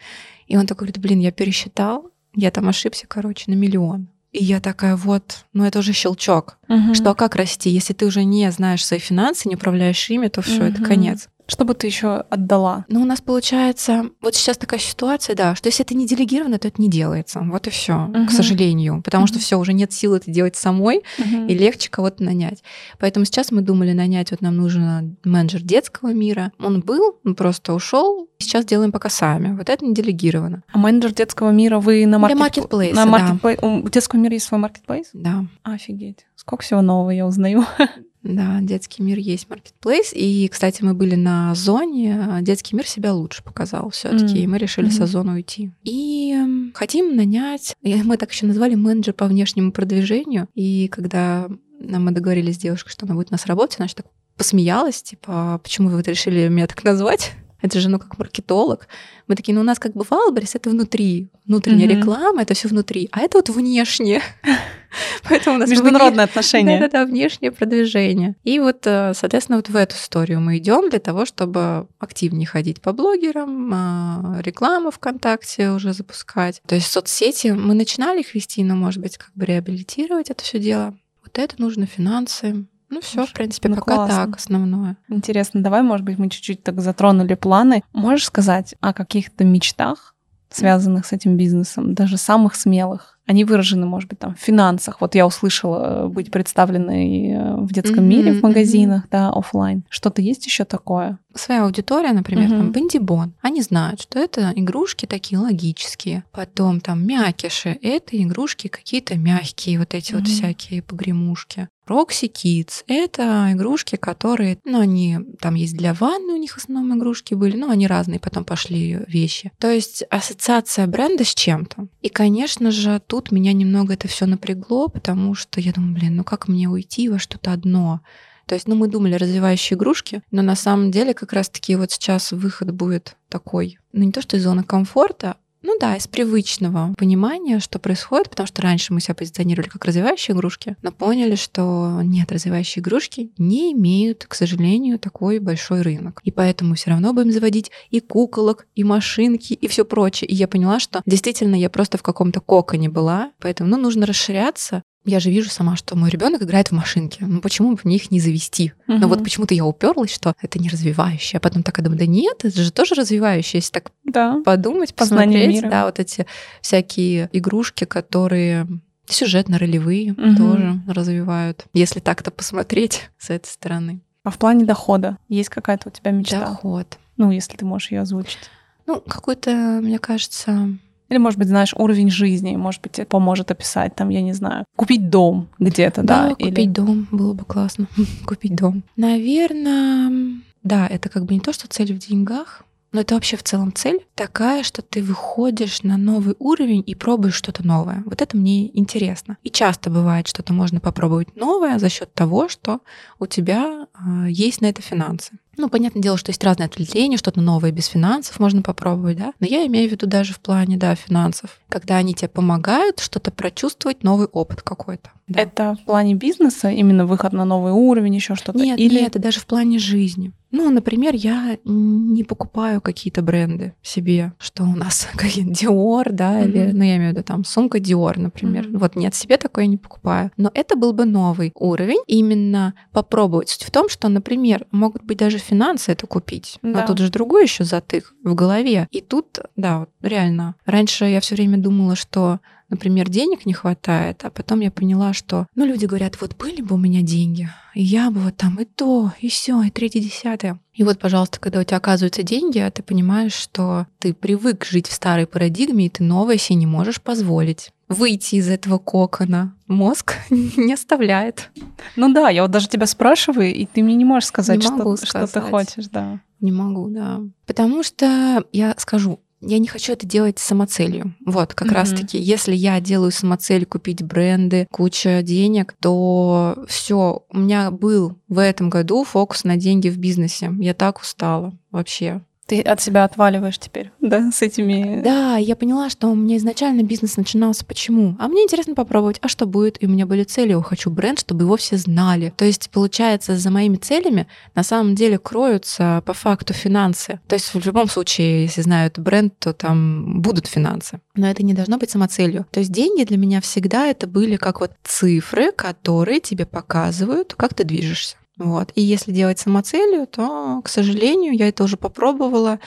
И 0.47 0.57
он 0.57 0.67
такой 0.67 0.87
говорит, 0.89 0.99
блин, 0.99 1.21
я 1.21 1.31
пересчитал, 1.31 2.11
я 2.35 2.51
там 2.51 2.69
ошибся, 2.69 3.07
короче, 3.07 3.51
на 3.51 3.55
миллион. 3.55 4.09
И 4.33 4.45
я 4.45 4.61
такая, 4.61 4.97
вот, 4.97 5.45
ну 5.53 5.65
это 5.65 5.79
уже 5.79 5.93
щелчок. 5.93 6.59
Мгм. 6.69 6.95
Что, 6.95 7.15
как 7.15 7.35
расти? 7.35 7.71
Если 7.71 7.95
ты 7.95 8.07
уже 8.07 8.25
не 8.25 8.51
знаешь 8.53 8.85
свои 8.85 9.01
финансы, 9.01 9.49
не 9.49 9.57
управляешь 9.57 10.09
ими, 10.11 10.29
то 10.29 10.43
все, 10.43 10.65
это 10.65 10.81
Мгм. 10.81 10.85
конец. 10.89 11.29
Что 11.51 11.65
бы 11.65 11.73
ты 11.73 11.87
еще 11.87 12.19
отдала? 12.29 12.85
Ну, 12.89 13.01
у 13.01 13.05
нас 13.07 13.23
получается, 13.23 14.11
вот 14.21 14.35
сейчас 14.35 14.59
такая 14.59 14.79
ситуация, 14.79 15.35
да, 15.35 15.55
что 15.55 15.69
если 15.69 15.83
это 15.83 15.95
не 15.95 16.07
делегировано, 16.07 16.59
то 16.59 16.69
это 16.69 16.81
не 16.81 16.91
делается. 16.91 17.41
Вот 17.41 17.67
и 17.67 17.71
все, 17.71 17.95
Мгм. 17.97 18.27
к 18.27 18.31
сожалению. 18.31 19.01
Потому 19.03 19.27
что 19.27 19.37
Мгм. 19.37 19.43
все, 19.43 19.59
уже 19.59 19.73
нет 19.73 19.91
сил 19.93 20.15
это 20.15 20.31
делать 20.31 20.57
самой, 20.57 21.03
и 21.19 21.55
легче 21.55 21.89
кого-то 21.91 22.23
нанять. 22.23 22.63
Поэтому 22.99 23.25
сейчас 23.25 23.51
мы 23.51 23.63
думали 23.63 23.93
нанять, 23.93 24.31
вот 24.31 24.43
нам 24.43 24.57
нужен 24.59 25.17
менеджер 25.25 25.63
детского 25.63 26.13
мира. 26.13 26.53
Он 26.59 26.81
был, 26.81 27.19
он 27.25 27.35
просто 27.35 27.73
ушел. 27.73 28.29
Сейчас 28.39 28.67
делаем 28.67 28.93
пока 28.93 29.09
сами. 29.09 29.57
Вот 29.57 29.71
это 29.71 29.85
не 29.85 29.95
делегировано. 29.95 30.63
А 30.73 30.79
менеджер 30.79 31.13
детского 31.15 31.51
мира 31.51 31.79
вы 31.81 32.05
на 32.07 32.19
Для 32.19 32.37
маркет... 32.37 32.39
маркетплейса, 32.39 32.95
на 32.95 33.07
да. 33.07 33.11
маркетплей- 33.33 33.59
У 33.85 33.89
детского 33.89 34.21
мира 34.21 34.35
есть 34.35 34.47
свой 34.47 34.61
маркетплейс? 34.61 35.09
Да, 35.15 35.47
Офигеть. 35.63 36.27
Сколько 36.37 36.63
всего 36.63 36.83
нового 36.83 37.09
я 37.11 37.27
узнаю. 37.27 37.65
да, 38.23 38.59
детский 38.61 39.03
мир 39.03 39.19
есть 39.19 39.49
маркетплейс. 39.49 40.13
И, 40.15 40.49
кстати, 40.49 40.83
мы 40.83 40.95
были 40.95 41.15
на 41.15 41.55
зоне. 41.55 42.39
Детский 42.43 42.77
мир 42.77 42.87
себя 42.87 43.15
лучше 43.15 43.43
показал 43.43 43.91
все-таки. 43.91 44.37
М. 44.39 44.45
И 44.45 44.47
мы 44.47 44.59
решили 44.59 44.89
со 44.91 45.03
Мгм. 45.03 45.07
зоны 45.07 45.33
уйти. 45.35 45.71
И 45.85 46.37
хотим 46.75 47.17
нанять. 47.17 47.77
Мы 47.83 48.17
так 48.17 48.33
еще 48.33 48.47
назвали 48.47 48.75
менеджер 48.75 49.15
по 49.15 49.27
внешнему 49.27 49.73
продвижению. 49.73 50.49
И 50.55 50.89
когда 50.89 51.49
нам 51.81 52.05
мы 52.07 52.11
договорились 52.11 52.57
с 52.57 52.59
девушкой, 52.59 52.91
что 52.91 53.07
она 53.07 53.15
будет 53.15 53.29
у 53.31 53.35
нас 53.35 53.47
работать, 53.47 53.79
она 53.79 53.89
так 53.95 54.07
посмеялась, 54.37 55.03
типа, 55.03 55.55
«А 55.55 55.59
почему 55.59 55.89
вы 55.89 55.97
вот 55.97 56.09
решили 56.09 56.49
меня 56.49 56.67
так 56.67 56.83
назвать? 56.85 57.33
Это 57.61 57.81
же, 57.81 57.89
ну, 57.89 57.99
как 57.99 58.19
маркетолог. 58.19 58.87
Мы 59.27 59.35
такие, 59.35 59.53
ну, 59.55 59.63
у 59.63 59.65
нас 59.65 59.79
как 59.81 59.93
бы 59.93 60.05
Валберис, 60.09 60.55
это 60.55 60.71
внутри. 60.71 61.29
Внутренняя 61.45 61.89
Мгм. 61.89 61.99
реклама, 61.99 62.43
это 62.43 62.55
все 62.55 62.69
внутри. 62.69 63.09
А 63.11 63.21
это 63.21 63.39
вот 63.39 63.49
внешне. 63.49 64.23
Поэтому 65.29 65.57
у 65.57 65.59
нас 65.59 65.69
Международные 65.69 66.25
отношения. 66.25 66.79
да-да-да, 66.79 67.05
внешнее 67.05 67.51
продвижение. 67.51 68.37
И 68.45 68.59
вот, 68.61 68.87
э, 68.87 69.13
соответственно, 69.15 69.59
вот 69.59 69.69
в 69.69 69.77
эту 69.77 69.97
историю 69.97 70.41
мы 70.41 70.59
идем 70.59 70.89
для 70.89 71.01
того, 71.01 71.27
чтобы 71.27 71.89
активнее 71.99 72.47
ходить 72.47 72.81
по 72.81 72.93
блогерам, 72.93 73.71
а, 73.75 74.39
рекламу 74.41 74.91
ВКонтакте 74.91 75.71
уже 75.71 75.93
запускать. 75.93 76.63
То 76.67 76.75
есть 76.77 76.87
соцсети 76.91 77.49
мы 77.49 77.75
начинали 77.75 78.21
их 78.21 78.35
вести, 78.35 78.63
но, 78.63 78.77
может 78.77 79.03
быть, 79.03 79.19
как 79.19 79.31
бы 79.35 79.45
реабилитировать 79.45 80.31
это 80.31 80.43
все 80.45 80.59
дело. 80.59 80.95
Вот 81.25 81.39
это 81.39 81.57
нужно, 81.59 81.87
финансы. 81.87 82.67
Ну 82.91 83.01
все, 83.01 83.27
в 83.27 83.33
принципе, 83.33 83.69
Ну, 83.69 83.77
пока 83.77 83.95
классно. 83.97 84.17
так 84.27 84.37
основное. 84.37 84.97
Интересно, 85.09 85.63
давай, 85.63 85.83
может 85.83 86.07
быть, 86.07 86.19
мы 86.19 86.29
чуть-чуть 86.31 86.63
так 86.63 86.81
затронули 86.81 87.35
планы. 87.35 87.83
Можешь 87.93 88.27
сказать 88.27 88.75
о 88.81 88.93
каких-то 88.93 89.45
мечтах, 89.45 90.15
связанных 90.51 91.05
с 91.07 91.13
этим 91.13 91.37
бизнесом, 91.37 91.95
даже 91.95 92.17
самых 92.17 92.55
смелых? 92.55 93.18
Они 93.29 93.45
выражены, 93.45 93.87
может 93.87 94.09
быть, 94.09 94.19
там 94.19 94.35
в 94.35 94.41
финансах. 94.41 95.01
Вот 95.01 95.15
я 95.15 95.27
услышала 95.27 96.07
э, 96.07 96.09
быть 96.09 96.31
представленной 96.31 97.29
э, 97.29 97.55
в 97.57 97.73
детском 97.73 97.99
Мгм, 98.05 98.09
мире, 98.09 98.33
в 98.33 98.43
магазинах, 98.43 99.05
да, 99.11 99.31
оффлайн. 99.31 99.85
Что-то 99.91 100.23
есть 100.23 100.47
еще 100.47 100.65
такое? 100.65 101.19
Своя 101.35 101.65
аудитория, 101.65 102.13
например, 102.13 102.49
Мгм. 102.49 102.59
там 102.59 102.73
Бендибон, 102.73 103.35
они 103.43 103.63
знают, 103.63 104.01
что 104.01 104.19
это 104.19 104.53
игрушки 104.57 105.07
такие 105.07 105.39
логические. 105.39 106.25
Потом 106.33 106.81
там 106.81 107.07
мякиши, 107.07 107.79
это 107.83 108.21
игрушки 108.21 108.69
какие-то 108.69 109.17
мягкие, 109.17 109.79
вот 109.79 109.95
эти 109.95 110.15
вот 110.15 110.23
Мгм. 110.23 110.31
всякие 110.31 110.83
погремушки. 110.83 111.69
Roxy 111.89 112.31
Kids— 112.31 112.83
это 112.87 113.49
игрушки, 113.53 113.97
которые, 113.97 114.59
ну, 114.67 114.81
они, 114.81 115.19
там 115.41 115.55
есть 115.55 115.75
для 115.75 115.95
ванны 115.95 116.35
у 116.35 116.37
них 116.37 116.53
в 116.53 116.59
основном 116.59 116.99
игрушки 116.99 117.33
были, 117.33 117.57
но 117.57 117.71
они 117.71 117.87
разные, 117.87 118.21
потом 118.21 118.45
пошли 118.45 118.99
вещи. 119.09 119.53
То 119.59 119.71
есть 119.71 120.05
ассоциация 120.11 120.87
бренда 120.87 121.25
с 121.25 121.35
чем-то. 121.35 121.89
И, 122.03 122.11
конечно 122.11 122.71
же, 122.73 123.01
тут 123.07 123.18
меня 123.31 123.53
немного 123.53 123.95
это 123.95 124.09
все 124.09 124.27
напрягло, 124.27 124.89
потому 124.89 125.35
что 125.35 125.61
я 125.61 125.73
думаю, 125.73 125.95
блин, 125.95 126.17
ну 126.17 126.25
как 126.25 126.49
мне 126.49 126.69
уйти 126.69 127.09
во 127.09 127.19
что-то 127.19 127.53
одно? 127.53 128.01
То 128.47 128.55
есть, 128.55 128.67
ну, 128.67 128.75
мы 128.75 128.89
думали 128.89 129.15
развивающие 129.15 129.77
игрушки, 129.77 130.23
но 130.31 130.41
на 130.41 130.57
самом 130.57 130.91
деле 130.91 131.13
как 131.13 131.35
раз-таки 131.35 131.77
вот 131.77 131.93
сейчас 131.93 132.33
выход 132.33 132.71
будет 132.71 133.15
такой, 133.29 133.79
ну, 133.93 134.05
не 134.05 134.13
то 134.13 134.23
что 134.23 134.39
из 134.39 134.43
зоны 134.43 134.65
комфорта, 134.65 135.37
ну 135.63 135.77
да, 135.81 135.97
из 135.97 136.07
привычного 136.07 136.95
понимания, 136.97 137.59
что 137.59 137.79
происходит, 137.79 138.31
потому 138.31 138.47
что 138.47 138.63
раньше 138.63 138.93
мы 138.93 139.01
себя 139.01 139.15
позиционировали 139.15 139.69
как 139.69 139.85
развивающие 139.85 140.35
игрушки, 140.35 140.77
но 140.83 140.93
поняли, 140.93 141.35
что 141.35 142.01
нет, 142.03 142.31
развивающие 142.31 142.81
игрушки 142.81 143.31
не 143.39 143.73
имеют, 143.73 144.27
к 144.27 144.35
сожалению, 144.35 144.99
такой 144.99 145.39
большой 145.41 145.83
рынок. 145.83 146.21
И 146.25 146.31
поэтому 146.31 146.75
все 146.75 146.91
равно 146.91 147.13
будем 147.13 147.33
заводить 147.33 147.71
и 147.91 148.01
куколок, 148.01 148.67
и 148.75 148.85
машинки, 148.85 149.53
и 149.55 149.69
все 149.69 149.85
прочее. 149.85 150.29
И 150.29 150.35
я 150.35 150.49
поняла, 150.49 150.79
что 150.79 151.03
действительно 151.07 151.57
я 151.57 151.71
просто 151.71 151.99
в 151.99 152.03
каком-то 152.03 152.41
коконе 152.41 152.89
была, 152.89 153.33
поэтому 153.41 153.71
ну, 153.71 153.77
нужно 153.77 154.07
расширяться. 154.07 154.83
Я 155.09 155.21
же 155.21 155.31
вижу 155.31 155.49
сама, 155.49 155.75
что 155.75 155.97
мой 155.97 156.11
ребенок 156.11 156.43
играет 156.43 156.69
в 156.69 156.73
машинки. 156.73 157.19
Ну 157.23 157.41
почему 157.41 157.73
бы 157.73 157.81
мне 157.85 157.97
их 157.97 158.11
не 158.11 158.21
завести? 158.21 158.73
Но 158.87 159.09
вот 159.09 159.25
почему-то 159.25 159.55
я 159.55 159.65
уперлась, 159.65 160.13
что 160.13 160.35
это 160.43 160.59
не 160.59 160.69
развивающее. 160.69 161.39
А 161.39 161.41
потом 161.41 161.63
такая 161.63 161.83
думаю, 161.83 161.99
да 161.99 162.07
нет, 162.07 162.45
это 162.45 162.61
же 162.63 162.71
тоже 162.71 162.95
развивающее. 162.95 163.59
Если 163.59 163.73
так 163.73 163.91
Да. 164.05 164.43
подумать, 164.45 164.95
посмотреть, 164.95 165.63
да, 165.63 165.87
вот 165.87 165.99
эти 165.99 166.27
всякие 166.61 167.31
игрушки, 167.33 167.85
которые 167.85 168.67
сюжетно-ролевые 169.07 170.13
Мгм. 170.13 170.37
тоже 170.37 170.81
развивают. 170.87 171.65
Если 171.73 172.01
так-то 172.01 172.31
посмотреть 172.31 173.09
с 173.19 173.31
этой 173.31 173.47
стороны. 173.49 174.01
А 174.25 174.31
в 174.31 174.37
плане 174.39 174.67
дохода 174.67 175.17
есть 175.29 175.49
какая-то 175.49 175.89
у 175.89 175.93
тебя 175.93 176.11
мечта? 176.11 176.41
Доход. 176.41 176.99
Ну, 177.17 177.31
если 177.31 177.57
ты 177.57 177.65
можешь 177.65 177.91
ее 177.91 178.03
озвучить. 178.03 178.51
Ну, 178.87 179.01
какой-то, 179.01 179.51
мне 179.83 179.99
кажется, 179.99 180.69
Или, 181.09 181.19
может 181.19 181.39
быть, 181.39 181.49
знаешь, 181.49 181.75
уровень 181.75 182.11
жизни, 182.11 182.57
может 182.57 182.83
быть, 182.83 182.93
тебе 182.93 183.07
поможет 183.07 183.51
описать, 183.51 183.95
там, 183.95 184.11
я 184.11 184.21
не 184.21 184.35
знаю, 184.35 184.65
купить 184.77 185.09
дом 185.09 185.49
где-то, 185.59 186.03
да? 186.03 186.29
Да, 186.29 186.35
купить 186.35 186.59
или... 186.59 186.67
дом 186.67 187.09
было 187.11 187.33
бы 187.33 187.45
классно. 187.45 187.87
купить 188.27 188.55
дом. 188.55 188.83
Наверное, 188.97 190.41
да, 190.63 190.87
это 190.87 191.09
как 191.09 191.25
бы 191.25 191.35
не 191.35 191.41
то, 191.41 191.53
что 191.53 191.67
цель 191.69 191.95
в 191.95 191.99
деньгах, 191.99 192.65
но 192.93 193.03
это 193.03 193.15
вообще 193.15 193.37
в 193.37 193.43
целом 193.43 193.73
цель 193.75 194.07
такая, 194.15 194.63
что 194.63 194.81
ты 194.81 195.03
выходишь 195.03 195.83
на 195.83 195.99
новый 195.99 196.35
уровень 196.39 196.83
и 196.87 196.95
пробуешь 196.95 197.35
что-то 197.35 197.67
новое. 197.67 198.03
Вот 198.07 198.23
это 198.23 198.37
мне 198.37 198.77
интересно. 198.79 199.37
И 199.43 199.51
часто 199.51 199.91
бывает, 199.91 200.27
что-то 200.27 200.55
можно 200.55 200.81
попробовать 200.81 201.37
новое 201.37 201.79
за 201.79 201.91
счет 201.91 202.13
того, 202.15 202.49
что 202.49 202.81
у 203.19 203.27
тебя 203.27 203.87
э, 203.95 204.27
есть 204.31 204.63
на 204.63 204.67
это 204.67 204.81
финансы. 204.81 205.33
Ну, 205.59 205.69
понятное 205.69 206.01
дело, 206.03 206.17
что 206.17 206.31
есть 206.31 206.43
разные 206.45 206.67
отвлечения, 206.67 207.17
что-то 207.17 207.41
новое 207.41 207.73
без 207.73 207.87
финансов 207.87 208.39
можно 208.39 208.63
попробовать, 208.63 209.19
да. 209.19 209.33
Но 209.41 209.47
я 209.47 209.67
имею 209.67 209.89
в 209.89 209.93
виду 209.93 210.07
даже 210.07 210.33
в 210.33 210.41
плане, 210.41 210.77
да, 210.77 210.95
финансов, 210.95 211.59
когда 211.69 211.97
они 211.97 212.15
тебе 212.15 212.29
помогают 212.29 213.01
что-то 213.01 213.31
прочувствовать, 213.31 214.03
новый 214.05 214.27
опыт 214.29 214.63
какой-то. 214.63 215.11
да. 215.27 215.41
Это 215.43 215.77
в 215.83 215.85
плане 215.85 216.15
бизнеса, 216.15 216.71
именно 216.71 217.05
выход 217.07 217.33
на 217.33 217.45
новый 217.45 217.73
уровень, 217.73 218.15
еще 218.15 218.35
что-то? 218.37 218.59
Нет, 218.59 218.79
Или 218.79 219.01
нет, 219.01 219.09
это 219.09 219.19
даже 219.19 219.41
в 219.41 219.47
плане 219.47 219.79
жизни. 219.79 220.33
Ну, 220.51 220.71
например, 220.71 221.15
я 221.15 221.59
не 221.65 222.25
покупаю 222.25 222.81
какие-то 222.81 223.21
бренды 223.21 223.75
себе, 223.83 224.33
что 224.39 224.63
у 224.63 224.75
нас 224.75 225.07
какие-то 225.15 225.51
Dior, 225.53 226.11
да, 226.11 226.43
или, 226.43 226.69
Мгм. 226.69 226.79
ну, 226.79 226.85
я 226.85 226.97
имею 226.97 227.11
в 227.11 227.15
виду 227.17 227.23
там 227.25 227.45
сумка 227.45 227.77
Dior, 227.79 228.19
например. 228.19 228.67
Мгм. 228.69 228.79
Вот 228.79 228.97
нет, 228.97 229.15
себе 229.15 229.37
такое 229.37 229.67
не 229.67 229.77
покупаю. 229.77 230.31
Но 230.39 230.51
это 230.55 230.75
был 230.77 230.95
бы 230.95 231.05
новый 231.05 231.53
уровень, 231.55 232.01
именно 232.07 232.73
попробовать. 232.93 233.51
Суть 233.51 233.65
в 233.65 233.71
том, 233.71 233.91
что, 233.91 234.09
например, 234.09 234.67
могут 234.71 235.03
быть 235.03 235.19
даже 235.19 235.39
финансы 235.49 235.93
это 235.93 236.07
купить, 236.07 236.59
Да. 236.63 236.81
но 236.81 236.87
тут 236.87 236.99
же 236.99 237.11
другой 237.11 237.45
еще 237.45 237.65
затык 237.65 238.15
в 238.25 238.35
голове. 238.35 238.87
И 238.91 239.01
тут, 239.01 239.39
да, 239.57 239.81
вот 239.81 239.91
реально. 240.03 240.55
Раньше 240.67 241.05
я 241.07 241.21
все 241.21 241.35
время 241.35 241.59
думала, 241.59 241.97
что 241.97 242.41
например, 242.71 243.09
денег 243.09 243.47
не 243.47 243.55
хватает, 243.55 244.25
а 244.25 244.31
потом 244.31 244.61
я 244.61 244.71
поняла, 244.71 245.13
что, 245.13 245.47
ну, 245.55 245.65
люди 245.65 245.87
говорят, 245.87 246.21
вот 246.21 246.37
были 246.37 246.61
бы 246.61 246.75
у 246.75 246.79
меня 246.79 247.03
деньги, 247.03 247.49
и 247.75 247.83
я 247.83 248.11
бы 248.11 248.21
вот 248.21 248.37
там 248.37 248.57
и 248.61 248.65
то, 248.65 249.13
и 249.21 249.29
все, 249.29 249.63
и 249.63 249.71
третье, 249.71 250.01
десятое. 250.01 250.61
И 250.75 250.85
вот, 250.85 250.99
пожалуйста, 250.99 251.41
когда 251.41 251.61
у 251.61 251.65
тебя 251.65 251.79
оказываются 251.79 252.23
деньги, 252.23 252.59
а 252.59 252.71
ты 252.71 252.83
понимаешь, 252.83 253.33
что 253.33 253.87
ты 253.99 254.13
привык 254.15 254.65
жить 254.65 254.87
в 254.87 254.93
старой 254.93 255.27
парадигме, 255.27 255.87
и 255.87 255.89
ты 255.89 256.05
новое 256.05 256.37
себе 256.37 256.57
не 256.57 256.67
можешь 256.67 257.01
позволить. 257.01 257.73
Выйти 257.89 258.37
из 258.37 258.49
этого 258.49 258.79
кокона. 258.79 259.55
Мозг 259.67 260.15
не 260.31 260.73
оставляет. 260.73 261.51
Ну 261.97 262.13
да, 262.13 262.29
я 262.29 262.43
вот 262.43 262.51
даже 262.51 262.69
тебя 262.69 262.87
спрашиваю, 262.87 263.55
и 263.55 263.67
ты 263.67 263.83
мне 263.83 263.95
не 263.95 264.05
можешь 264.05 264.29
сказать, 264.29 264.57
Не 264.59 264.63
что, 264.67 264.73
могу 264.77 264.97
что 264.97 265.21
ты 265.21 265.27
сказать. 265.27 265.51
хочешь, 265.51 265.87
да. 265.89 266.21
Не 266.41 266.53
могу, 266.53 266.89
да. 266.89 267.21
Потому 267.47 267.83
что 267.83 268.45
я 268.53 268.75
скажу, 268.79 269.21
я 269.41 269.59
не 269.59 269.67
хочу 269.69 269.93
это 269.93 270.07
делать 270.07 270.39
самоцелью. 270.39 271.15
Вот, 271.25 271.55
как 271.55 271.69
Мгм. 271.69 271.77
раз-таки, 271.77 272.19
если 272.19 272.55
я 272.55 272.81
делаю 272.81 273.11
самоцель 273.13 273.67
купить 273.67 274.03
бренды, 274.03 274.67
куча 274.71 275.23
денег, 275.23 275.75
то 275.81 276.57
все, 276.69 277.23
у 277.31 277.39
меня 277.39 277.71
был 277.71 278.19
в 278.29 278.39
этом 278.39 278.69
году 278.71 279.05
фокус 279.05 279.45
на 279.45 279.57
деньги 279.57 279.89
в 279.89 279.99
бизнесе. 279.99 280.53
Я 280.59 280.75
так 280.75 281.01
устала 281.01 281.53
вообще. 281.71 282.21
Ты 282.49 282.63
от 282.63 282.81
себя 282.81 283.05
отваливаешь 283.05 283.59
теперь, 283.59 283.91
да, 284.01 284.31
с 284.33 284.41
этими... 284.41 285.03
Да, 285.03 285.37
я 285.37 285.55
поняла, 285.55 285.91
что 285.91 286.09
у 286.09 286.15
меня 286.15 286.39
изначально 286.39 286.83
бизнес 286.83 287.19
начинался 287.19 287.63
почему. 287.63 288.17
А 288.19 288.27
мне 288.27 288.43
интересно 288.43 288.75
попробовать, 288.75 289.19
а 289.21 289.29
что 289.29 289.45
будет? 289.45 289.83
И 289.83 289.87
у 289.87 289.91
меня 289.91 290.07
были 290.07 290.25
цели, 290.25 290.53
я 290.53 290.63
хочу 290.63 290.89
бренд, 290.89 291.21
чтобы 291.21 291.45
его 291.45 291.59
все 291.59 291.77
знали. 291.77 292.33
То 292.39 292.47
есть, 292.47 292.71
получается, 292.71 293.37
за 293.37 293.51
моими 293.51 293.77
целями 293.77 294.29
на 294.55 294.63
самом 294.63 294.95
деле 294.95 295.19
кроются 295.19 296.03
по 296.07 296.15
факту 296.15 296.55
финансы. 296.55 297.21
То 297.29 297.35
есть, 297.35 297.53
в 297.53 297.67
любом 297.67 297.87
случае, 297.87 298.45
если 298.45 298.63
знают 298.63 298.99
бренд, 298.99 299.35
то 299.39 299.53
там 299.53 300.23
будут 300.23 300.47
финансы. 300.47 301.01
Но 301.17 301.29
это 301.29 301.43
не 301.43 301.53
должно 301.53 301.77
быть 301.77 301.91
самоцелью. 301.91 302.47
То 302.51 302.61
есть, 302.61 302.73
деньги 302.73 303.05
для 303.05 303.19
меня 303.19 303.43
всегда 303.43 303.89
это 303.89 304.07
были 304.07 304.37
как 304.37 304.61
вот 304.61 304.73
цифры, 304.85 305.53
которые 305.53 306.21
тебе 306.21 306.47
показывают, 306.47 307.35
как 307.37 307.53
ты 307.53 307.65
движешься. 307.65 308.17
Вот. 308.39 308.71
И 308.77 308.81
если 308.81 309.13
делать 309.13 309.41
самоцелью, 309.41 310.07
то, 310.07 310.63
к 310.65 310.69
сожалению, 310.69 311.35
я 311.35 311.49
это 311.49 311.65
уже 311.65 311.77
попробовала, 311.77 312.61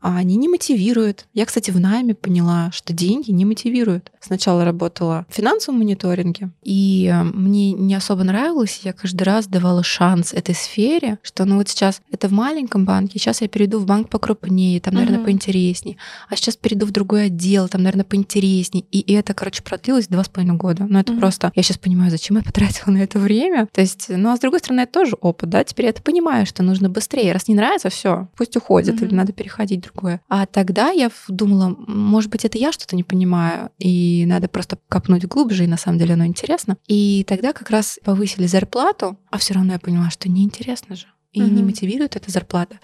а 0.00 0.16
они 0.16 0.36
не 0.36 0.48
мотивируют. 0.48 1.26
Я, 1.34 1.46
кстати, 1.46 1.70
в 1.70 1.80
найме 1.80 2.14
поняла, 2.14 2.70
что 2.72 2.92
деньги 2.92 3.30
не 3.30 3.44
мотивируют. 3.44 4.12
Сначала 4.20 4.64
работала 4.64 5.26
в 5.28 5.34
финансовом 5.34 5.78
мониторинге, 5.78 6.50
и 6.62 7.10
э, 7.12 7.22
мне 7.22 7.72
не 7.72 7.94
особо 7.94 8.24
нравилось, 8.24 8.80
я 8.84 8.92
каждый 8.92 9.22
раз 9.22 9.46
давала 9.46 9.82
шанс 9.82 10.32
этой 10.34 10.54
сфере, 10.54 11.18
что 11.22 11.44
ну 11.44 11.56
вот 11.56 11.68
сейчас 11.68 12.00
это 12.10 12.28
в 12.28 12.32
маленьком 12.32 12.84
банке, 12.84 13.18
сейчас 13.18 13.40
я 13.40 13.48
перейду 13.48 13.78
в 13.78 13.86
банк 13.86 14.08
покрупнее, 14.10 14.80
там, 14.80 14.94
наверное, 14.94 15.18
Мгм. 15.18 15.26
поинтереснее, 15.26 15.96
а 16.28 16.36
сейчас 16.36 16.56
перейду 16.56 16.86
в 16.86 16.90
другой 16.90 17.26
отдел, 17.26 17.68
там, 17.68 17.82
наверное, 17.82 18.04
поинтереснее. 18.04 18.84
И 18.90 19.12
это, 19.12 19.34
короче, 19.34 19.62
продлилось 19.62 20.08
два 20.08 20.24
с 20.24 20.28
половиной 20.28 20.56
года. 20.56 20.86
Но 20.88 21.00
это 21.00 21.12
Мгм. 21.12 21.20
просто... 21.20 21.52
Я 21.54 21.62
сейчас 21.62 21.78
понимаю, 21.78 22.10
зачем 22.10 22.36
я 22.36 22.42
потратила 22.42 22.90
на 22.92 22.98
это 22.98 23.18
время. 23.18 23.66
То 23.72 23.80
есть, 23.80 24.06
ну, 24.08 24.30
а 24.30 24.36
с 24.36 24.40
другой 24.40 24.58
стороны, 24.60 24.80
это 24.82 24.92
тоже 24.92 25.16
опыт, 25.20 25.48
да? 25.50 25.64
Теперь 25.64 25.86
я 25.86 25.90
это 25.90 26.02
понимаю, 26.02 26.46
что 26.46 26.62
нужно 26.62 26.88
быстрее. 26.90 27.32
Раз 27.32 27.48
не 27.48 27.54
нравится, 27.54 27.88
все, 27.90 28.28
пусть 28.36 28.56
уходит, 28.56 28.96
Мгм. 28.96 29.04
или 29.06 29.14
надо 29.14 29.32
переходить 29.32 29.80
другое. 29.86 30.20
А 30.28 30.46
тогда 30.46 30.90
я 30.90 31.10
думала, 31.28 31.74
может 31.86 32.30
быть, 32.30 32.44
это 32.44 32.58
я 32.58 32.72
что-то 32.72 32.96
не 32.96 33.04
понимаю, 33.04 33.70
и 33.78 34.24
надо 34.26 34.48
просто 34.48 34.78
копнуть 34.88 35.24
глубже, 35.26 35.64
и 35.64 35.68
на 35.68 35.76
самом 35.76 35.98
деле 35.98 36.14
оно 36.14 36.26
интересно. 36.26 36.76
И 36.86 37.24
тогда 37.26 37.52
как 37.52 37.70
раз 37.70 37.98
повысили 38.04 38.46
зарплату, 38.46 39.18
а 39.30 39.38
все 39.38 39.54
равно 39.54 39.72
я 39.72 39.78
поняла, 39.78 40.10
что 40.10 40.28
неинтересно 40.28 40.96
же. 40.96 41.06
И 41.32 41.40
не 41.40 41.50
Мгм. 41.62 41.66
мотивирует 41.66 42.16
эта 42.16 42.30
зарплата. 42.30 42.78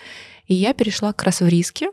И 0.46 0.54
я 0.54 0.74
перешла 0.74 1.12
как 1.12 1.24
раз 1.24 1.40
в 1.40 1.46
риски, 1.48 1.86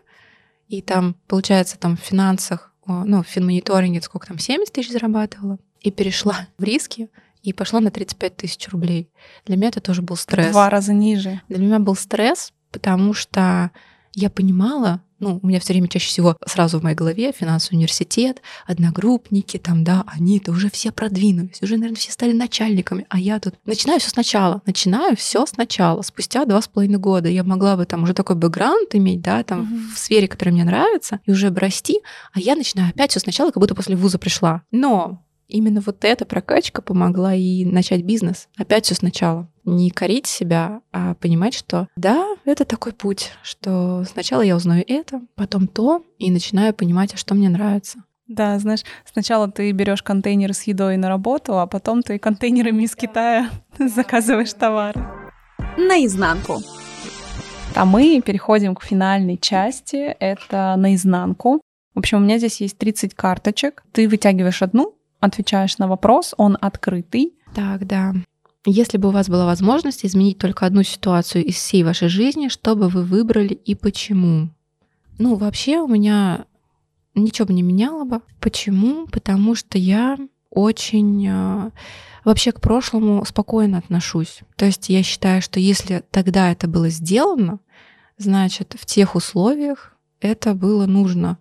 и 0.68 0.82
там, 0.82 1.16
получается, 1.28 1.78
там 1.78 1.98
в 1.98 2.02
финансах, 2.02 2.74
ну, 2.86 3.24
в 3.24 3.28
финмониторинге, 3.28 4.02
сколько 4.02 4.28
там, 4.28 4.40
70 4.40 4.74
тысяч 4.74 4.92
зарабатывала, 4.92 5.58
и 5.82 5.92
перешла 5.92 6.48
в 6.58 6.64
риски, 6.64 7.10
и 7.44 7.54
пошла 7.54 7.80
на 7.80 7.90
35 7.92 8.36
тысяч 8.36 8.68
рублей. 8.70 9.10
Для 9.46 9.56
меня 9.56 9.70
это 9.70 9.80
тоже 9.80 10.02
был 10.02 10.16
В 10.18 10.20
стресс. 10.20 10.52
Два 10.52 10.70
раза 10.70 10.92
ниже. 10.94 11.42
Для 11.48 11.60
меня 11.60 11.80
был 11.80 11.96
стресс, 11.96 12.52
потому 12.72 13.14
что 13.14 13.72
я 14.20 14.30
понимала, 14.30 15.02
ну, 15.20 15.40
у 15.42 15.48
меня 15.48 15.60
все 15.60 15.74
время 15.74 15.88
чаще 15.88 16.08
всего 16.08 16.36
сразу 16.46 16.80
в 16.80 16.84
моей 16.84 16.96
голове 16.96 17.32
финансовый 17.32 17.76
университет, 17.76 18.42
одногруппники, 18.66 19.58
там, 19.58 19.84
да, 19.84 20.04
они-то 20.08 20.52
уже 20.52 20.70
все 20.70 20.92
продвинулись, 20.92 21.62
уже, 21.62 21.76
наверное, 21.76 21.98
все 21.98 22.12
стали 22.12 22.34
начальниками, 22.34 23.06
а 23.10 23.20
я 23.20 23.40
тут 23.40 23.56
начинаю 23.66 24.00
все 24.00 24.10
сначала, 24.10 24.62
начинаю 24.66 25.16
все 25.16 25.46
сначала. 25.46 26.02
Спустя 26.02 26.46
два 26.46 26.62
с 26.62 26.68
половиной 26.68 27.00
года 27.00 27.30
я 27.30 27.44
могла 27.44 27.76
бы 27.78 27.86
там 27.86 28.04
уже 28.04 28.14
такой 28.14 28.36
бэкграунд 28.36 28.94
иметь, 28.96 29.22
да, 29.22 29.44
там 29.44 29.62
Мгм. 29.62 29.92
в 29.96 29.98
сфере, 29.98 30.28
которая 30.28 30.54
мне 30.54 30.64
нравится, 30.64 31.20
и 31.26 31.32
уже 31.32 31.50
бы 31.50 31.60
расти, 31.60 32.00
а 32.34 32.40
я 32.40 32.56
начинаю 32.56 32.90
опять 32.90 33.12
все 33.12 33.20
сначала, 33.20 33.52
как 33.52 33.62
будто 33.62 33.76
после 33.76 33.96
вуза 33.96 34.18
пришла. 34.20 34.64
Но 34.72 35.24
именно 35.48 35.82
вот 35.82 36.06
эта 36.06 36.26
прокачка 36.26 36.82
помогла 36.82 37.34
и 37.36 37.66
начать 37.66 38.04
бизнес. 38.04 38.48
Опять 38.58 38.86
все 38.86 38.96
сначала. 38.96 39.50
Не 39.76 39.90
корить 39.92 40.28
себя, 40.28 40.82
а 40.92 41.16
понимать, 41.16 41.54
что 41.54 41.88
да, 41.96 42.26
это 42.46 42.66
такой 42.66 42.94
путь, 42.94 43.32
что 43.44 44.04
сначала 44.12 44.42
я 44.42 44.56
узнаю 44.56 44.84
это, 44.88 45.22
потом 45.36 45.68
то, 45.68 46.04
и 46.18 46.32
начинаю 46.32 46.74
понимать, 46.74 47.14
а 47.14 47.18
что 47.18 47.36
мне 47.36 47.50
нравится. 47.50 48.04
Да, 48.28 48.60
знаешь, 48.60 48.84
сначала 49.12 49.50
ты 49.50 49.72
берешь 49.72 50.04
контейнеры 50.04 50.54
с 50.54 50.64
едой 50.64 50.98
на 50.98 51.10
работу, 51.10 51.58
а 51.58 51.66
потом 51.66 52.04
ты 52.04 52.20
контейнерами 52.20 52.84
из 52.84 52.96
Китая 52.96 53.50
заказываешь 53.80 54.54
товары. 54.54 55.02
Наизнанку. 55.78 56.62
А 57.76 57.86
мы 57.86 58.22
переходим 58.24 58.76
к 58.76 58.84
финальной 58.84 59.38
части. 59.38 59.96
Это 60.20 60.76
наизнанку. 60.78 61.62
В 61.96 62.00
общем, 62.00 62.20
у 62.20 62.22
меня 62.22 62.38
здесь 62.38 62.62
есть 62.62 62.78
30 62.78 63.16
карточек. 63.16 63.84
Ты 63.92 64.08
вытягиваешь 64.08 64.62
одну, 64.62 64.96
отвечаешь 65.20 65.78
на 65.78 65.88
вопрос, 65.88 66.34
он 66.38 66.58
открытый. 66.62 67.34
Так, 67.56 67.88
да. 67.88 68.14
Если 68.72 69.00
бы 69.00 69.10
у 69.10 69.12
вас 69.12 69.28
была 69.30 69.48
возможность 69.48 70.06
изменить 70.06 70.38
только 70.38 70.68
одну 70.68 70.84
ситуацию 70.84 71.44
из 71.44 71.56
всей 71.56 71.84
вашей 71.84 72.08
жизни, 72.08 72.50
что 72.50 72.76
бы 72.76 72.88
вы 72.88 73.04
выбрали 73.04 73.54
и 73.54 73.74
почему? 73.74 74.50
Ну, 75.18 75.36
вообще 75.36 75.80
у 75.80 75.88
меня 75.88 76.46
ничего 77.16 77.48
бы 77.48 77.54
не 77.54 77.64
меняло 77.64 78.04
бы. 78.04 78.22
Почему? 78.40 79.08
Потому 79.08 79.56
что 79.56 79.80
я 79.80 80.20
очень 80.52 81.28
э, 81.28 81.72
вообще 82.24 82.52
к 82.52 82.62
прошлому 82.62 83.26
спокойно 83.26 83.80
отношусь. 83.80 84.42
То 84.56 84.66
есть 84.66 84.88
я 84.90 85.02
считаю, 85.02 85.42
что 85.42 85.60
если 85.60 86.04
тогда 86.12 86.52
это 86.52 86.68
было 86.68 86.90
сделано, 86.90 87.60
значит, 88.20 88.76
в 88.80 88.86
тех 88.86 89.16
условиях 89.16 89.96
это 90.22 90.54
было 90.54 90.86
нужно. 90.86 91.40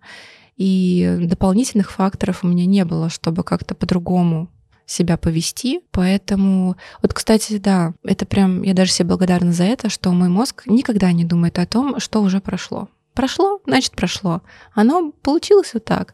И 0.57 1.15
дополнительных 1.21 1.91
факторов 1.91 2.43
у 2.43 2.47
меня 2.47 2.65
не 2.65 2.85
было, 2.85 3.09
чтобы 3.09 3.43
как-то 3.43 3.75
по-другому 3.75 4.49
себя 4.89 5.17
повести. 5.17 5.81
Поэтому, 5.91 6.75
вот, 7.01 7.13
кстати, 7.13 7.57
да, 7.57 7.93
это 8.03 8.25
прям, 8.25 8.63
я 8.63 8.73
даже 8.73 8.91
себе 8.91 9.09
благодарна 9.09 9.53
за 9.53 9.63
это, 9.63 9.89
что 9.89 10.11
мой 10.11 10.29
мозг 10.29 10.63
никогда 10.65 11.11
не 11.11 11.25
думает 11.25 11.59
о 11.59 11.65
том, 11.65 11.99
что 11.99 12.21
уже 12.21 12.41
прошло. 12.41 12.89
Прошло, 13.13 13.59
значит, 13.65 13.93
прошло. 13.93 14.41
Оно 14.73 15.11
получилось 15.11 15.73
вот 15.73 15.85
так. 15.85 16.13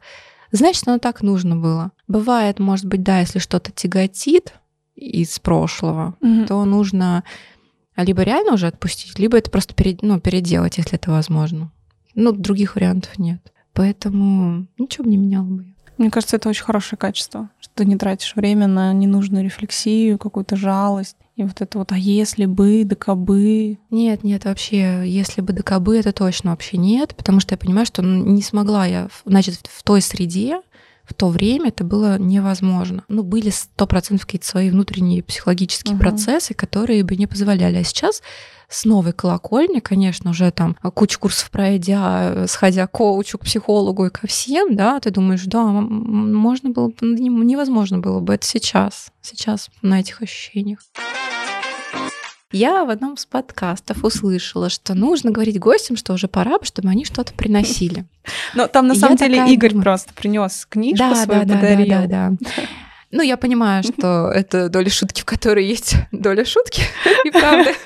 Значит, 0.52 0.88
оно 0.88 1.00
так 1.00 1.22
нужно 1.22 1.56
было. 1.56 1.92
Бывает, 2.08 2.60
может 2.60 2.86
быть, 2.86 3.04
да, 3.04 3.20
если 3.20 3.40
что-то 3.40 3.72
тяготит 3.72 4.54
из 4.96 5.40
прошлого, 5.40 6.16
то 6.48 6.64
нужно 6.66 7.24
либо 7.98 8.24
реально 8.24 8.54
уже 8.54 8.68
отпустить, 8.68 9.20
либо 9.20 9.38
это 9.38 9.50
просто 9.50 9.74
перед, 9.74 10.02
ну, 10.02 10.20
переделать, 10.20 10.78
если 10.78 10.96
это 10.96 11.12
возможно. 11.12 11.72
Ну, 12.14 12.32
других 12.34 12.76
вариантов 12.76 13.18
нет. 13.18 13.54
Поэтому 13.74 14.68
ничего 14.78 15.06
бы 15.06 15.12
не 15.12 15.18
меняло 15.18 15.46
бы. 15.46 15.66
Мне 15.98 16.12
кажется, 16.12 16.36
это 16.36 16.50
очень 16.50 16.64
хорошее 16.64 16.98
качество, 16.98 17.50
ты 17.76 17.86
не 17.86 17.98
тратишь 17.98 18.36
время 18.36 18.68
на 18.68 18.94
ненужную 18.94 19.44
рефлексию, 19.44 20.18
какую-то 20.18 20.56
жалость. 20.56 21.18
И 21.36 21.44
вот 21.44 21.60
это 21.60 21.78
вот, 21.78 21.92
а 21.92 21.98
если 21.98 22.46
бы, 22.46 22.84
да 22.86 22.96
кабы. 22.96 23.78
Нет, 23.92 24.24
нет, 24.24 24.46
вообще, 24.46 25.04
если 25.06 25.42
бы 25.42 25.52
ДКБ, 25.52 25.90
это 25.90 26.14
точно 26.14 26.52
вообще 26.52 26.78
нет, 26.78 27.14
потому 27.16 27.42
что 27.42 27.54
я 27.54 27.58
понимаю, 27.58 27.86
что 27.86 28.02
ну, 28.02 28.26
не 28.26 28.42
смогла 28.42 28.86
я, 28.86 29.10
значит, 29.26 29.70
в 29.72 29.84
той 29.84 30.02
среде, 30.02 30.62
в 31.08 31.14
то 31.14 31.30
время 31.30 31.70
это 31.70 31.84
было 31.84 32.18
невозможно. 32.18 33.04
Ну, 33.08 33.24
были 33.24 33.50
сто 33.50 33.86
процентов 33.88 34.26
какие-то 34.26 34.48
свои 34.48 34.70
внутренние 34.70 35.24
психологические 35.24 35.94
Мгм. 35.96 36.00
процессы, 36.02 36.54
которые 36.54 37.04
бы 37.04 37.16
не 37.16 37.28
позволяли. 37.28 37.78
А 37.78 37.84
сейчас 37.84 38.22
с 38.68 38.84
новой 38.86 39.14
колокольни, 39.14 39.80
конечно, 39.80 40.32
уже 40.32 40.50
там 40.52 40.76
кучу 40.96 41.20
курсов 41.20 41.52
пройдя, 41.52 42.48
сходя 42.48 42.88
к 42.88 42.92
коучу, 42.92 43.38
к 43.38 43.44
психологу 43.46 44.08
и 44.08 44.10
ко 44.10 44.26
всем, 44.26 44.76
да, 44.76 45.00
ты 45.00 45.12
думаешь, 45.12 45.44
да, 45.46 45.64
можно 45.66 46.72
было 46.72 46.88
бы, 46.88 46.96
не- 47.02 47.30
невозможно 47.30 48.00
было 48.00 48.20
бы 48.20 48.34
это 48.34 48.46
сейчас, 48.48 49.12
сейчас 49.22 49.70
на 49.84 50.00
этих 50.00 50.22
ощущениях. 50.24 50.80
Я 52.52 52.86
в 52.86 52.90
одном 52.90 53.16
из 53.16 53.26
подкастов 53.26 54.04
услышала, 54.04 54.70
что 54.70 54.94
нужно 54.94 55.32
говорить 55.32 55.60
гостям, 55.60 55.98
что 55.98 56.14
уже 56.14 56.28
пора, 56.28 56.60
бы, 56.60 56.66
чтобы 56.66 56.90
они 56.90 57.04
что-то 57.04 57.34
приносили. 57.34 58.06
Но 58.54 58.68
там 58.68 58.88
на 58.88 58.96
самом 58.96 59.18
деле 59.18 59.52
Игорь 59.52 59.74
просто 59.74 60.14
принес 60.14 60.66
книжку 60.70 61.16
свою, 61.16 61.42
да, 61.42 61.46
да, 61.46 61.56
подарил. 61.56 61.88
да, 61.88 62.08
да, 62.08 62.30
да. 62.40 62.64
Ну, 63.12 63.22
я 63.24 63.38
понимаю, 63.38 63.84
что 63.98 64.30
это 64.30 64.70
доля 64.70 64.90
шутки, 64.90 65.22
в 65.22 65.26
которой 65.26 65.66
есть 65.66 65.96
доля 66.12 66.46
шутки 66.46 66.84
и 67.26 67.32
правды. 67.32 67.74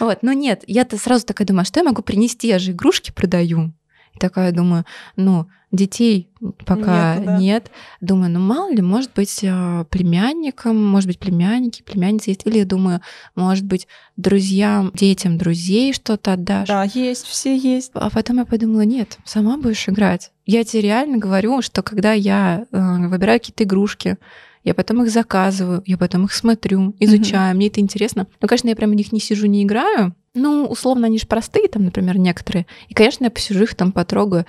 Вот, 0.00 0.22
но 0.22 0.32
нет, 0.32 0.64
я-то 0.66 0.96
сразу 0.96 1.26
такая 1.26 1.46
думаю, 1.46 1.60
а 1.62 1.64
что 1.66 1.80
я 1.80 1.84
могу 1.84 2.00
принести? 2.00 2.48
Я 2.48 2.58
же 2.58 2.70
игрушки 2.70 3.12
продаю. 3.12 3.70
И 4.14 4.18
такая 4.18 4.52
думаю, 4.52 4.84
ну, 5.16 5.46
детей 5.72 6.28
пока 6.66 7.14
Нету, 7.14 7.26
да. 7.26 7.38
нет. 7.38 7.70
Думаю, 8.00 8.30
ну 8.30 8.40
мало 8.40 8.72
ли, 8.72 8.82
может 8.82 9.12
быть, 9.14 9.40
э, 9.42 9.84
племянникам, 9.88 10.84
может 10.84 11.06
быть, 11.06 11.18
племянники, 11.18 11.82
племянницы 11.82 12.30
есть. 12.30 12.46
Или 12.46 12.58
я 12.58 12.64
думаю, 12.64 13.00
может 13.36 13.64
быть, 13.64 13.86
друзьям, 14.16 14.90
детям 14.94 15.38
друзей 15.38 15.92
что-то 15.92 16.32
отдашь. 16.32 16.68
Да, 16.68 16.84
есть, 16.84 17.26
все 17.26 17.56
есть. 17.56 17.92
А 17.94 18.10
потом 18.10 18.38
я 18.38 18.44
подумала, 18.44 18.82
нет, 18.82 19.18
сама 19.24 19.56
будешь 19.58 19.88
играть. 19.88 20.32
Я 20.44 20.64
тебе 20.64 20.82
реально 20.82 21.18
говорю, 21.18 21.62
что 21.62 21.82
когда 21.82 22.12
я 22.12 22.66
э, 22.70 23.08
выбираю 23.08 23.38
какие-то 23.38 23.64
игрушки, 23.64 24.18
я 24.64 24.74
потом 24.74 25.02
их 25.02 25.10
заказываю, 25.10 25.82
я 25.86 25.96
потом 25.96 26.24
их 26.24 26.32
смотрю, 26.34 26.94
изучаю, 26.98 27.56
мне 27.56 27.68
это 27.68 27.80
интересно. 27.80 28.26
Но, 28.40 28.48
конечно, 28.48 28.68
я 28.68 28.76
прям 28.76 28.90
в 28.90 28.94
них 28.94 29.12
не 29.12 29.20
сижу, 29.20 29.46
не 29.46 29.62
играю. 29.62 30.14
Ну, 30.34 30.66
условно, 30.66 31.06
они 31.06 31.18
же 31.18 31.26
простые, 31.26 31.68
там, 31.68 31.84
например, 31.84 32.16
некоторые. 32.18 32.66
И, 32.88 32.94
конечно, 32.94 33.24
я 33.24 33.30
посижу 33.30 33.64
их 33.64 33.74
там 33.74 33.90
потрогаю. 33.92 34.46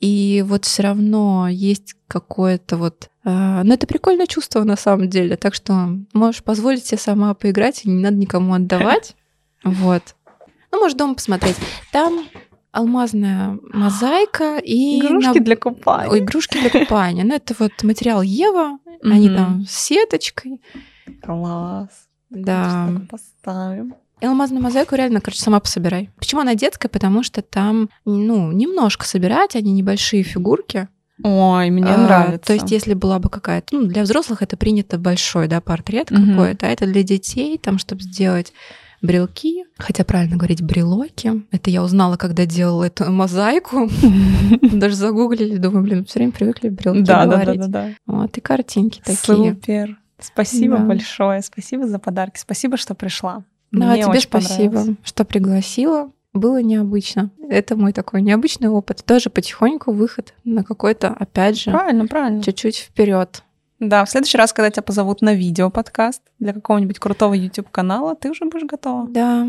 И 0.00 0.42
вот 0.46 0.64
все 0.64 0.82
равно 0.82 1.46
есть 1.48 1.94
какое-то 2.08 2.76
вот... 2.76 3.10
э, 3.24 3.62
ну, 3.62 3.72
это 3.72 3.86
прикольное 3.86 4.26
чувство 4.26 4.64
на 4.64 4.76
самом 4.76 5.08
деле. 5.08 5.36
Так 5.36 5.54
что 5.54 5.96
можешь 6.12 6.42
позволить 6.42 6.84
себе 6.86 6.98
сама 6.98 7.34
поиграть, 7.34 7.84
и 7.84 7.88
не 7.90 8.02
надо 8.02 8.16
никому 8.16 8.54
отдавать. 8.54 9.14
Вот. 9.62 10.02
Ну, 10.72 10.80
можешь 10.80 10.96
дома 10.96 11.14
посмотреть. 11.14 11.56
Там 11.92 12.24
алмазная 12.72 13.58
мозаика 13.74 14.56
и 14.58 15.00
Игрушки 15.00 15.38
на- 15.38 15.44
для 15.44 15.56
купания. 15.56 16.18
Игрушки 16.18 16.58
для 16.58 16.70
купания. 16.80 17.24
Ну, 17.24 17.34
это 17.34 17.54
вот 17.58 17.72
материал 17.82 18.22
Ева, 18.22 18.78
они 19.02 19.28
там 19.28 19.64
с 19.68 19.72
сеточкой. 19.72 20.62
Класс. 21.22 21.90
Да. 22.30 22.88
Поставим. 23.10 23.94
И 24.20 24.26
алмазную 24.26 24.62
мозаику 24.62 24.94
реально, 24.96 25.20
короче, 25.20 25.40
сама 25.40 25.60
пособирай. 25.60 26.10
Почему 26.18 26.40
она 26.42 26.54
детская? 26.54 26.88
Потому 26.88 27.22
что 27.22 27.42
там, 27.42 27.88
ну, 28.04 28.52
немножко 28.52 29.06
собирать, 29.06 29.56
они 29.56 29.72
небольшие 29.72 30.22
фигурки. 30.22 30.88
Ой, 31.22 31.70
мне 31.70 31.92
А, 31.94 31.98
нравится. 31.98 32.46
То 32.46 32.52
есть, 32.54 32.70
если 32.70 32.94
была 32.94 33.18
бы 33.18 33.28
какая-то... 33.28 33.76
Ну, 33.76 33.86
для 33.86 34.02
взрослых 34.02 34.40
это 34.42 34.56
принято 34.56 34.98
большой, 34.98 35.48
да, 35.48 35.60
портрет 35.60 36.10
Мгм. 36.10 36.30
какой-то, 36.30 36.66
а 36.66 36.70
это 36.70 36.86
для 36.86 37.02
детей, 37.02 37.58
там, 37.58 37.78
чтобы 37.78 38.02
сделать 38.02 38.52
брелки, 39.02 39.64
хотя 39.78 40.04
правильно 40.04 40.36
говорить 40.36 40.62
брелоки. 40.62 41.42
Это 41.50 41.70
я 41.70 41.82
узнала, 41.82 42.16
когда 42.16 42.44
делала 42.46 42.84
эту 42.84 43.10
мозаику. 43.10 43.88
Даже 44.62 44.94
загуглили, 44.94 45.56
думаю, 45.56 45.82
блин, 45.84 46.04
все 46.04 46.18
время 46.18 46.32
привыкли 46.32 46.68
брелки 46.68 47.00
Да, 47.02 47.24
да, 47.24 47.26
да, 47.26 47.36
говорить. 47.44 47.60
да, 47.60 47.66
да. 47.66 47.88
Вот, 48.06 48.36
и 48.36 48.40
картинки 48.40 49.00
такие. 49.04 49.16
Супер. 49.52 49.98
Спасибо 50.18 50.76
Да. 50.78 50.84
большое. 50.84 51.40
Спасибо 51.42 51.86
за 51.86 51.98
подарки. 51.98 52.38
Спасибо, 52.38 52.76
что 52.76 52.94
пришла. 52.94 53.42
Да, 53.72 53.86
Мне 53.92 54.02
тебе 54.02 54.10
очень 54.12 54.20
спасибо, 54.22 54.72
понравилось. 54.74 54.96
что 55.04 55.24
пригласила. 55.24 56.10
Было 56.32 56.62
необычно. 56.62 57.30
Это 57.48 57.76
мой 57.76 57.92
такой 57.92 58.22
необычный 58.22 58.68
опыт. 58.68 59.04
Тоже 59.04 59.30
потихоньку 59.30 59.92
выход 59.92 60.34
на 60.44 60.62
какой-то, 60.62 61.08
опять 61.08 61.58
же, 61.60 61.70
Правильно, 61.72 62.06
правильно. 62.06 62.42
чуть-чуть 62.42 62.76
вперед. 62.78 63.42
Да, 63.80 64.04
в 64.04 64.10
следующий 64.10 64.38
раз, 64.38 64.52
когда 64.52 64.70
тебя 64.70 64.82
позовут 64.82 65.22
на 65.22 65.34
видео-подкаст 65.34 66.22
для 66.38 66.52
какого-нибудь 66.52 66.98
крутого 66.98 67.34
YouTube-канала, 67.34 68.14
ты 68.14 68.30
уже 68.30 68.44
будешь 68.44 68.66
готова. 68.66 69.08
Да. 69.08 69.48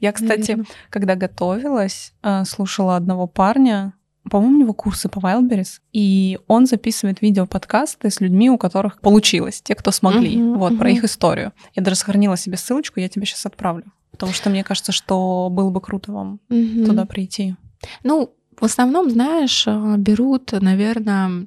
Я, 0.00 0.12
кстати, 0.12 0.52
наверно. 0.52 0.64
когда 0.88 1.14
готовилась, 1.14 2.14
э, 2.22 2.44
слушала 2.44 2.96
одного 2.96 3.26
парня, 3.26 3.92
по-моему, 4.30 4.56
у 4.56 4.60
него 4.60 4.72
курсы 4.72 5.08
по 5.08 5.18
Wildberries, 5.18 5.80
и 5.92 6.38
он 6.48 6.66
записывает 6.66 7.20
видео-подкасты 7.20 8.10
с 8.10 8.20
людьми, 8.20 8.50
у 8.50 8.56
которых 8.58 9.00
получилось, 9.00 9.60
те, 9.62 9.74
кто 9.74 9.90
смогли, 9.90 10.36
Мгм, 10.36 10.58
вот, 10.58 10.78
про 10.78 10.88
мгм. 10.88 10.96
их 10.98 11.04
историю. 11.04 11.52
Я 11.74 11.82
даже 11.82 11.96
сохранила 11.96 12.36
себе 12.36 12.56
ссылочку, 12.56 13.00
я 13.00 13.08
тебе 13.08 13.26
сейчас 13.26 13.44
отправлю, 13.46 13.84
потому 14.12 14.32
что 14.32 14.48
мне 14.50 14.64
кажется, 14.64 14.92
что 14.92 15.48
было 15.50 15.70
бы 15.70 15.80
круто 15.80 16.12
вам 16.12 16.40
Мгм. 16.48 16.86
туда 16.86 17.04
прийти. 17.04 17.54
Ну, 18.02 18.30
в 18.58 18.64
основном, 18.64 19.10
знаешь, 19.10 19.64
э, 19.66 19.94
берут, 19.98 20.52
наверное, 20.52 21.46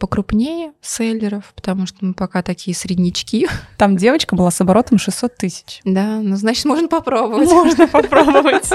покрупнее 0.00 0.72
селлеров, 0.80 1.52
потому 1.54 1.86
что 1.86 2.04
мы 2.04 2.14
пока 2.14 2.42
такие 2.42 2.74
среднячки. 2.76 3.46
Там 3.78 3.96
девочка 3.96 4.34
была 4.34 4.50
с 4.50 4.60
оборотом 4.60 4.98
600 4.98 5.36
тысяч. 5.36 5.80
Да, 5.84 6.18
ну, 6.20 6.34
значит, 6.34 6.64
можно 6.64 6.88
попробовать. 6.88 7.48
Можно 7.48 7.86
попробовать. 7.92 8.68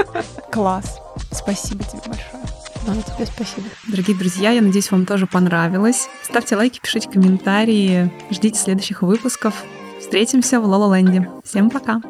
Класс. 0.50 0.98
Спасибо 1.34 1.84
тебе 1.84 2.00
большое. 2.08 2.47
А, 2.88 2.94
тебе 2.94 3.26
спасибо. 3.26 3.68
Дорогие 3.88 4.18
друзья, 4.18 4.52
я 4.52 4.62
надеюсь, 4.62 4.92
вам 4.92 5.06
тоже 5.06 5.28
понравилось. 5.28 6.08
Ставьте 6.24 6.56
лайки, 6.56 6.80
пишите 6.80 7.10
комментарии, 7.10 8.12
ждите 8.32 8.58
следующих 8.58 9.02
выпусков. 9.02 9.64
Встретимся 10.00 10.62
в 10.62 10.66
Лололенде. 10.66 11.30
Всем 11.44 11.70
пока! 11.70 12.02